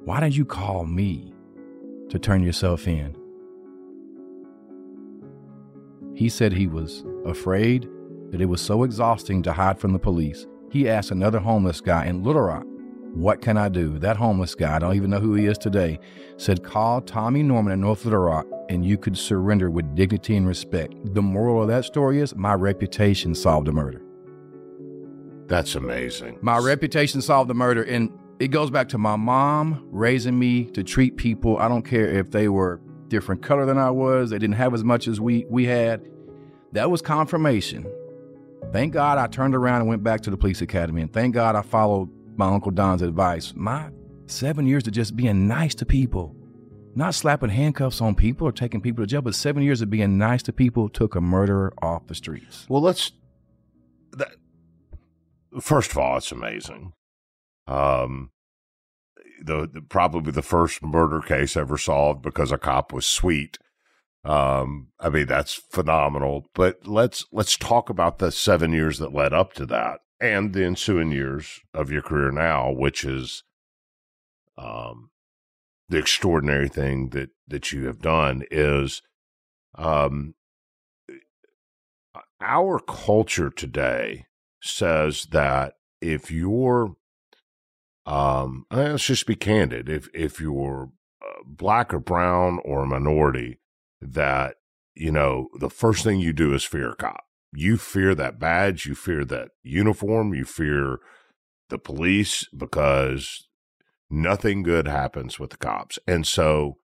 Why 0.04 0.20
did 0.20 0.36
you 0.36 0.44
call 0.44 0.84
me 0.86 1.34
to 2.10 2.18
turn 2.20 2.44
yourself 2.44 2.86
in? 2.86 3.16
He 6.14 6.28
said 6.28 6.52
he 6.52 6.68
was 6.68 7.04
afraid 7.26 7.88
that 8.32 8.40
it 8.40 8.46
was 8.46 8.60
so 8.60 8.82
exhausting 8.82 9.42
to 9.44 9.52
hide 9.52 9.78
from 9.78 9.92
the 9.92 9.98
police. 9.98 10.46
He 10.70 10.88
asked 10.88 11.12
another 11.12 11.38
homeless 11.38 11.80
guy 11.80 12.06
in 12.06 12.24
Little 12.24 12.42
Rock, 12.42 12.64
What 13.14 13.40
can 13.40 13.56
I 13.56 13.68
do? 13.68 13.98
That 13.98 14.16
homeless 14.16 14.56
guy, 14.56 14.74
I 14.74 14.78
don't 14.80 14.96
even 14.96 15.10
know 15.10 15.20
who 15.20 15.34
he 15.34 15.46
is 15.46 15.58
today, 15.58 16.00
said, 16.38 16.64
Call 16.64 17.00
Tommy 17.02 17.44
Norman 17.44 17.74
in 17.74 17.80
North 17.80 18.04
Little 18.04 18.20
Rock 18.20 18.46
and 18.72 18.84
you 18.84 18.96
could 18.96 19.18
surrender 19.18 19.70
with 19.70 19.94
dignity 19.94 20.34
and 20.34 20.46
respect. 20.46 20.94
The 21.12 21.20
moral 21.20 21.60
of 21.60 21.68
that 21.68 21.84
story 21.84 22.20
is 22.20 22.34
my 22.34 22.54
reputation 22.54 23.34
solved 23.34 23.66
the 23.66 23.72
murder. 23.72 24.00
That's 25.46 25.74
amazing. 25.74 26.38
My 26.40 26.58
reputation 26.58 27.20
solved 27.20 27.50
the 27.50 27.54
murder. 27.54 27.82
And 27.82 28.10
it 28.40 28.48
goes 28.48 28.70
back 28.70 28.88
to 28.88 28.98
my 28.98 29.16
mom 29.16 29.86
raising 29.90 30.38
me 30.38 30.64
to 30.70 30.82
treat 30.82 31.18
people. 31.18 31.58
I 31.58 31.68
don't 31.68 31.82
care 31.82 32.08
if 32.08 32.30
they 32.30 32.48
were 32.48 32.80
different 33.08 33.42
color 33.42 33.66
than 33.66 33.76
I 33.76 33.90
was, 33.90 34.30
they 34.30 34.38
didn't 34.38 34.56
have 34.56 34.72
as 34.72 34.82
much 34.82 35.06
as 35.06 35.20
we, 35.20 35.44
we 35.50 35.66
had. 35.66 36.02
That 36.72 36.90
was 36.90 37.02
confirmation. 37.02 37.86
Thank 38.70 38.92
God 38.92 39.18
I 39.18 39.26
turned 39.26 39.54
around 39.54 39.80
and 39.80 39.88
went 39.88 40.02
back 40.02 40.20
to 40.22 40.30
the 40.30 40.36
police 40.36 40.62
academy. 40.62 41.02
And 41.02 41.12
thank 41.12 41.34
God 41.34 41.56
I 41.56 41.62
followed 41.62 42.08
my 42.36 42.46
Uncle 42.46 42.70
Don's 42.70 43.02
advice. 43.02 43.52
My 43.54 43.90
seven 44.26 44.66
years 44.66 44.86
of 44.86 44.92
just 44.92 45.16
being 45.16 45.46
nice 45.46 45.74
to 45.76 45.86
people, 45.86 46.34
not 46.94 47.14
slapping 47.14 47.50
handcuffs 47.50 48.00
on 48.00 48.14
people 48.14 48.46
or 48.46 48.52
taking 48.52 48.80
people 48.80 49.02
to 49.02 49.06
jail, 49.06 49.22
but 49.22 49.34
seven 49.34 49.62
years 49.62 49.82
of 49.82 49.90
being 49.90 50.16
nice 50.16 50.42
to 50.44 50.52
people 50.52 50.88
took 50.88 51.14
a 51.14 51.20
murderer 51.20 51.72
off 51.82 52.06
the 52.06 52.14
streets. 52.14 52.66
Well, 52.68 52.82
let's. 52.82 53.12
That, 54.12 54.32
first 55.60 55.90
of 55.90 55.98
all, 55.98 56.16
it's 56.16 56.32
amazing. 56.32 56.92
Um, 57.66 58.30
the, 59.42 59.68
the 59.72 59.82
probably 59.82 60.32
the 60.32 60.42
first 60.42 60.82
murder 60.82 61.20
case 61.20 61.56
ever 61.56 61.76
solved 61.76 62.22
because 62.22 62.52
a 62.52 62.58
cop 62.58 62.92
was 62.92 63.06
sweet. 63.06 63.58
Um, 64.24 64.88
I 65.00 65.08
mean 65.08 65.26
that's 65.26 65.54
phenomenal. 65.54 66.46
But 66.54 66.86
let's 66.86 67.24
let's 67.32 67.56
talk 67.56 67.90
about 67.90 68.18
the 68.18 68.30
seven 68.30 68.72
years 68.72 68.98
that 68.98 69.12
led 69.14 69.32
up 69.32 69.52
to 69.54 69.66
that 69.66 70.00
and 70.20 70.52
the 70.52 70.64
ensuing 70.64 71.10
years 71.10 71.60
of 71.74 71.90
your 71.90 72.02
career 72.02 72.30
now, 72.30 72.70
which 72.70 73.04
is, 73.04 73.42
um, 74.56 75.10
the 75.88 75.98
extraordinary 75.98 76.68
thing 76.68 77.08
that 77.08 77.30
that 77.48 77.72
you 77.72 77.86
have 77.86 78.00
done 78.00 78.44
is, 78.50 79.02
um, 79.76 80.34
our 82.40 82.78
culture 82.78 83.50
today 83.50 84.26
says 84.62 85.26
that 85.32 85.74
if 86.00 86.30
you're 86.30 86.94
um 88.06 88.64
let's 88.70 89.04
just 89.04 89.26
be 89.26 89.36
candid 89.36 89.88
if 89.88 90.08
if 90.12 90.40
you're 90.40 90.90
uh, 91.22 91.42
black 91.46 91.94
or 91.94 92.00
brown 92.00 92.58
or 92.64 92.82
a 92.82 92.86
minority 92.86 93.60
that 94.02 94.56
you 94.94 95.12
know 95.12 95.48
the 95.58 95.70
first 95.70 96.04
thing 96.04 96.20
you 96.20 96.32
do 96.32 96.54
is 96.54 96.64
fear 96.64 96.90
a 96.90 96.96
cop. 96.96 97.24
You 97.52 97.76
fear 97.76 98.14
that 98.14 98.38
badge 98.38 98.86
you 98.86 98.94
fear 98.94 99.24
that 99.26 99.50
uniform 99.62 100.34
you 100.34 100.44
fear 100.44 100.98
the 101.68 101.78
police 101.78 102.46
because 102.56 103.48
nothing 104.10 104.62
good 104.62 104.86
happens 104.86 105.38
with 105.38 105.50
the 105.50 105.56
cops. 105.56 105.98
And 106.06 106.26
so 106.26 106.76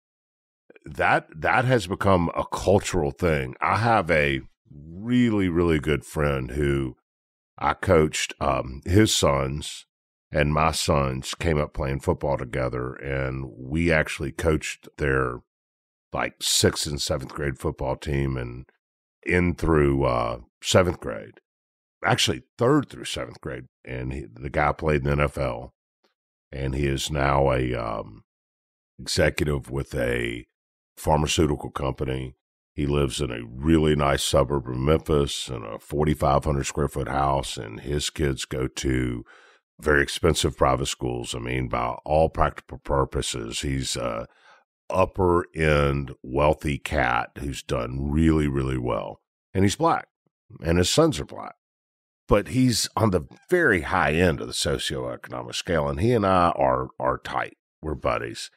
that 0.84 1.28
that 1.34 1.64
has 1.64 1.86
become 1.86 2.30
a 2.36 2.44
cultural 2.44 3.10
thing. 3.10 3.54
I 3.60 3.76
have 3.76 4.10
a 4.10 4.40
really 4.70 5.48
really 5.48 5.78
good 5.78 6.04
friend 6.04 6.52
who 6.52 6.96
I 7.58 7.74
coached 7.74 8.34
um, 8.40 8.82
his 8.84 9.14
sons 9.14 9.86
and 10.30 10.52
my 10.52 10.72
sons 10.72 11.34
came 11.34 11.58
up 11.58 11.72
playing 11.72 12.00
football 12.00 12.36
together, 12.36 12.92
and 12.94 13.50
we 13.56 13.90
actually 13.90 14.32
coached 14.32 14.88
their 14.98 15.40
like 16.12 16.34
sixth 16.40 16.86
and 16.86 17.00
seventh 17.00 17.32
grade 17.32 17.58
football 17.58 17.96
team, 17.96 18.36
and 18.36 18.66
in 19.24 19.54
through 19.54 20.04
uh, 20.04 20.40
seventh 20.62 21.00
grade, 21.00 21.40
actually 22.04 22.42
third 22.56 22.88
through 22.88 23.04
seventh 23.04 23.40
grade, 23.40 23.64
and 23.84 24.12
he, 24.12 24.26
the 24.32 24.50
guy 24.50 24.72
played 24.72 25.06
in 25.06 25.18
the 25.18 25.26
NFL, 25.26 25.70
and 26.50 26.74
he 26.74 26.86
is 26.86 27.10
now 27.10 27.52
a 27.52 27.74
um, 27.74 28.24
executive 28.98 29.70
with 29.70 29.94
a 29.94 30.46
pharmaceutical 30.96 31.70
company. 31.70 32.34
He 32.74 32.86
lives 32.86 33.20
in 33.20 33.30
a 33.30 33.44
really 33.44 33.96
nice 33.96 34.22
suburb 34.22 34.68
of 34.68 34.76
Memphis 34.76 35.48
in 35.48 35.64
a 35.64 35.78
4,500 35.78 36.64
square 36.64 36.88
foot 36.88 37.08
house, 37.08 37.56
and 37.56 37.80
his 37.80 38.08
kids 38.08 38.44
go 38.44 38.68
to 38.68 39.24
very 39.80 40.02
expensive 40.02 40.56
private 40.56 40.86
schools. 40.86 41.34
I 41.34 41.38
mean, 41.38 41.68
by 41.68 41.96
all 42.04 42.28
practical 42.28 42.78
purposes, 42.78 43.60
he's 43.60 43.96
a 43.96 44.26
upper 44.90 45.46
end 45.54 46.14
wealthy 46.22 46.78
cat 46.78 47.30
who's 47.38 47.62
done 47.62 48.10
really, 48.10 48.48
really 48.48 48.78
well. 48.78 49.20
And 49.54 49.64
he's 49.64 49.76
black, 49.76 50.08
and 50.62 50.78
his 50.78 50.90
sons 50.90 51.18
are 51.20 51.24
black. 51.24 51.54
But 52.26 52.48
he's 52.48 52.88
on 52.94 53.10
the 53.10 53.26
very 53.48 53.82
high 53.82 54.12
end 54.12 54.40
of 54.40 54.46
the 54.46 54.52
socioeconomic 54.52 55.54
scale, 55.54 55.88
and 55.88 56.00
he 56.00 56.12
and 56.12 56.26
I 56.26 56.50
are 56.50 56.88
are 57.00 57.18
tight. 57.18 57.56
We're 57.82 57.94
buddies. 57.94 58.50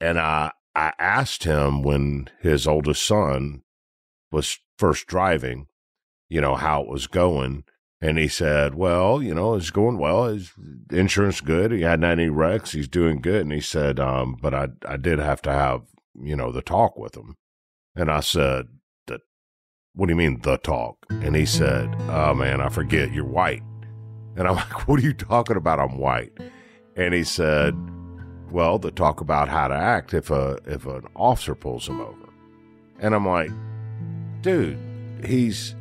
And 0.00 0.18
I 0.18 0.52
I 0.74 0.92
asked 0.98 1.44
him 1.44 1.82
when 1.82 2.28
his 2.40 2.66
oldest 2.66 3.02
son 3.02 3.62
was 4.30 4.58
first 4.78 5.06
driving, 5.06 5.68
you 6.28 6.40
know, 6.40 6.54
how 6.54 6.82
it 6.82 6.88
was 6.88 7.06
going. 7.06 7.64
And 8.00 8.18
he 8.18 8.28
said, 8.28 8.74
well, 8.74 9.22
you 9.22 9.34
know, 9.34 9.54
it's 9.54 9.70
going 9.70 9.98
well. 9.98 10.24
His 10.24 10.52
insurance 10.90 11.40
good. 11.40 11.72
He 11.72 11.82
hadn't 11.82 12.02
had 12.02 12.18
any 12.18 12.28
wrecks. 12.28 12.72
He's 12.72 12.88
doing 12.88 13.20
good. 13.20 13.42
And 13.42 13.52
he 13.52 13.60
said, 13.60 13.98
um, 13.98 14.36
but 14.40 14.52
I, 14.52 14.68
I 14.86 14.96
did 14.98 15.18
have 15.18 15.40
to 15.42 15.52
have, 15.52 15.82
you 16.14 16.36
know, 16.36 16.52
the 16.52 16.62
talk 16.62 16.98
with 16.98 17.16
him. 17.16 17.36
And 17.94 18.10
I 18.10 18.20
said, 18.20 18.66
the, 19.06 19.20
what 19.94 20.06
do 20.06 20.12
you 20.12 20.16
mean 20.16 20.40
the 20.42 20.58
talk? 20.58 21.06
And 21.08 21.34
he 21.34 21.46
said, 21.46 21.94
oh 22.10 22.34
man, 22.34 22.60
I 22.60 22.68
forget 22.68 23.12
you're 23.12 23.24
white. 23.24 23.62
And 24.36 24.46
I'm 24.46 24.56
like, 24.56 24.86
what 24.86 25.00
are 25.00 25.04
you 25.04 25.14
talking 25.14 25.56
about? 25.56 25.80
I'm 25.80 25.96
white. 25.96 26.32
And 26.96 27.14
he 27.14 27.24
said, 27.24 27.74
well, 28.50 28.78
the 28.78 28.90
talk 28.90 29.22
about 29.22 29.48
how 29.48 29.68
to 29.68 29.74
act 29.74 30.14
if 30.14 30.30
a 30.30 30.58
if 30.66 30.86
an 30.86 31.06
officer 31.16 31.54
pulls 31.54 31.88
him 31.88 32.00
over. 32.00 32.28
And 33.00 33.14
I'm 33.14 33.26
like, 33.26 33.50
dude, 34.42 34.78
he's 35.24 35.74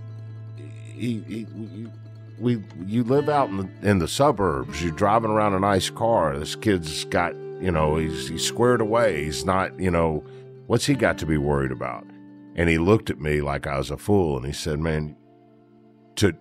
he, 0.95 1.21
he 1.27 1.47
you, 1.55 1.91
we 2.39 2.63
you 2.85 3.03
live 3.03 3.29
out 3.29 3.49
in 3.49 3.57
the 3.57 3.69
in 3.89 3.99
the 3.99 4.07
suburbs. 4.07 4.83
You're 4.83 4.91
driving 4.91 5.31
around 5.31 5.53
a 5.53 5.59
nice 5.59 5.89
car. 5.89 6.37
This 6.37 6.55
kid's 6.55 7.05
got 7.05 7.35
you 7.61 7.71
know 7.71 7.97
he's 7.97 8.27
he's 8.27 8.45
squared 8.45 8.81
away. 8.81 9.25
He's 9.25 9.45
not 9.45 9.79
you 9.79 9.91
know 9.91 10.23
what's 10.67 10.85
he 10.85 10.95
got 10.95 11.17
to 11.19 11.25
be 11.25 11.37
worried 11.37 11.71
about? 11.71 12.05
And 12.55 12.69
he 12.69 12.77
looked 12.77 13.09
at 13.09 13.19
me 13.19 13.41
like 13.41 13.67
I 13.67 13.77
was 13.77 13.91
a 13.91 13.97
fool, 13.97 14.37
and 14.37 14.45
he 14.45 14.53
said, 14.53 14.79
"Man, 14.79 15.15
to 16.15 16.33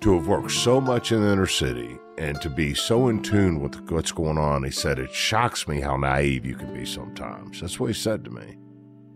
to 0.00 0.14
have 0.14 0.28
worked 0.28 0.50
so 0.50 0.80
much 0.80 1.12
in 1.12 1.22
the 1.22 1.32
inner 1.32 1.46
city 1.46 1.98
and 2.18 2.40
to 2.40 2.48
be 2.48 2.74
so 2.74 3.08
in 3.08 3.22
tune 3.22 3.60
with 3.60 3.90
what's 3.90 4.12
going 4.12 4.38
on, 4.38 4.62
he 4.62 4.70
said, 4.70 4.98
it 4.98 5.12
shocks 5.12 5.68
me 5.68 5.80
how 5.80 5.96
naive 5.96 6.46
you 6.46 6.54
can 6.54 6.72
be 6.72 6.84
sometimes. 6.84 7.60
That's 7.60 7.78
what 7.78 7.88
he 7.88 7.92
said 7.92 8.24
to 8.24 8.30
me. 8.30 8.56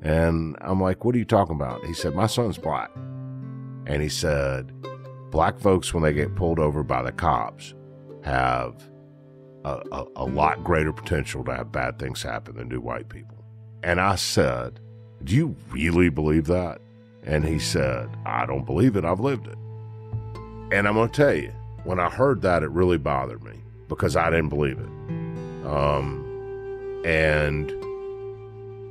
And 0.02 0.56
I'm 0.60 0.80
like, 0.80 1.04
what 1.04 1.14
are 1.14 1.18
you 1.18 1.24
talking 1.24 1.56
about? 1.56 1.84
He 1.84 1.94
said, 1.94 2.14
my 2.14 2.26
son's 2.26 2.58
black. 2.58 2.90
And 3.86 4.02
he 4.02 4.08
said, 4.08 4.72
black 5.30 5.58
folks, 5.58 5.94
when 5.94 6.02
they 6.02 6.12
get 6.12 6.34
pulled 6.34 6.58
over 6.58 6.82
by 6.82 7.02
the 7.02 7.12
cops, 7.12 7.74
have 8.22 8.82
a, 9.64 9.80
a, 9.92 10.04
a 10.16 10.24
lot 10.24 10.62
greater 10.64 10.92
potential 10.92 11.44
to 11.44 11.54
have 11.54 11.72
bad 11.72 11.98
things 11.98 12.22
happen 12.22 12.56
than 12.56 12.68
do 12.68 12.80
white 12.80 13.08
people. 13.08 13.44
And 13.82 14.00
I 14.00 14.16
said, 14.16 14.80
Do 15.24 15.34
you 15.34 15.56
really 15.70 16.08
believe 16.08 16.46
that? 16.46 16.80
And 17.22 17.44
he 17.44 17.58
said, 17.58 18.08
I 18.24 18.46
don't 18.46 18.64
believe 18.64 18.96
it. 18.96 19.04
I've 19.04 19.20
lived 19.20 19.46
it. 19.46 19.58
And 20.72 20.86
I'm 20.86 20.94
going 20.94 21.10
to 21.10 21.14
tell 21.14 21.34
you, 21.34 21.52
when 21.84 21.98
I 21.98 22.08
heard 22.08 22.42
that, 22.42 22.62
it 22.62 22.70
really 22.70 22.98
bothered 22.98 23.42
me 23.42 23.60
because 23.88 24.16
I 24.16 24.30
didn't 24.30 24.48
believe 24.48 24.78
it. 24.78 25.66
Um, 25.66 27.02
and 27.04 27.70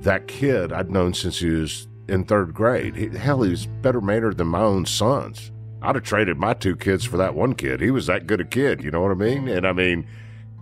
that 0.04 0.28
kid 0.28 0.72
I'd 0.72 0.92
known 0.92 1.14
since 1.14 1.40
he 1.40 1.50
was 1.50 1.88
in 2.08 2.26
third 2.26 2.54
grade. 2.54 2.96
He, 2.96 3.08
hell, 3.10 3.44
he 3.44 3.52
was 3.52 3.66
better 3.66 4.02
mannered 4.02 4.38
than 4.38 4.48
my 4.48 4.62
own 4.62 4.86
sons. 4.86 5.52
I'd 5.82 5.96
have 5.96 6.04
traded 6.04 6.38
my 6.38 6.54
two 6.54 6.76
kids 6.76 7.06
for 7.06 7.18
that 7.18 7.36
one 7.36 7.56
kid. 7.56 7.80
He 7.80 7.92
was 7.92 8.08
that 8.08 8.28
good 8.28 8.42
a 8.42 8.46
kid, 8.46 8.84
you 8.84 8.92
know 8.92 9.02
what 9.02 9.12
I 9.12 9.16
mean? 9.16 9.48
And 9.48 9.66
I 9.66 9.72
mean, 9.72 10.08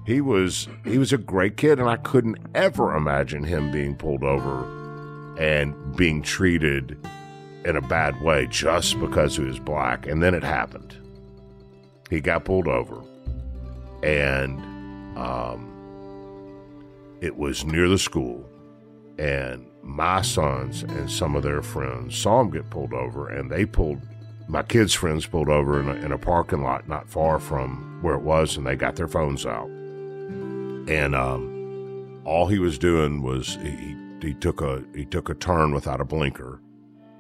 he 0.05 0.22
was 0.22 0.68
he 0.86 0.97
was 0.97 1.11
a 1.11 1.18
great 1.18 1.57
kid, 1.57 1.80
and 1.80 1.89
I 1.89 1.97
couldn't 1.97 2.38
ever 2.55 2.95
imagine 2.95 3.43
him 3.43 3.72
being 3.72 3.95
pulled 3.95 4.24
over 4.24 5.36
and 5.38 5.95
being 5.95 6.22
treated 6.22 6.97
in 7.65 7.76
a 7.76 7.82
bad 7.82 8.22
way 8.22 8.47
just 8.47 8.99
because 8.99 9.36
he 9.36 9.43
was 9.43 9.59
black. 9.59 10.07
And 10.07 10.22
then 10.22 10.34
it 10.34 10.43
happened. 10.43 10.95
He 12.09 12.22
got 12.22 12.45
pulled 12.45 12.68
over, 12.68 13.01
and 14.01 14.59
um, 15.18 15.74
it 17.20 17.36
was 17.36 17.65
near 17.65 17.89
the 17.89 17.97
school, 17.97 18.47
and 19.18 19.68
my 19.82 20.22
sons 20.22 20.84
and 20.84 21.11
some 21.11 21.36
of 21.36 21.43
their 21.43 21.61
friends 21.61 22.15
saw 22.18 22.39
him 22.41 22.51
get 22.51 22.70
pulled 22.70 22.93
over, 22.93 23.28
and 23.28 23.51
they 23.51 23.65
pulled 23.65 24.01
my 24.48 24.64
kids' 24.64 24.93
friends 24.93 25.26
pulled 25.26 25.50
over 25.50 25.80
in 25.80 25.89
a, 25.89 25.93
in 25.95 26.12
a 26.12 26.18
parking 26.18 26.64
lot 26.64 26.88
not 26.88 27.10
far 27.10 27.39
from 27.39 28.00
where 28.02 28.16
it 28.16 28.22
was, 28.22 28.56
and 28.56 28.66
they 28.66 28.76
got 28.76 28.95
their 28.95 29.08
phones 29.08 29.45
out. 29.45 29.68
And 29.68 31.16
um, 31.16 32.22
all 32.26 32.48
he 32.48 32.60
was 32.60 32.78
doing 32.78 33.22
was 33.22 33.58
he, 33.62 33.95
he 34.22 34.34
took 34.34 34.62
a 34.62 34.84
he 34.95 35.06
took 35.06 35.30
a 35.30 35.34
turn 35.34 35.74
without 35.74 36.02
a 36.02 36.06
blinker, 36.06 36.62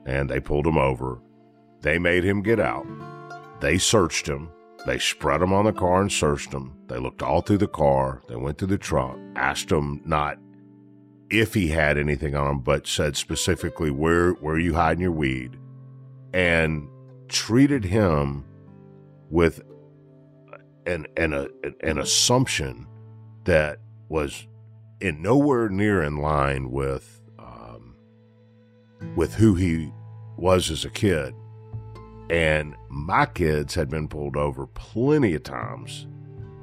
and 0.05 0.29
they 0.29 0.39
pulled 0.39 0.65
him 0.65 0.77
over. 0.77 1.19
They 1.81 1.99
made 1.99 2.23
him 2.23 2.41
get 2.41 2.59
out. 2.59 2.87
They 3.59 3.77
searched 3.77 4.27
him. 4.27 4.49
They 4.85 4.97
spread 4.97 5.41
him 5.41 5.51
on 5.51 5.65
the 5.65 5.73
car 5.73 6.01
and 6.01 6.11
searched 6.11 6.53
him. 6.53 6.77
They 6.87 6.97
looked 6.97 7.21
all 7.21 7.41
through 7.41 7.57
the 7.57 7.67
car. 7.67 8.21
They 8.29 8.37
went 8.37 8.57
through 8.57 8.69
the 8.69 8.77
trunk, 8.77 9.19
asked 9.35 9.71
him 9.71 10.01
not 10.05 10.37
if 11.29 11.53
he 11.53 11.67
had 11.67 11.97
anything 11.97 12.35
on 12.35 12.47
him, 12.47 12.59
but 12.59 12.87
said 12.87 13.17
specifically 13.17 13.91
where 13.91 14.31
where 14.33 14.55
are 14.55 14.59
you 14.59 14.75
hiding 14.75 15.01
your 15.01 15.11
weed, 15.11 15.57
and 16.33 16.87
treated 17.27 17.85
him 17.85 18.45
with 19.29 19.61
an 20.85 21.05
an 21.17 21.33
a, 21.33 21.47
an 21.81 21.97
assumption 21.97 22.87
that 23.43 23.79
was 24.09 24.47
in 25.01 25.21
nowhere 25.21 25.69
near 25.69 26.01
in 26.01 26.17
line 26.17 26.71
with 26.71 27.21
um, 27.39 27.95
with 29.15 29.35
who 29.35 29.55
he 29.55 29.91
was 30.37 30.71
as 30.71 30.85
a 30.85 30.89
kid. 30.89 31.33
And 32.29 32.75
my 32.89 33.25
kids 33.25 33.73
had 33.75 33.89
been 33.89 34.07
pulled 34.07 34.35
over 34.35 34.67
plenty 34.67 35.33
of 35.33 35.43
times 35.43 36.07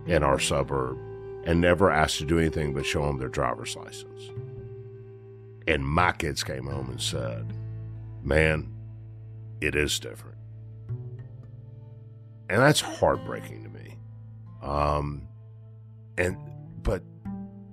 in 0.06 0.22
our 0.22 0.38
suburb 0.38 0.98
and 1.44 1.60
never 1.60 1.90
asked 1.90 2.18
to 2.18 2.26
do 2.26 2.38
anything 2.38 2.74
but 2.74 2.84
show 2.84 3.06
them 3.06 3.18
their 3.18 3.28
driver's 3.28 3.74
license. 3.76 4.30
And 5.66 5.86
my 5.86 6.12
kids 6.12 6.44
came 6.44 6.66
home 6.66 6.90
and 6.90 7.00
said, 7.00 7.54
Man, 8.22 8.74
it 9.60 9.74
is 9.74 9.98
different. 9.98 10.33
And 12.48 12.60
that's 12.60 12.80
heartbreaking 12.80 13.64
to 13.64 13.70
me. 13.70 13.96
Um, 14.62 15.26
and, 16.18 16.36
but 16.82 17.02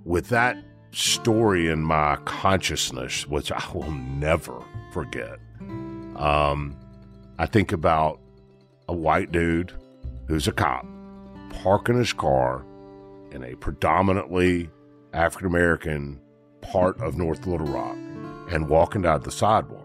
with 0.04 0.30
that 0.30 0.58
story 0.92 1.70
in 1.70 1.82
my 1.82 2.18
consciousness, 2.26 3.28
which 3.28 3.52
I 3.52 3.64
will 3.74 3.92
never 3.92 4.64
forget, 4.94 5.40
um, 6.16 6.78
I 7.38 7.46
think 7.46 7.72
about 7.72 8.20
a 8.88 8.94
white 8.94 9.32
dude 9.32 9.74
who's 10.28 10.48
a 10.48 10.52
cop 10.52 10.86
parking 11.50 11.98
his 11.98 12.14
car 12.14 12.66
in 13.32 13.44
a 13.44 13.56
predominantly 13.56 14.70
African 15.14 15.48
American 15.48 16.22
part 16.62 17.00
of 17.02 17.18
North 17.18 17.46
Little 17.46 17.68
Rock 17.68 17.98
and 18.52 18.70
walking 18.70 19.02
down 19.02 19.22
the 19.22 19.32
sidewalk. 19.32 19.81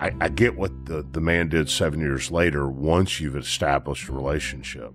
I, 0.00 0.12
I 0.20 0.28
get 0.28 0.56
what 0.56 0.86
the, 0.86 1.04
the 1.10 1.20
man 1.20 1.48
did 1.48 1.68
seven 1.68 2.00
years 2.00 2.30
later 2.30 2.68
once 2.68 3.20
you've 3.20 3.36
established 3.36 4.08
a 4.08 4.12
relationship. 4.12 4.92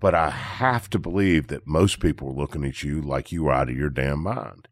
But 0.00 0.16
I 0.16 0.30
have 0.30 0.90
to 0.90 0.98
believe 0.98 1.46
that 1.46 1.66
most 1.66 2.00
people 2.00 2.28
were 2.28 2.40
looking 2.40 2.64
at 2.64 2.82
you 2.82 3.00
like 3.00 3.30
you 3.30 3.44
were 3.44 3.52
out 3.52 3.68
of 3.68 3.76
your 3.76 3.90
damn 3.90 4.20
mind. 4.20 4.66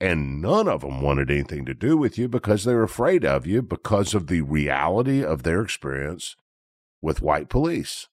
And 0.00 0.40
none 0.40 0.66
of 0.66 0.80
them 0.80 1.02
wanted 1.02 1.30
anything 1.30 1.66
to 1.66 1.74
do 1.74 1.98
with 1.98 2.16
you 2.16 2.28
because 2.28 2.64
they're 2.64 2.82
afraid 2.82 3.22
of 3.22 3.46
you 3.46 3.60
because 3.60 4.14
of 4.14 4.28
the 4.28 4.40
reality 4.40 5.22
of 5.22 5.42
their 5.42 5.60
experience 5.60 6.36
with 7.02 7.20
white 7.20 7.50
police. 7.50 8.08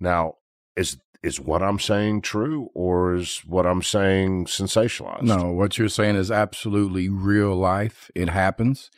Now, 0.00 0.38
is 0.74 0.98
is 1.22 1.38
what 1.38 1.62
I'm 1.62 1.78
saying 1.78 2.22
true 2.22 2.70
or 2.74 3.14
is 3.14 3.44
what 3.46 3.64
I'm 3.64 3.82
saying 3.82 4.46
sensationalized? 4.46 5.22
No, 5.22 5.52
what 5.52 5.78
you're 5.78 5.88
saying 5.88 6.16
is 6.16 6.32
absolutely 6.32 7.08
real 7.08 7.54
life. 7.54 8.10
It 8.16 8.28
happens. 8.28 8.90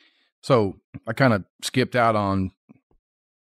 So 0.45 0.77
I 1.07 1.15
kind 1.15 1.33
of 1.33 1.43
skipped 1.63 1.97
out 1.97 2.17
on 2.17 2.51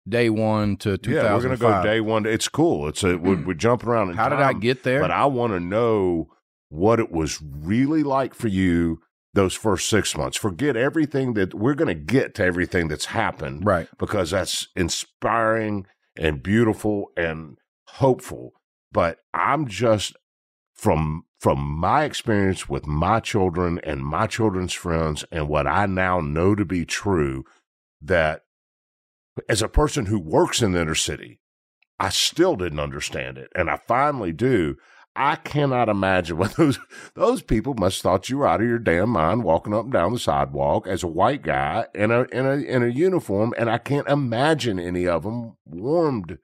day 0.07 0.29
one 0.29 0.77
to 0.77 0.97
2005. 0.97 1.11
Yeah, 1.11 1.35
we're 1.35 1.41
going 1.41 1.57
to 1.57 1.61
go 1.61 1.83
day 1.83 1.99
one. 1.99 2.25
It's 2.25 2.47
cool. 2.47 2.87
It's 2.87 3.03
a 3.03 3.17
we're, 3.17 3.35
mm. 3.35 3.45
we're 3.45 3.53
jumping 3.53 3.89
around. 3.89 4.15
How 4.15 4.29
time, 4.29 4.37
did 4.37 4.45
I 4.45 4.53
get 4.53 4.83
there? 4.83 5.01
But 5.01 5.11
I 5.11 5.25
want 5.25 5.51
to 5.51 5.59
know 5.59 6.29
what 6.69 7.01
it 7.01 7.11
was 7.11 7.41
really 7.41 8.01
like 8.01 8.33
for 8.33 8.47
you 8.47 9.01
those 9.33 9.53
first 9.53 9.89
six 9.89 10.15
months. 10.15 10.37
Forget 10.37 10.77
everything 10.77 11.33
that 11.33 11.53
we're 11.53 11.73
going 11.73 11.89
to 11.89 12.01
get 12.01 12.33
to 12.35 12.45
everything 12.45 12.87
that's 12.87 13.07
happened, 13.07 13.65
right? 13.65 13.89
Because 13.97 14.31
that's 14.31 14.69
inspiring 14.73 15.87
and 16.15 16.41
beautiful 16.41 17.11
and 17.17 17.57
hopeful. 17.87 18.53
But 18.93 19.17
I'm 19.33 19.67
just 19.67 20.15
from 20.73 21.25
from 21.45 21.59
my 21.59 22.05
experience 22.05 22.67
with 22.67 22.87
my 22.87 23.19
children 23.19 23.79
and 23.83 24.03
my 24.03 24.25
children's 24.25 24.73
friends 24.73 25.23
and 25.31 25.47
what 25.47 25.67
I 25.67 25.85
now 25.85 26.19
know 26.19 26.55
to 26.55 26.65
be 26.65 26.85
true 26.85 27.45
that 28.01 28.41
as 29.47 29.61
a 29.61 29.67
person 29.67 30.07
who 30.07 30.17
works 30.17 30.63
in 30.63 30.71
the 30.71 30.81
inner 30.81 30.95
city, 30.95 31.39
I 31.99 32.09
still 32.09 32.55
didn't 32.55 32.79
understand 32.79 33.37
it. 33.37 33.51
And 33.53 33.69
I 33.69 33.77
finally 33.87 34.33
do. 34.33 34.77
I 35.15 35.35
cannot 35.35 35.87
imagine 35.87 36.39
what 36.39 36.53
those 36.57 36.79
those 37.13 37.43
people 37.43 37.75
must 37.75 38.01
thought 38.01 38.27
you 38.27 38.39
were 38.39 38.47
out 38.47 38.61
of 38.61 38.67
your 38.67 38.79
damn 38.79 39.11
mind 39.11 39.43
walking 39.43 39.75
up 39.75 39.83
and 39.83 39.93
down 39.93 40.13
the 40.13 40.19
sidewalk 40.19 40.87
as 40.87 41.03
a 41.03 41.07
white 41.07 41.43
guy 41.43 41.85
in 41.93 42.09
a 42.09 42.23
in 42.23 42.47
a 42.47 42.55
in 42.55 42.81
a 42.81 42.87
uniform, 42.87 43.53
and 43.55 43.69
I 43.69 43.77
can't 43.77 44.07
imagine 44.07 44.79
any 44.79 45.07
of 45.07 45.21
them 45.21 45.57
warmed 45.63 46.39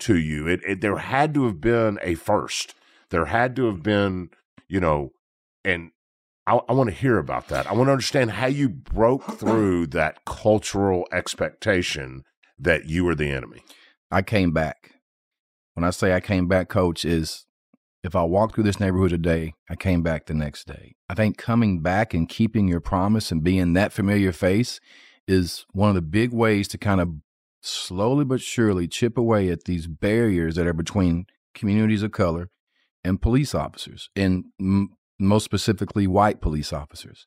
to 0.00 0.18
you. 0.18 0.46
It, 0.46 0.60
it 0.68 0.80
there 0.82 0.98
had 0.98 1.32
to 1.32 1.46
have 1.46 1.62
been 1.62 1.98
a 2.02 2.14
first. 2.14 2.74
There 3.14 3.26
had 3.26 3.54
to 3.54 3.66
have 3.66 3.80
been, 3.80 4.30
you 4.66 4.80
know, 4.80 5.12
and 5.64 5.92
I, 6.48 6.58
I 6.68 6.72
want 6.72 6.90
to 6.90 6.96
hear 6.96 7.18
about 7.18 7.46
that. 7.46 7.64
I 7.64 7.72
want 7.72 7.86
to 7.86 7.92
understand 7.92 8.32
how 8.32 8.48
you 8.48 8.68
broke 8.68 9.22
through 9.38 9.86
that 9.88 10.24
cultural 10.24 11.06
expectation 11.12 12.24
that 12.58 12.86
you 12.88 13.04
were 13.04 13.14
the 13.14 13.30
enemy. 13.30 13.62
I 14.10 14.22
came 14.22 14.50
back. 14.50 14.96
When 15.74 15.84
I 15.84 15.90
say 15.90 16.12
I 16.12 16.18
came 16.18 16.48
back, 16.48 16.68
coach, 16.68 17.04
is 17.04 17.46
if 18.02 18.16
I 18.16 18.24
walk 18.24 18.56
through 18.56 18.64
this 18.64 18.80
neighborhood 18.80 19.10
today, 19.10 19.54
I 19.70 19.76
came 19.76 20.02
back 20.02 20.26
the 20.26 20.34
next 20.34 20.66
day. 20.66 20.96
I 21.08 21.14
think 21.14 21.38
coming 21.38 21.82
back 21.82 22.14
and 22.14 22.28
keeping 22.28 22.66
your 22.66 22.80
promise 22.80 23.30
and 23.30 23.44
being 23.44 23.74
that 23.74 23.92
familiar 23.92 24.32
face 24.32 24.80
is 25.28 25.66
one 25.70 25.88
of 25.88 25.94
the 25.94 26.02
big 26.02 26.32
ways 26.32 26.66
to 26.66 26.78
kind 26.78 27.00
of 27.00 27.12
slowly 27.62 28.24
but 28.24 28.40
surely 28.40 28.88
chip 28.88 29.16
away 29.16 29.50
at 29.50 29.66
these 29.66 29.86
barriers 29.86 30.56
that 30.56 30.66
are 30.66 30.72
between 30.72 31.26
communities 31.54 32.02
of 32.02 32.10
color 32.10 32.50
and 33.04 33.20
police 33.20 33.54
officers, 33.54 34.10
and 34.16 34.44
m- 34.60 34.90
most 35.18 35.44
specifically 35.44 36.06
white 36.06 36.40
police 36.40 36.72
officers. 36.72 37.26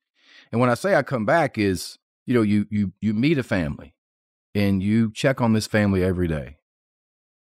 And 0.52 0.60
when 0.60 0.70
I 0.70 0.74
say 0.74 0.96
I 0.96 1.04
come 1.04 1.26
back 1.26 1.58
is, 1.58 1.98
you 2.26 2.34
know, 2.34 2.42
you 2.42 2.66
you 2.70 2.94
you 3.02 3.14
meet 3.14 3.38
a 3.38 3.44
family 3.44 3.94
and 4.56 4.82
you 4.82 5.12
check 5.12 5.42
on 5.42 5.54
this 5.54 5.68
family 5.68 6.04
every 6.04 6.28
day. 6.28 6.58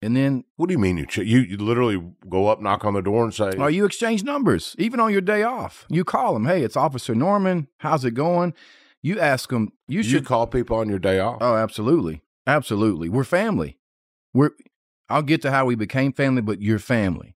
And 0.02 0.18
then 0.18 0.44
what 0.58 0.68
do 0.68 0.74
you 0.74 0.80
mean 0.80 0.98
you 0.98 1.06
ch- 1.06 1.20
you 1.20 1.40
you 1.40 1.58
literally 1.58 2.02
go 2.28 2.48
up 2.48 2.62
knock 2.62 2.84
on 2.84 2.94
the 2.94 3.02
door 3.02 3.24
and 3.24 3.34
say 3.34 3.52
Oh, 3.58 3.68
you 3.68 3.86
exchange 3.86 4.24
numbers 4.24 4.76
even 4.78 5.00
on 5.00 5.12
your 5.12 5.22
day 5.22 5.44
off. 5.44 5.86
You 5.90 6.04
call 6.04 6.34
them, 6.34 6.46
"Hey, 6.46 6.64
it's 6.64 6.76
Officer 6.76 7.16
Norman. 7.16 7.68
How's 7.78 8.04
it 8.04 8.12
going?" 8.12 8.54
You 9.02 9.20
ask 9.20 9.50
them, 9.50 9.74
you, 9.86 9.98
you 9.98 10.04
should 10.04 10.26
call 10.26 10.48
people 10.48 10.78
on 10.78 10.88
your 10.88 10.98
day 10.98 11.20
off. 11.20 11.40
Oh, 11.42 11.56
absolutely. 11.58 12.22
Absolutely. 12.48 13.10
We're 13.10 13.26
family. 13.26 13.78
We're 14.34 14.52
I'll 15.10 15.22
get 15.22 15.42
to 15.44 15.52
how 15.52 15.66
we 15.66 15.76
became 15.76 16.14
family, 16.14 16.42
but 16.42 16.62
you're 16.62 16.80
family. 16.80 17.36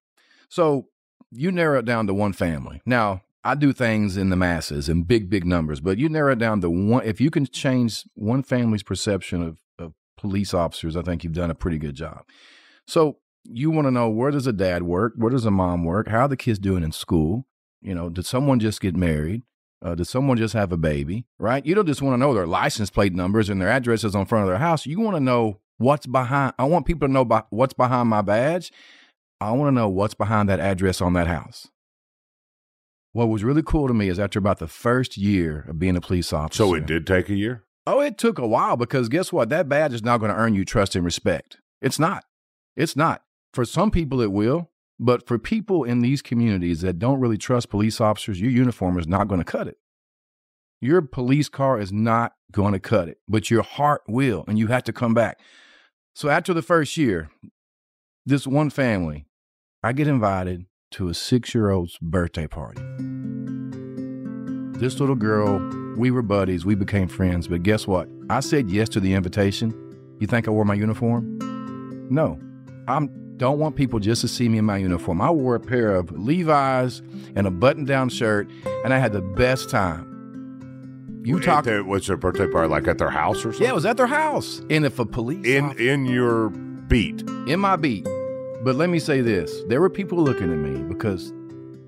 So 0.50 0.88
you 1.32 1.52
narrow 1.52 1.80
it 1.80 1.86
down 1.86 2.08
to 2.08 2.14
one 2.14 2.34
family. 2.34 2.82
Now, 2.86 3.22
I 3.44 3.56
do 3.56 3.72
things 3.72 4.18
in 4.18 4.30
the 4.30 4.36
masses 4.36 4.90
and 4.90 5.08
big, 5.08 5.30
big 5.30 5.46
numbers, 5.46 5.80
but 5.80 5.98
you 5.98 6.10
narrow 6.10 6.34
it 6.34 6.40
down 6.40 6.62
to 6.62 6.70
one. 6.70 7.06
If 7.06 7.22
you 7.22 7.32
can 7.32 7.46
change 7.46 8.04
one 8.16 8.44
family's 8.44 8.84
perception 8.84 9.42
of, 9.42 9.60
of 9.80 9.94
police 10.18 10.54
officers, 10.54 10.98
I 10.98 11.02
think 11.02 11.24
you've 11.24 11.34
done 11.34 11.52
a 11.52 11.56
pretty 11.56 11.78
good 11.78 11.96
job. 11.96 12.24
So 12.88 13.18
you 13.44 13.72
want 13.72 13.88
to 13.88 13.92
know 13.92 14.10
where 14.10 14.32
does 14.32 14.48
a 14.48 14.54
dad 14.54 14.84
work? 14.84 15.14
Where 15.16 15.32
does 15.32 15.46
a 15.46 15.52
mom 15.52 15.86
work? 15.86 16.08
How 16.10 16.22
are 16.22 16.28
the 16.28 16.38
kids 16.38 16.60
doing 16.60 16.84
in 16.84 16.92
school? 16.92 17.46
You 17.82 17.96
know, 17.96 18.10
did 18.10 18.26
someone 18.26 18.60
just 18.60 18.82
get 18.82 18.96
married? 18.96 19.44
Uh, 19.82 19.96
did 19.96 20.08
someone 20.08 20.38
just 20.38 20.54
have 20.54 20.72
a 20.72 20.78
baby? 20.78 21.26
Right? 21.38 21.66
You 21.66 21.76
don't 21.76 21.86
just 21.86 22.02
want 22.02 22.16
to 22.16 22.18
know 22.18 22.34
their 22.34 22.48
license 22.48 22.90
plate 22.90 23.14
numbers 23.14 23.50
and 23.50 23.62
their 23.62 23.70
addresses 23.70 24.16
on 24.16 24.26
front 24.26 24.44
of 24.44 24.50
their 24.50 24.58
house. 24.58 24.86
You 24.86 25.00
want 25.00 25.16
to 25.16 25.22
know 25.22 25.60
what's 25.78 26.08
behind. 26.08 26.54
I 26.58 26.66
want 26.66 26.86
people 26.86 27.08
to 27.08 27.14
know 27.14 27.24
what's 27.50 27.74
behind 27.74 28.10
my 28.10 28.22
badge. 28.22 28.72
I 29.40 29.52
want 29.52 29.70
to 29.70 29.72
know 29.72 29.90
what's 29.90 30.14
behind 30.14 30.50
that 30.50 30.60
address 30.60 31.02
on 31.02 31.14
that 31.14 31.28
house. 31.28 31.68
What 33.14 33.30
was 33.30 33.44
really 33.44 33.64
cool 33.64 33.88
to 33.88 33.94
me 33.94 34.10
is 34.10 34.20
after 34.20 34.40
about 34.40 34.60
the 34.60 34.68
first 34.68 35.18
year 35.18 35.66
of 35.68 35.80
being 35.80 35.96
a 35.96 36.02
police 36.02 36.34
officer. 36.34 36.64
So 36.64 36.74
it 36.74 36.86
did 36.86 37.08
take 37.08 37.30
a 37.30 37.36
year? 37.36 37.64
Oh, 37.86 38.02
it 38.02 38.18
took 38.18 38.38
a 38.38 38.48
while 38.48 38.78
because 38.78 39.10
guess 39.10 39.32
what? 39.32 39.50
That 39.50 39.70
badge 39.70 39.94
is 39.94 40.04
not 40.04 40.20
going 40.20 40.32
to 40.32 40.38
earn 40.38 40.54
you 40.54 40.66
trust 40.66 40.96
and 40.96 41.06
respect. 41.06 41.58
It's 41.82 42.00
not. 42.00 42.26
It's 42.76 42.96
not. 42.96 43.24
For 43.54 43.66
some 43.66 43.92
people, 43.92 44.22
it 44.22 44.32
will. 44.32 44.70
But 45.00 45.28
for 45.28 45.38
people 45.38 45.84
in 45.84 46.02
these 46.02 46.22
communities 46.22 46.82
that 46.82 46.98
don't 46.98 47.20
really 47.20 47.38
trust 47.38 47.70
police 47.70 48.02
officers, 48.02 48.42
your 48.42 48.50
uniform 48.50 48.98
is 48.98 49.08
not 49.08 49.28
going 49.28 49.40
to 49.40 49.46
cut 49.46 49.68
it. 49.68 49.78
Your 50.82 51.02
police 51.02 51.50
car 51.50 51.80
is 51.80 51.92
not 51.92 52.34
going 52.52 52.74
to 52.74 52.80
cut 52.80 53.08
it, 53.08 53.18
but 53.28 53.50
your 53.50 53.64
heart 53.64 54.02
will, 54.08 54.44
and 54.48 54.58
you 54.58 54.68
have 54.68 54.84
to 54.84 54.94
come 54.94 55.14
back. 55.14 55.40
So 56.16 56.30
after 56.30 56.54
the 56.54 56.62
first 56.62 56.98
year, 56.98 57.30
this 58.28 58.46
one 58.46 58.70
family, 58.70 59.26
I 59.82 59.94
get 59.94 60.08
invited 60.08 60.66
to 60.92 61.08
a 61.08 61.14
six 61.14 61.56
year 61.56 61.72
old's 61.72 61.98
birthday 62.02 62.46
party. 62.46 62.82
This 64.78 65.00
little 65.00 65.16
girl, 65.16 65.60
we 65.98 66.12
were 66.12 66.22
buddies, 66.22 66.66
we 66.66 66.76
became 66.76 67.08
friends, 67.08 67.48
but 67.48 67.64
guess 67.64 67.88
what? 67.88 68.10
I 68.30 68.42
said 68.42 68.70
yes 68.70 68.90
to 68.90 69.00
the 69.00 69.14
invitation. 69.14 69.74
You 70.20 70.28
think 70.28 70.48
I 70.48 70.52
wore 70.52 70.66
my 70.66 70.74
uniform? 70.74 71.38
No. 72.12 72.38
I 72.90 73.08
don't 73.38 73.60
want 73.60 73.78
people 73.78 74.00
just 74.00 74.22
to 74.22 74.28
see 74.28 74.50
me 74.50 74.58
in 74.58 74.66
my 74.66 74.78
uniform. 74.78 75.22
I 75.22 75.32
wore 75.32 75.56
a 75.56 75.60
pair 75.60 75.96
of 75.96 76.12
Levi's 76.12 77.02
and 77.36 77.48
a 77.48 77.52
button 77.52 77.86
down 77.86 78.10
shirt, 78.10 78.50
and 78.84 78.94
I 78.94 78.98
had 78.98 79.14
the 79.14 79.22
best 79.22 79.70
time. 79.70 81.22
You 81.24 81.40
talk. 81.40 81.64
There, 81.64 81.84
was 81.84 82.08
their 82.08 82.18
birthday 82.18 82.48
party 82.48 82.70
like 82.70 82.88
at 82.88 82.98
their 82.98 83.10
house 83.10 83.40
or 83.40 83.52
something? 83.52 83.64
Yeah, 83.64 83.70
it 83.70 83.76
was 83.76 83.86
at 83.86 83.98
their 83.98 84.08
house. 84.08 84.62
And 84.70 84.86
if 84.86 85.00
a 85.00 85.06
police 85.06 85.46
in 85.46 85.66
officer- 85.66 85.82
in 85.82 86.06
your 86.06 86.50
beat. 86.50 87.22
in 87.48 87.60
my 87.60 87.76
beat. 87.76 88.08
But 88.64 88.76
let 88.76 88.90
me 88.90 89.00
say 89.00 89.22
this 89.22 89.64
there 89.68 89.82
were 89.82 89.90
people 89.90 90.18
looking 90.18 90.52
at 90.52 90.58
me 90.58 90.82
because, 90.84 91.32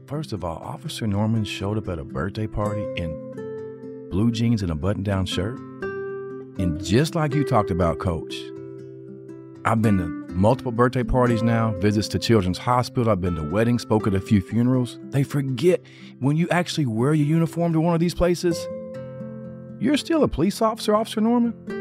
first 0.05 0.33
of 0.33 0.43
all, 0.43 0.57
Officer 0.57 1.07
Norman 1.07 1.43
showed 1.43 1.77
up 1.77 1.89
at 1.89 1.97
a 1.97 2.03
birthday 2.03 2.47
party 2.47 2.85
in 2.95 4.07
blue 4.11 4.31
jeans 4.31 4.61
and 4.61 4.71
a 4.71 4.75
button 4.75 5.03
down 5.03 5.25
shirt. 5.25 5.57
And 6.59 6.83
just 6.83 7.15
like 7.15 7.33
you 7.33 7.43
talked 7.43 7.71
about, 7.71 7.99
Coach, 7.99 8.35
I've 9.65 9.81
been 9.81 9.97
to 9.97 10.07
multiple 10.33 10.71
birthday 10.71 11.03
parties 11.03 11.41
now, 11.41 11.71
visits 11.79 12.07
to 12.09 12.19
Children's 12.19 12.57
Hospital, 12.57 13.11
I've 13.11 13.21
been 13.21 13.35
to 13.35 13.43
weddings, 13.43 13.81
spoke 13.81 14.07
at 14.07 14.13
a 14.13 14.21
few 14.21 14.41
funerals. 14.41 14.99
They 15.05 15.23
forget 15.23 15.81
when 16.19 16.37
you 16.37 16.47
actually 16.49 16.85
wear 16.85 17.13
your 17.13 17.27
uniform 17.27 17.73
to 17.73 17.81
one 17.81 17.93
of 17.93 17.99
these 17.99 18.13
places, 18.13 18.67
you're 19.79 19.97
still 19.97 20.23
a 20.23 20.27
police 20.27 20.61
officer, 20.61 20.95
Officer 20.95 21.21
Norman. 21.21 21.78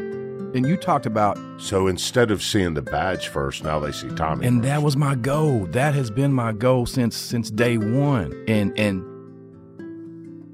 And 0.55 0.65
you 0.67 0.77
talked 0.77 1.05
about 1.05 1.37
So 1.57 1.87
instead 1.87 2.31
of 2.31 2.41
seeing 2.41 2.73
the 2.73 2.81
badge 2.81 3.27
first, 3.27 3.63
now 3.63 3.79
they 3.79 3.91
see 3.91 4.09
Tommy. 4.09 4.47
and 4.47 4.59
first. 4.61 4.67
that 4.69 4.81
was 4.81 4.97
my 4.97 5.15
goal 5.15 5.65
that 5.71 5.93
has 5.93 6.09
been 6.09 6.33
my 6.33 6.51
goal 6.53 6.85
since 6.85 7.15
since 7.15 7.51
day 7.51 7.77
one 7.77 8.33
and 8.47 8.77
and 8.79 9.03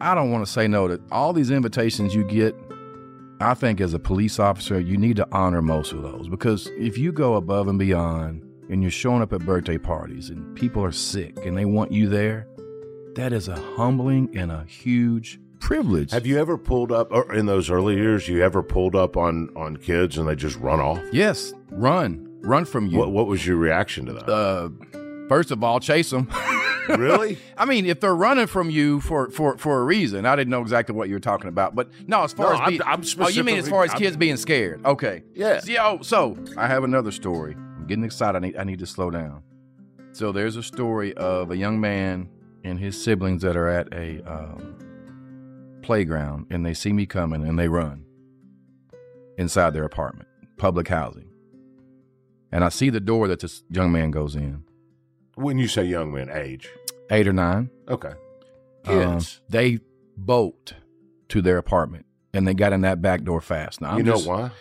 i 0.02 0.14
don't 0.14 0.32
want 0.32 0.46
to 0.46 0.52
say 0.52 0.68
no 0.68 0.88
to 0.88 1.00
all 1.12 1.32
these 1.32 1.50
invitations 1.52 2.14
you 2.14 2.24
get 2.26 2.54
i 3.40 3.54
think 3.54 3.80
as 3.80 3.94
a 3.94 4.00
police 4.00 4.40
officer 4.40 4.80
you 4.80 4.98
need 4.98 5.16
to 5.16 5.28
honor 5.32 5.62
most 5.62 5.94
of 5.94 6.02
those 6.02 6.28
because 6.28 6.68
if 6.78 6.98
you 6.98 7.12
go 7.14 7.36
above 7.36 7.68
and 7.70 7.80
beyond 7.80 8.42
and 8.70 8.82
you're 8.82 8.92
showing 8.92 9.22
up 9.22 9.32
at 9.32 9.42
birthday 9.46 9.78
parties 9.78 10.30
and 10.30 10.56
people 10.56 10.84
are 10.84 10.92
sick 10.92 11.38
and 11.46 11.56
they 11.58 11.66
want 11.66 11.92
you 11.92 12.10
there 12.10 12.46
that 13.16 13.32
is 13.32 13.48
a 13.48 13.56
humbling 13.78 14.30
and 14.38 14.52
a 14.52 14.66
huge 14.66 15.40
privilege 15.60 16.12
Have 16.12 16.26
you 16.26 16.38
ever 16.40 16.58
pulled 16.58 16.92
up 16.92 17.12
or 17.12 17.34
in 17.34 17.46
those 17.46 17.70
early 17.70 17.96
years? 17.96 18.28
You 18.28 18.44
ever 18.44 18.62
pulled 18.64 18.96
up 18.96 19.18
on 19.18 19.50
on 19.56 19.78
kids 19.78 20.18
and 20.18 20.28
they 20.28 20.36
just 20.36 20.58
run 20.60 20.80
off? 20.80 21.02
yes 21.12 21.54
run 21.72 22.28
run 22.42 22.66
from 22.66 22.88
you 22.88 22.98
What 22.98 23.12
what 23.12 23.28
was 23.28 23.46
your 23.46 23.58
reaction 23.58 24.06
to 24.08 24.14
that? 24.14 24.30
uh 24.30 24.70
first 25.28 25.52
of 25.52 25.64
all 25.64 25.80
chase 25.80 26.10
them 26.12 26.30
really? 26.88 27.40
I 27.58 27.66
mean, 27.66 27.88
if 27.88 28.00
they're 28.00 28.16
running 28.16 28.46
from 28.46 28.70
you 28.70 29.00
for 29.02 29.32
for 29.32 29.58
for 29.58 29.80
a 29.80 29.84
reason, 29.84 30.28
I 30.28 30.36
didn't 30.36 30.52
know 30.52 30.62
exactly 30.62 30.94
what 30.94 31.08
you 31.10 31.16
were 31.16 31.20
talking 31.20 31.48
about. 31.50 31.74
But 31.74 31.90
no, 32.08 32.24
as 32.24 32.34
far 32.34 32.50
No, 32.50 32.54
as 32.54 32.60
I'm- 32.60 32.70
being, 32.70 32.82
I'm 32.86 33.02
oh, 33.22 33.28
you 33.30 33.44
mean 33.44 33.58
as 33.58 33.68
far 33.68 33.84
as 33.86 33.90
specifically- 33.90 34.06
kids 34.06 34.18
being 34.18 34.38
scared? 34.38 34.86
Okay, 34.86 35.24
Yeah. 35.34 35.62
See, 35.62 35.80
oh, 35.80 36.04
so 36.04 36.38
I 36.56 36.68
have 36.68 36.84
another 36.84 37.10
story. 37.12 37.56
I'm 37.56 37.88
getting 37.88 38.04
excited. 38.04 38.38
I 38.38 38.40
need 38.48 38.58
I 38.58 38.64
need 38.66 38.78
to 38.80 38.86
slow 38.86 39.10
down. 39.10 39.42
So 40.12 40.32
there's 40.32 40.58
a 40.58 40.62
story 40.64 41.16
of 41.16 41.50
a 41.50 41.58
young 41.58 41.82
man 41.82 42.30
and 42.64 42.80
his 42.80 43.04
siblings 43.04 43.42
that 43.42 43.58
are 43.58 43.68
at 43.68 43.92
a 43.92 44.22
um, 44.22 44.76
playground, 45.86 46.48
and 46.50 46.66
they 46.66 46.74
see 46.74 46.92
me 46.94 47.06
coming, 47.06 47.48
and 47.48 47.58
they 47.60 47.68
run 47.68 48.06
inside 49.38 49.72
their 49.74 49.84
apartment, 49.84 50.28
public 50.58 50.88
housing. 50.88 51.30
And 52.52 52.64
I 52.64 52.70
see 52.70 52.90
the 52.90 53.00
door 53.00 53.28
that 53.28 53.40
this 53.42 53.64
young 53.70 53.92
man 53.92 54.12
goes 54.12 54.36
in, 54.36 54.64
When 55.36 55.58
you 55.58 55.68
say 55.68 55.84
young 55.84 56.14
man, 56.14 56.30
age. 56.32 56.70
eight 57.12 57.28
or 57.28 57.34
nine. 57.34 57.70
Okay. 57.90 58.14
Um, 58.86 59.16
Kids. 59.18 59.42
they 59.50 59.80
bolt 60.16 60.74
to 61.30 61.42
their 61.42 61.58
apartment 61.58 62.06
and 62.34 62.48
they 62.48 62.54
got 62.54 62.72
in 62.72 62.82
that 62.82 63.02
back 63.02 63.24
door 63.24 63.42
fast. 63.42 63.82
Now, 63.82 63.92
I'm 63.92 63.98
you 63.98 64.04
know 64.04 64.12
just- 64.14 64.28
why? 64.28 64.52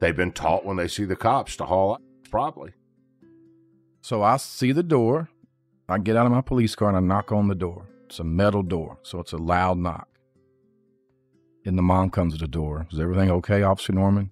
They've 0.00 0.16
been 0.16 0.32
taught 0.32 0.64
when 0.64 0.76
they 0.76 0.88
see 0.88 1.04
the 1.04 1.16
cops 1.16 1.56
to 1.56 1.64
haul 1.66 1.94
out. 1.94 2.02
Probably. 2.30 2.72
So 4.00 4.22
I 4.22 4.36
see 4.38 4.72
the 4.72 4.82
door. 4.82 5.28
I 5.88 5.98
get 5.98 6.16
out 6.16 6.26
of 6.26 6.32
my 6.32 6.40
police 6.40 6.74
car 6.74 6.88
and 6.88 6.96
I 6.96 7.00
knock 7.00 7.32
on 7.32 7.48
the 7.48 7.54
door. 7.54 7.86
It's 8.06 8.18
a 8.18 8.24
metal 8.24 8.62
door, 8.62 8.98
so 9.02 9.18
it's 9.20 9.32
a 9.32 9.36
loud 9.38 9.78
knock. 9.78 10.08
And 11.64 11.78
the 11.78 11.82
mom 11.82 12.10
comes 12.10 12.34
to 12.34 12.38
the 12.38 12.46
door. 12.48 12.86
Is 12.92 13.00
everything 13.00 13.30
okay, 13.30 13.62
Officer 13.62 13.92
Norman? 13.92 14.30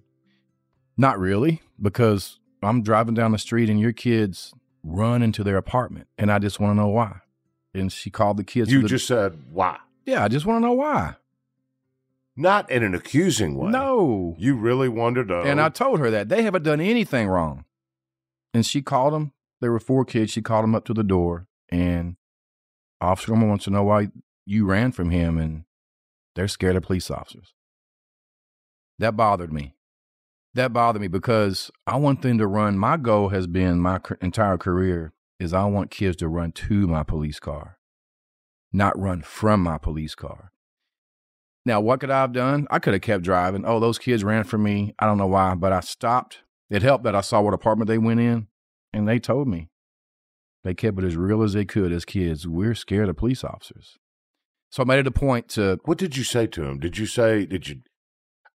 Not 0.97 1.19
really, 1.19 1.61
because 1.81 2.39
I'm 2.61 2.83
driving 2.83 3.15
down 3.15 3.31
the 3.31 3.39
street 3.39 3.69
and 3.69 3.79
your 3.79 3.93
kids 3.93 4.53
run 4.83 5.23
into 5.23 5.43
their 5.43 5.57
apartment, 5.57 6.07
and 6.17 6.31
I 6.31 6.37
just 6.39 6.59
want 6.59 6.71
to 6.71 6.75
know 6.75 6.89
why. 6.89 7.21
And 7.73 7.91
she 7.91 8.09
called 8.11 8.37
the 8.37 8.43
kids. 8.43 8.71
You 8.71 8.83
the- 8.83 8.87
just 8.87 9.07
said 9.07 9.37
why? 9.51 9.79
yeah, 10.05 10.23
I 10.23 10.27
just 10.27 10.45
want 10.45 10.57
to 10.61 10.67
know 10.67 10.73
why. 10.73 11.15
Not 12.35 12.69
in 12.71 12.83
an 12.83 12.95
accusing 12.95 13.55
way. 13.55 13.69
No, 13.71 14.35
You 14.39 14.55
really 14.55 14.89
wanted 14.89 15.27
to. 15.27 15.41
And 15.41 15.61
I 15.61 15.69
told 15.69 15.99
her 15.99 16.09
that 16.11 16.29
they 16.29 16.41
haven't 16.41 16.63
done 16.63 16.81
anything 16.81 17.27
wrong. 17.27 17.65
And 18.55 18.65
she 18.65 18.81
called 18.81 19.13
them. 19.13 19.33
There 19.61 19.71
were 19.71 19.79
four 19.79 20.03
kids. 20.03 20.31
She 20.31 20.41
called 20.41 20.63
them 20.63 20.73
up 20.75 20.83
to 20.85 20.93
the 20.95 21.03
door. 21.03 21.47
And 21.69 22.15
Officer 22.99 23.31
Norman 23.31 23.49
wants 23.49 23.65
to 23.65 23.71
know 23.71 23.83
why 23.83 24.09
you 24.45 24.65
ran 24.65 24.91
from 24.91 25.11
him. 25.11 25.37
And 25.37 25.63
they're 26.35 26.47
scared 26.47 26.75
of 26.75 26.83
police 26.83 27.11
officers. 27.11 27.53
That 28.99 29.15
bothered 29.15 29.51
me. 29.51 29.75
That 30.53 30.73
bothered 30.73 31.01
me 31.01 31.07
because 31.07 31.71
I 31.87 31.97
want 31.97 32.21
them 32.21 32.37
to 32.37 32.47
run. 32.47 32.77
My 32.77 32.97
goal 32.97 33.29
has 33.29 33.47
been 33.47 33.79
my 33.79 33.99
entire 34.21 34.57
career 34.57 35.13
is 35.39 35.53
I 35.53 35.65
want 35.65 35.91
kids 35.91 36.15
to 36.17 36.27
run 36.27 36.51
to 36.51 36.87
my 36.87 37.03
police 37.03 37.39
car, 37.39 37.77
not 38.71 38.97
run 38.97 39.21
from 39.21 39.61
my 39.61 39.77
police 39.77 40.15
car. 40.15 40.51
Now, 41.65 41.79
what 41.79 41.99
could 42.01 42.11
I 42.11 42.21
have 42.21 42.33
done? 42.33 42.67
I 42.69 42.79
could 42.79 42.93
have 42.93 43.01
kept 43.01 43.23
driving. 43.23 43.63
Oh, 43.65 43.79
those 43.79 43.97
kids 43.97 44.23
ran 44.23 44.43
from 44.43 44.63
me. 44.63 44.93
I 44.99 45.05
don't 45.05 45.17
know 45.17 45.27
why, 45.27 45.55
but 45.55 45.71
I 45.71 45.79
stopped. 45.79 46.39
It 46.69 46.81
helped 46.81 47.03
that 47.05 47.15
I 47.15 47.21
saw 47.21 47.41
what 47.41 47.53
apartment 47.53 47.87
they 47.87 47.97
went 47.97 48.19
in, 48.19 48.47
and 48.91 49.07
they 49.07 49.19
told 49.19 49.47
me. 49.47 49.69
They 50.63 50.73
kept 50.73 50.99
it 50.99 51.05
as 51.05 51.17
real 51.17 51.41
as 51.41 51.53
they 51.53 51.65
could 51.65 51.91
as 51.91 52.05
kids. 52.05 52.47
We're 52.47 52.75
scared 52.75 53.09
of 53.09 53.17
police 53.17 53.43
officers. 53.43 53.97
So 54.73 54.81
I 54.81 54.87
made 54.87 54.97
it 54.97 55.05
a 55.05 55.11
point 55.11 55.49
to, 55.49 55.79
What 55.85 55.99
did 55.99 56.17
you 56.17 56.23
say 56.23 56.47
to 56.47 56.63
him? 56.63 56.79
Did 56.79 56.97
you 56.97 57.05
say, 57.05 57.45
did 57.45 57.67
you, 57.67 57.81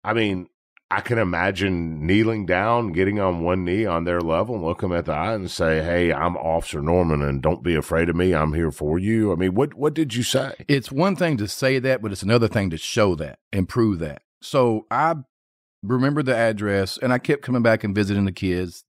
I 0.03 0.11
mean, 0.11 0.47
I 0.91 0.99
can 0.99 1.17
imagine 1.17 2.05
kneeling 2.05 2.45
down, 2.45 2.91
getting 2.91 3.21
on 3.21 3.41
one 3.41 3.63
knee 3.63 3.85
on 3.85 4.03
their 4.03 4.19
level 4.19 4.55
and 4.55 4.65
look 4.65 4.81
them 4.81 4.91
at 4.91 5.05
the 5.05 5.13
eye 5.13 5.33
and 5.33 5.49
say, 5.49 5.81
Hey, 5.81 6.11
I'm 6.11 6.35
Officer 6.35 6.81
Norman 6.81 7.21
and 7.21 7.41
don't 7.41 7.63
be 7.63 7.73
afraid 7.73 8.09
of 8.09 8.17
me. 8.17 8.35
I'm 8.35 8.53
here 8.53 8.69
for 8.69 8.99
you. 8.99 9.31
I 9.31 9.35
mean, 9.35 9.55
what, 9.55 9.75
what 9.75 9.93
did 9.93 10.13
you 10.13 10.23
say? 10.23 10.55
it's 10.67 10.91
one 10.91 11.15
thing 11.15 11.37
to 11.37 11.47
say 11.47 11.79
that, 11.79 12.01
but 12.01 12.11
it's 12.11 12.23
another 12.23 12.49
thing 12.49 12.69
to 12.71 12.77
show 12.77 13.15
that 13.15 13.39
and 13.53 13.69
prove 13.69 13.99
that. 13.99 14.21
So 14.41 14.87
I 14.91 15.15
remember 15.81 16.21
the 16.21 16.35
address 16.35 16.97
and 16.97 17.13
I 17.13 17.19
kept 17.19 17.43
coming 17.43 17.63
back 17.63 17.85
and 17.85 17.95
visiting 17.95 18.25
the 18.25 18.33
kids. 18.33 18.83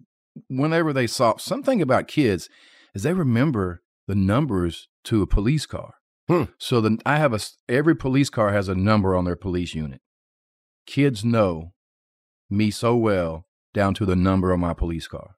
Whenever 0.48 0.92
they 0.92 1.06
saw 1.06 1.36
something 1.36 1.80
about 1.80 2.08
kids, 2.08 2.48
is 2.92 3.04
they 3.04 3.12
remember 3.12 3.82
the 4.08 4.16
numbers 4.16 4.88
to 5.04 5.22
a 5.22 5.28
police 5.28 5.64
car. 5.64 5.94
Hmm. 6.30 6.44
So 6.58 6.80
then 6.80 6.98
I 7.04 7.16
have 7.16 7.34
a 7.34 7.40
every 7.68 7.96
police 7.96 8.30
car 8.30 8.52
has 8.52 8.68
a 8.68 8.74
number 8.76 9.16
on 9.16 9.24
their 9.24 9.34
police 9.34 9.74
unit. 9.74 10.00
Kids 10.86 11.24
know 11.24 11.72
me 12.48 12.70
so 12.70 12.94
well 12.94 13.46
down 13.74 13.94
to 13.94 14.06
the 14.06 14.14
number 14.14 14.52
on 14.52 14.60
my 14.60 14.72
police 14.72 15.08
car, 15.08 15.34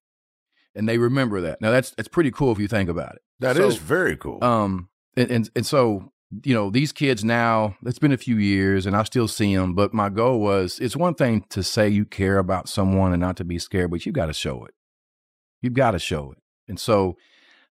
and 0.74 0.86
they 0.86 0.98
remember 0.98 1.40
that. 1.40 1.62
Now 1.62 1.70
that's 1.70 1.92
that's 1.92 2.08
pretty 2.08 2.30
cool 2.30 2.52
if 2.52 2.58
you 2.58 2.68
think 2.68 2.90
about 2.90 3.14
it. 3.14 3.22
That 3.40 3.56
is 3.56 3.76
So, 3.76 3.80
very 3.80 4.18
cool. 4.18 4.44
Um, 4.44 4.90
and, 5.16 5.30
and 5.30 5.50
and 5.56 5.64
so 5.64 6.12
you 6.44 6.52
know 6.52 6.68
these 6.68 6.92
kids 6.92 7.24
now. 7.24 7.74
It's 7.86 7.98
been 7.98 8.12
a 8.12 8.18
few 8.18 8.36
years, 8.36 8.84
and 8.84 8.94
I 8.94 9.04
still 9.04 9.28
see 9.28 9.56
them. 9.56 9.74
But 9.74 9.94
my 9.94 10.10
goal 10.10 10.40
was: 10.40 10.78
it's 10.78 10.94
one 10.94 11.14
thing 11.14 11.46
to 11.48 11.62
say 11.62 11.88
you 11.88 12.04
care 12.04 12.36
about 12.36 12.68
someone 12.68 13.14
and 13.14 13.20
not 13.22 13.38
to 13.38 13.44
be 13.44 13.58
scared, 13.58 13.90
but 13.90 14.04
you 14.04 14.12
got 14.12 14.26
to 14.26 14.34
show 14.34 14.62
it. 14.66 14.74
You've 15.62 15.72
got 15.72 15.92
to 15.92 15.98
show 15.98 16.32
it. 16.32 16.38
And 16.68 16.78
so, 16.78 17.16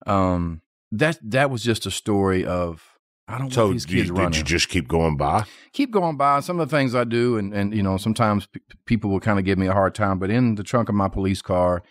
um, 0.08 0.62
that 0.94 1.20
that 1.22 1.52
was 1.52 1.64
just 1.64 1.86
a 1.86 1.92
story 1.92 2.46
of 2.46 2.96
I 3.30 3.38
don't 3.38 3.52
So 3.54 3.66
want 3.68 3.74
these 3.74 3.86
do 3.86 3.94
you- 3.96 4.00
kids 4.04 4.10
did 4.12 4.18
running. 4.18 4.38
you 4.40 4.44
just 4.44 4.70
keep 4.70 4.88
going 4.88 5.16
by? 5.16 5.46
keep 5.72 5.92
going 5.92 6.18
by 6.18 6.40
some 6.40 6.60
of 6.60 6.68
the 6.70 6.76
things 6.76 6.96
I 6.96 7.04
do, 7.04 7.38
and 7.38 7.54
and 7.54 7.74
you 7.76 7.84
know 7.84 7.98
sometimes 7.98 8.48
p- 8.48 8.60
people 8.86 9.10
will 9.12 9.20
kind 9.20 9.38
of 9.40 9.46
give 9.46 9.58
me 9.60 9.68
a 9.68 9.74
hard 9.74 9.94
time. 9.96 10.18
But 10.20 10.30
in 10.32 10.56
the 10.56 10.64
trunk 10.64 10.90
of 10.90 10.96
my 10.96 11.08
police 11.08 11.42
car, 11.44 11.84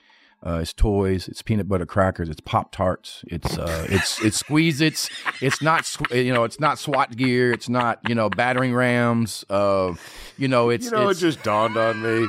uh, 0.45 0.59
it's 0.63 0.73
toys, 0.73 1.29
it's 1.29 1.41
peanut 1.43 1.69
butter 1.69 1.87
crackers, 1.87 2.29
it's 2.29 2.41
pop 2.41 2.73
tarts, 2.73 3.25
it's 3.29 3.57
uh, 3.57 3.87
it's 3.89 4.21
it's 4.23 4.37
squeeze 4.37 4.81
it's 4.81 5.09
it's 5.41 5.63
not 5.63 5.87
sw- 5.87 6.11
you 6.13 6.33
know 6.35 6.43
it's 6.45 6.59
not 6.61 6.79
SWAT 6.79 7.17
gear, 7.17 7.53
it's 7.53 7.69
not 7.69 8.01
you 8.09 8.15
know 8.17 8.29
battering 8.29 8.75
rams, 8.75 9.45
uh, 9.49 9.95
you 10.37 10.49
know 10.49 10.71
it's 10.71 10.87
you 10.87 10.91
know, 10.93 11.09
it's, 11.09 11.21
it 11.21 11.23
just 11.27 11.43
dawned 11.45 11.77
on 11.77 12.03
me. 12.03 12.27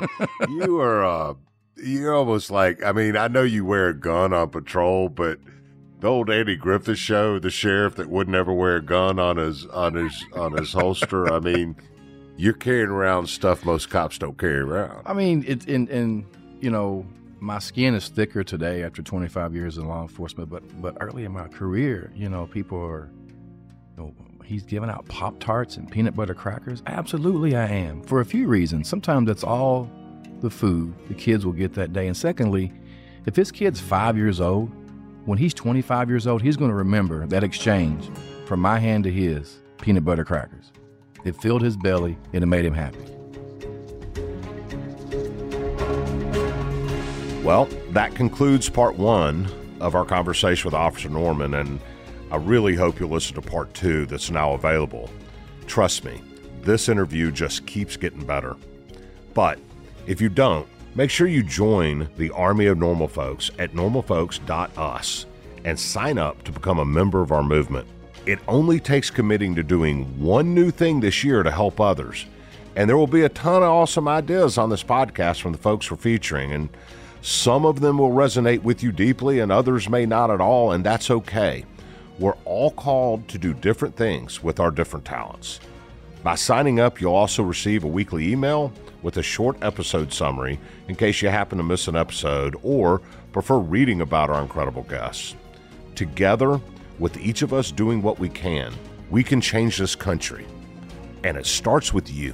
you 0.49 0.79
are, 0.79 1.03
uh, 1.03 1.33
you're 1.83 2.13
almost 2.13 2.51
like, 2.51 2.83
I 2.83 2.91
mean, 2.91 3.15
I 3.17 3.27
know 3.27 3.43
you 3.43 3.63
wear 3.65 3.87
a 3.89 3.93
gun 3.99 4.33
on 4.33 4.49
patrol, 4.49 5.07
but 5.09 5.39
the 5.99 6.07
old 6.07 6.29
Andy 6.29 6.55
Griffith 6.55 6.97
show, 6.97 7.39
the 7.39 7.49
sheriff 7.49 7.95
that 7.95 8.09
would 8.09 8.29
never 8.29 8.53
wear 8.53 8.77
a 8.77 8.81
gun 8.81 9.19
on 9.19 9.37
his 9.37 9.65
on 9.67 9.95
his 9.95 10.25
on 10.33 10.53
his 10.53 10.73
holster. 10.73 11.31
I 11.31 11.39
mean, 11.39 11.75
you're 12.37 12.53
carrying 12.53 12.89
around 12.89 13.27
stuff 13.27 13.65
most 13.65 13.89
cops 13.89 14.17
don't 14.17 14.37
carry 14.37 14.59
around. 14.59 15.03
I 15.05 15.13
mean, 15.13 15.43
it 15.47 15.67
and 15.67 15.89
and 15.89 16.25
you 16.61 16.69
know, 16.69 17.05
my 17.39 17.59
skin 17.59 17.95
is 17.95 18.07
thicker 18.07 18.43
today 18.43 18.83
after 18.83 19.01
25 19.01 19.53
years 19.53 19.77
in 19.77 19.87
law 19.87 20.01
enforcement. 20.01 20.49
But 20.49 20.81
but 20.81 20.97
early 21.01 21.25
in 21.25 21.33
my 21.33 21.47
career, 21.47 22.11
you 22.15 22.29
know, 22.29 22.47
people 22.47 22.81
are, 22.81 23.09
you 23.97 24.03
know, 24.03 24.13
he's 24.45 24.63
giving 24.63 24.89
out 24.89 25.05
pop 25.09 25.39
tarts 25.39 25.75
and 25.75 25.91
peanut 25.91 26.15
butter 26.15 26.33
crackers. 26.33 26.81
Absolutely, 26.87 27.55
I 27.57 27.67
am 27.67 28.01
for 28.03 28.21
a 28.21 28.25
few 28.25 28.47
reasons. 28.47 28.87
Sometimes 28.87 29.27
that's 29.27 29.43
all 29.43 29.89
the 30.39 30.49
food 30.49 30.93
the 31.09 31.13
kids 31.13 31.45
will 31.45 31.53
get 31.53 31.73
that 31.73 31.91
day, 31.91 32.07
and 32.07 32.15
secondly, 32.15 32.71
if 33.25 33.35
his 33.35 33.51
kid's 33.51 33.81
five 33.81 34.15
years 34.15 34.39
old, 34.39 34.71
when 35.29 35.37
he's 35.37 35.53
25 35.53 36.09
years 36.09 36.25
old, 36.25 36.41
he's 36.41 36.57
going 36.57 36.71
to 36.71 36.75
remember 36.75 37.27
that 37.27 37.43
exchange 37.43 38.09
from 38.47 38.59
my 38.59 38.79
hand 38.79 39.03
to 39.03 39.11
his 39.11 39.59
peanut 39.79 40.03
butter 40.03 40.25
crackers. 40.25 40.71
It 41.23 41.35
filled 41.35 41.61
his 41.61 41.77
belly 41.77 42.17
and 42.33 42.43
it 42.43 42.47
made 42.47 42.65
him 42.65 42.73
happy. 42.73 42.97
Well, 47.43 47.65
that 47.91 48.15
concludes 48.15 48.69
part 48.69 48.95
one 48.95 49.47
of 49.79 49.93
our 49.93 50.03
conversation 50.03 50.65
with 50.65 50.73
Officer 50.73 51.09
Norman, 51.09 51.53
and 51.53 51.79
I 52.31 52.37
really 52.37 52.73
hope 52.73 52.99
you'll 52.99 53.09
listen 53.09 53.35
to 53.35 53.41
part 53.43 53.71
two 53.75 54.07
that's 54.07 54.31
now 54.31 54.53
available. 54.53 55.11
Trust 55.67 56.05
me, 56.05 56.23
this 56.63 56.89
interview 56.89 57.31
just 57.31 57.67
keeps 57.67 57.97
getting 57.97 58.25
better. 58.25 58.55
But 59.35 59.59
if 60.07 60.21
you 60.21 60.29
don't, 60.29 60.67
make 60.95 61.09
sure 61.09 61.27
you 61.27 61.43
join 61.43 62.09
the 62.17 62.31
Army 62.31 62.65
of 62.65 62.77
Normal 62.77 63.07
Folks 63.07 63.51
at 63.59 63.73
normalfolks.us 63.73 65.25
and 65.65 65.79
sign 65.79 66.17
up 66.17 66.43
to 66.43 66.51
become 66.51 66.79
a 66.79 66.85
member 66.85 67.21
of 67.21 67.31
our 67.31 67.43
movement. 67.43 67.87
It 68.25 68.39
only 68.47 68.79
takes 68.79 69.09
committing 69.09 69.55
to 69.55 69.63
doing 69.63 70.05
one 70.19 70.53
new 70.53 70.71
thing 70.71 70.99
this 70.99 71.23
year 71.23 71.43
to 71.43 71.51
help 71.51 71.79
others. 71.79 72.25
And 72.75 72.89
there 72.89 72.97
will 72.97 73.07
be 73.07 73.23
a 73.23 73.29
ton 73.29 73.63
of 73.63 73.69
awesome 73.69 74.07
ideas 74.07 74.57
on 74.57 74.69
this 74.69 74.83
podcast 74.83 75.41
from 75.41 75.51
the 75.51 75.57
folks 75.57 75.89
we're 75.89 75.97
featuring. 75.97 76.51
And 76.51 76.69
some 77.21 77.65
of 77.65 77.81
them 77.81 77.97
will 77.97 78.11
resonate 78.11 78.63
with 78.63 78.81
you 78.83 78.91
deeply, 78.91 79.39
and 79.39 79.51
others 79.51 79.89
may 79.89 80.05
not 80.05 80.31
at 80.31 80.39
all, 80.39 80.71
and 80.71 80.85
that's 80.85 81.11
okay. 81.11 81.65
We're 82.17 82.37
all 82.45 82.71
called 82.71 83.27
to 83.29 83.37
do 83.37 83.53
different 83.53 83.95
things 83.95 84.43
with 84.43 84.59
our 84.59 84.71
different 84.71 85.05
talents. 85.05 85.59
By 86.23 86.35
signing 86.35 86.79
up, 86.79 86.99
you'll 86.99 87.15
also 87.15 87.43
receive 87.43 87.83
a 87.83 87.87
weekly 87.87 88.31
email 88.31 88.73
with 89.01 89.17
a 89.17 89.23
short 89.23 89.57
episode 89.61 90.11
summary 90.11 90.59
in 90.87 90.95
case 90.95 91.21
you 91.21 91.29
happen 91.29 91.57
to 91.57 91.63
miss 91.63 91.87
an 91.87 91.95
episode 91.95 92.55
or 92.63 93.01
prefer 93.31 93.57
reading 93.57 94.01
about 94.01 94.29
our 94.29 94.41
incredible 94.41 94.83
guests. 94.83 95.35
Together, 95.95 96.59
with 96.97 97.17
each 97.17 97.41
of 97.41 97.53
us 97.53 97.71
doing 97.71 98.01
what 98.01 98.19
we 98.19 98.29
can, 98.29 98.73
we 99.09 99.23
can 99.23 99.41
change 99.41 99.77
this 99.77 99.95
country. 99.95 100.45
And 101.23 101.37
it 101.37 101.45
starts 101.45 101.93
with 101.93 102.11
you. 102.11 102.33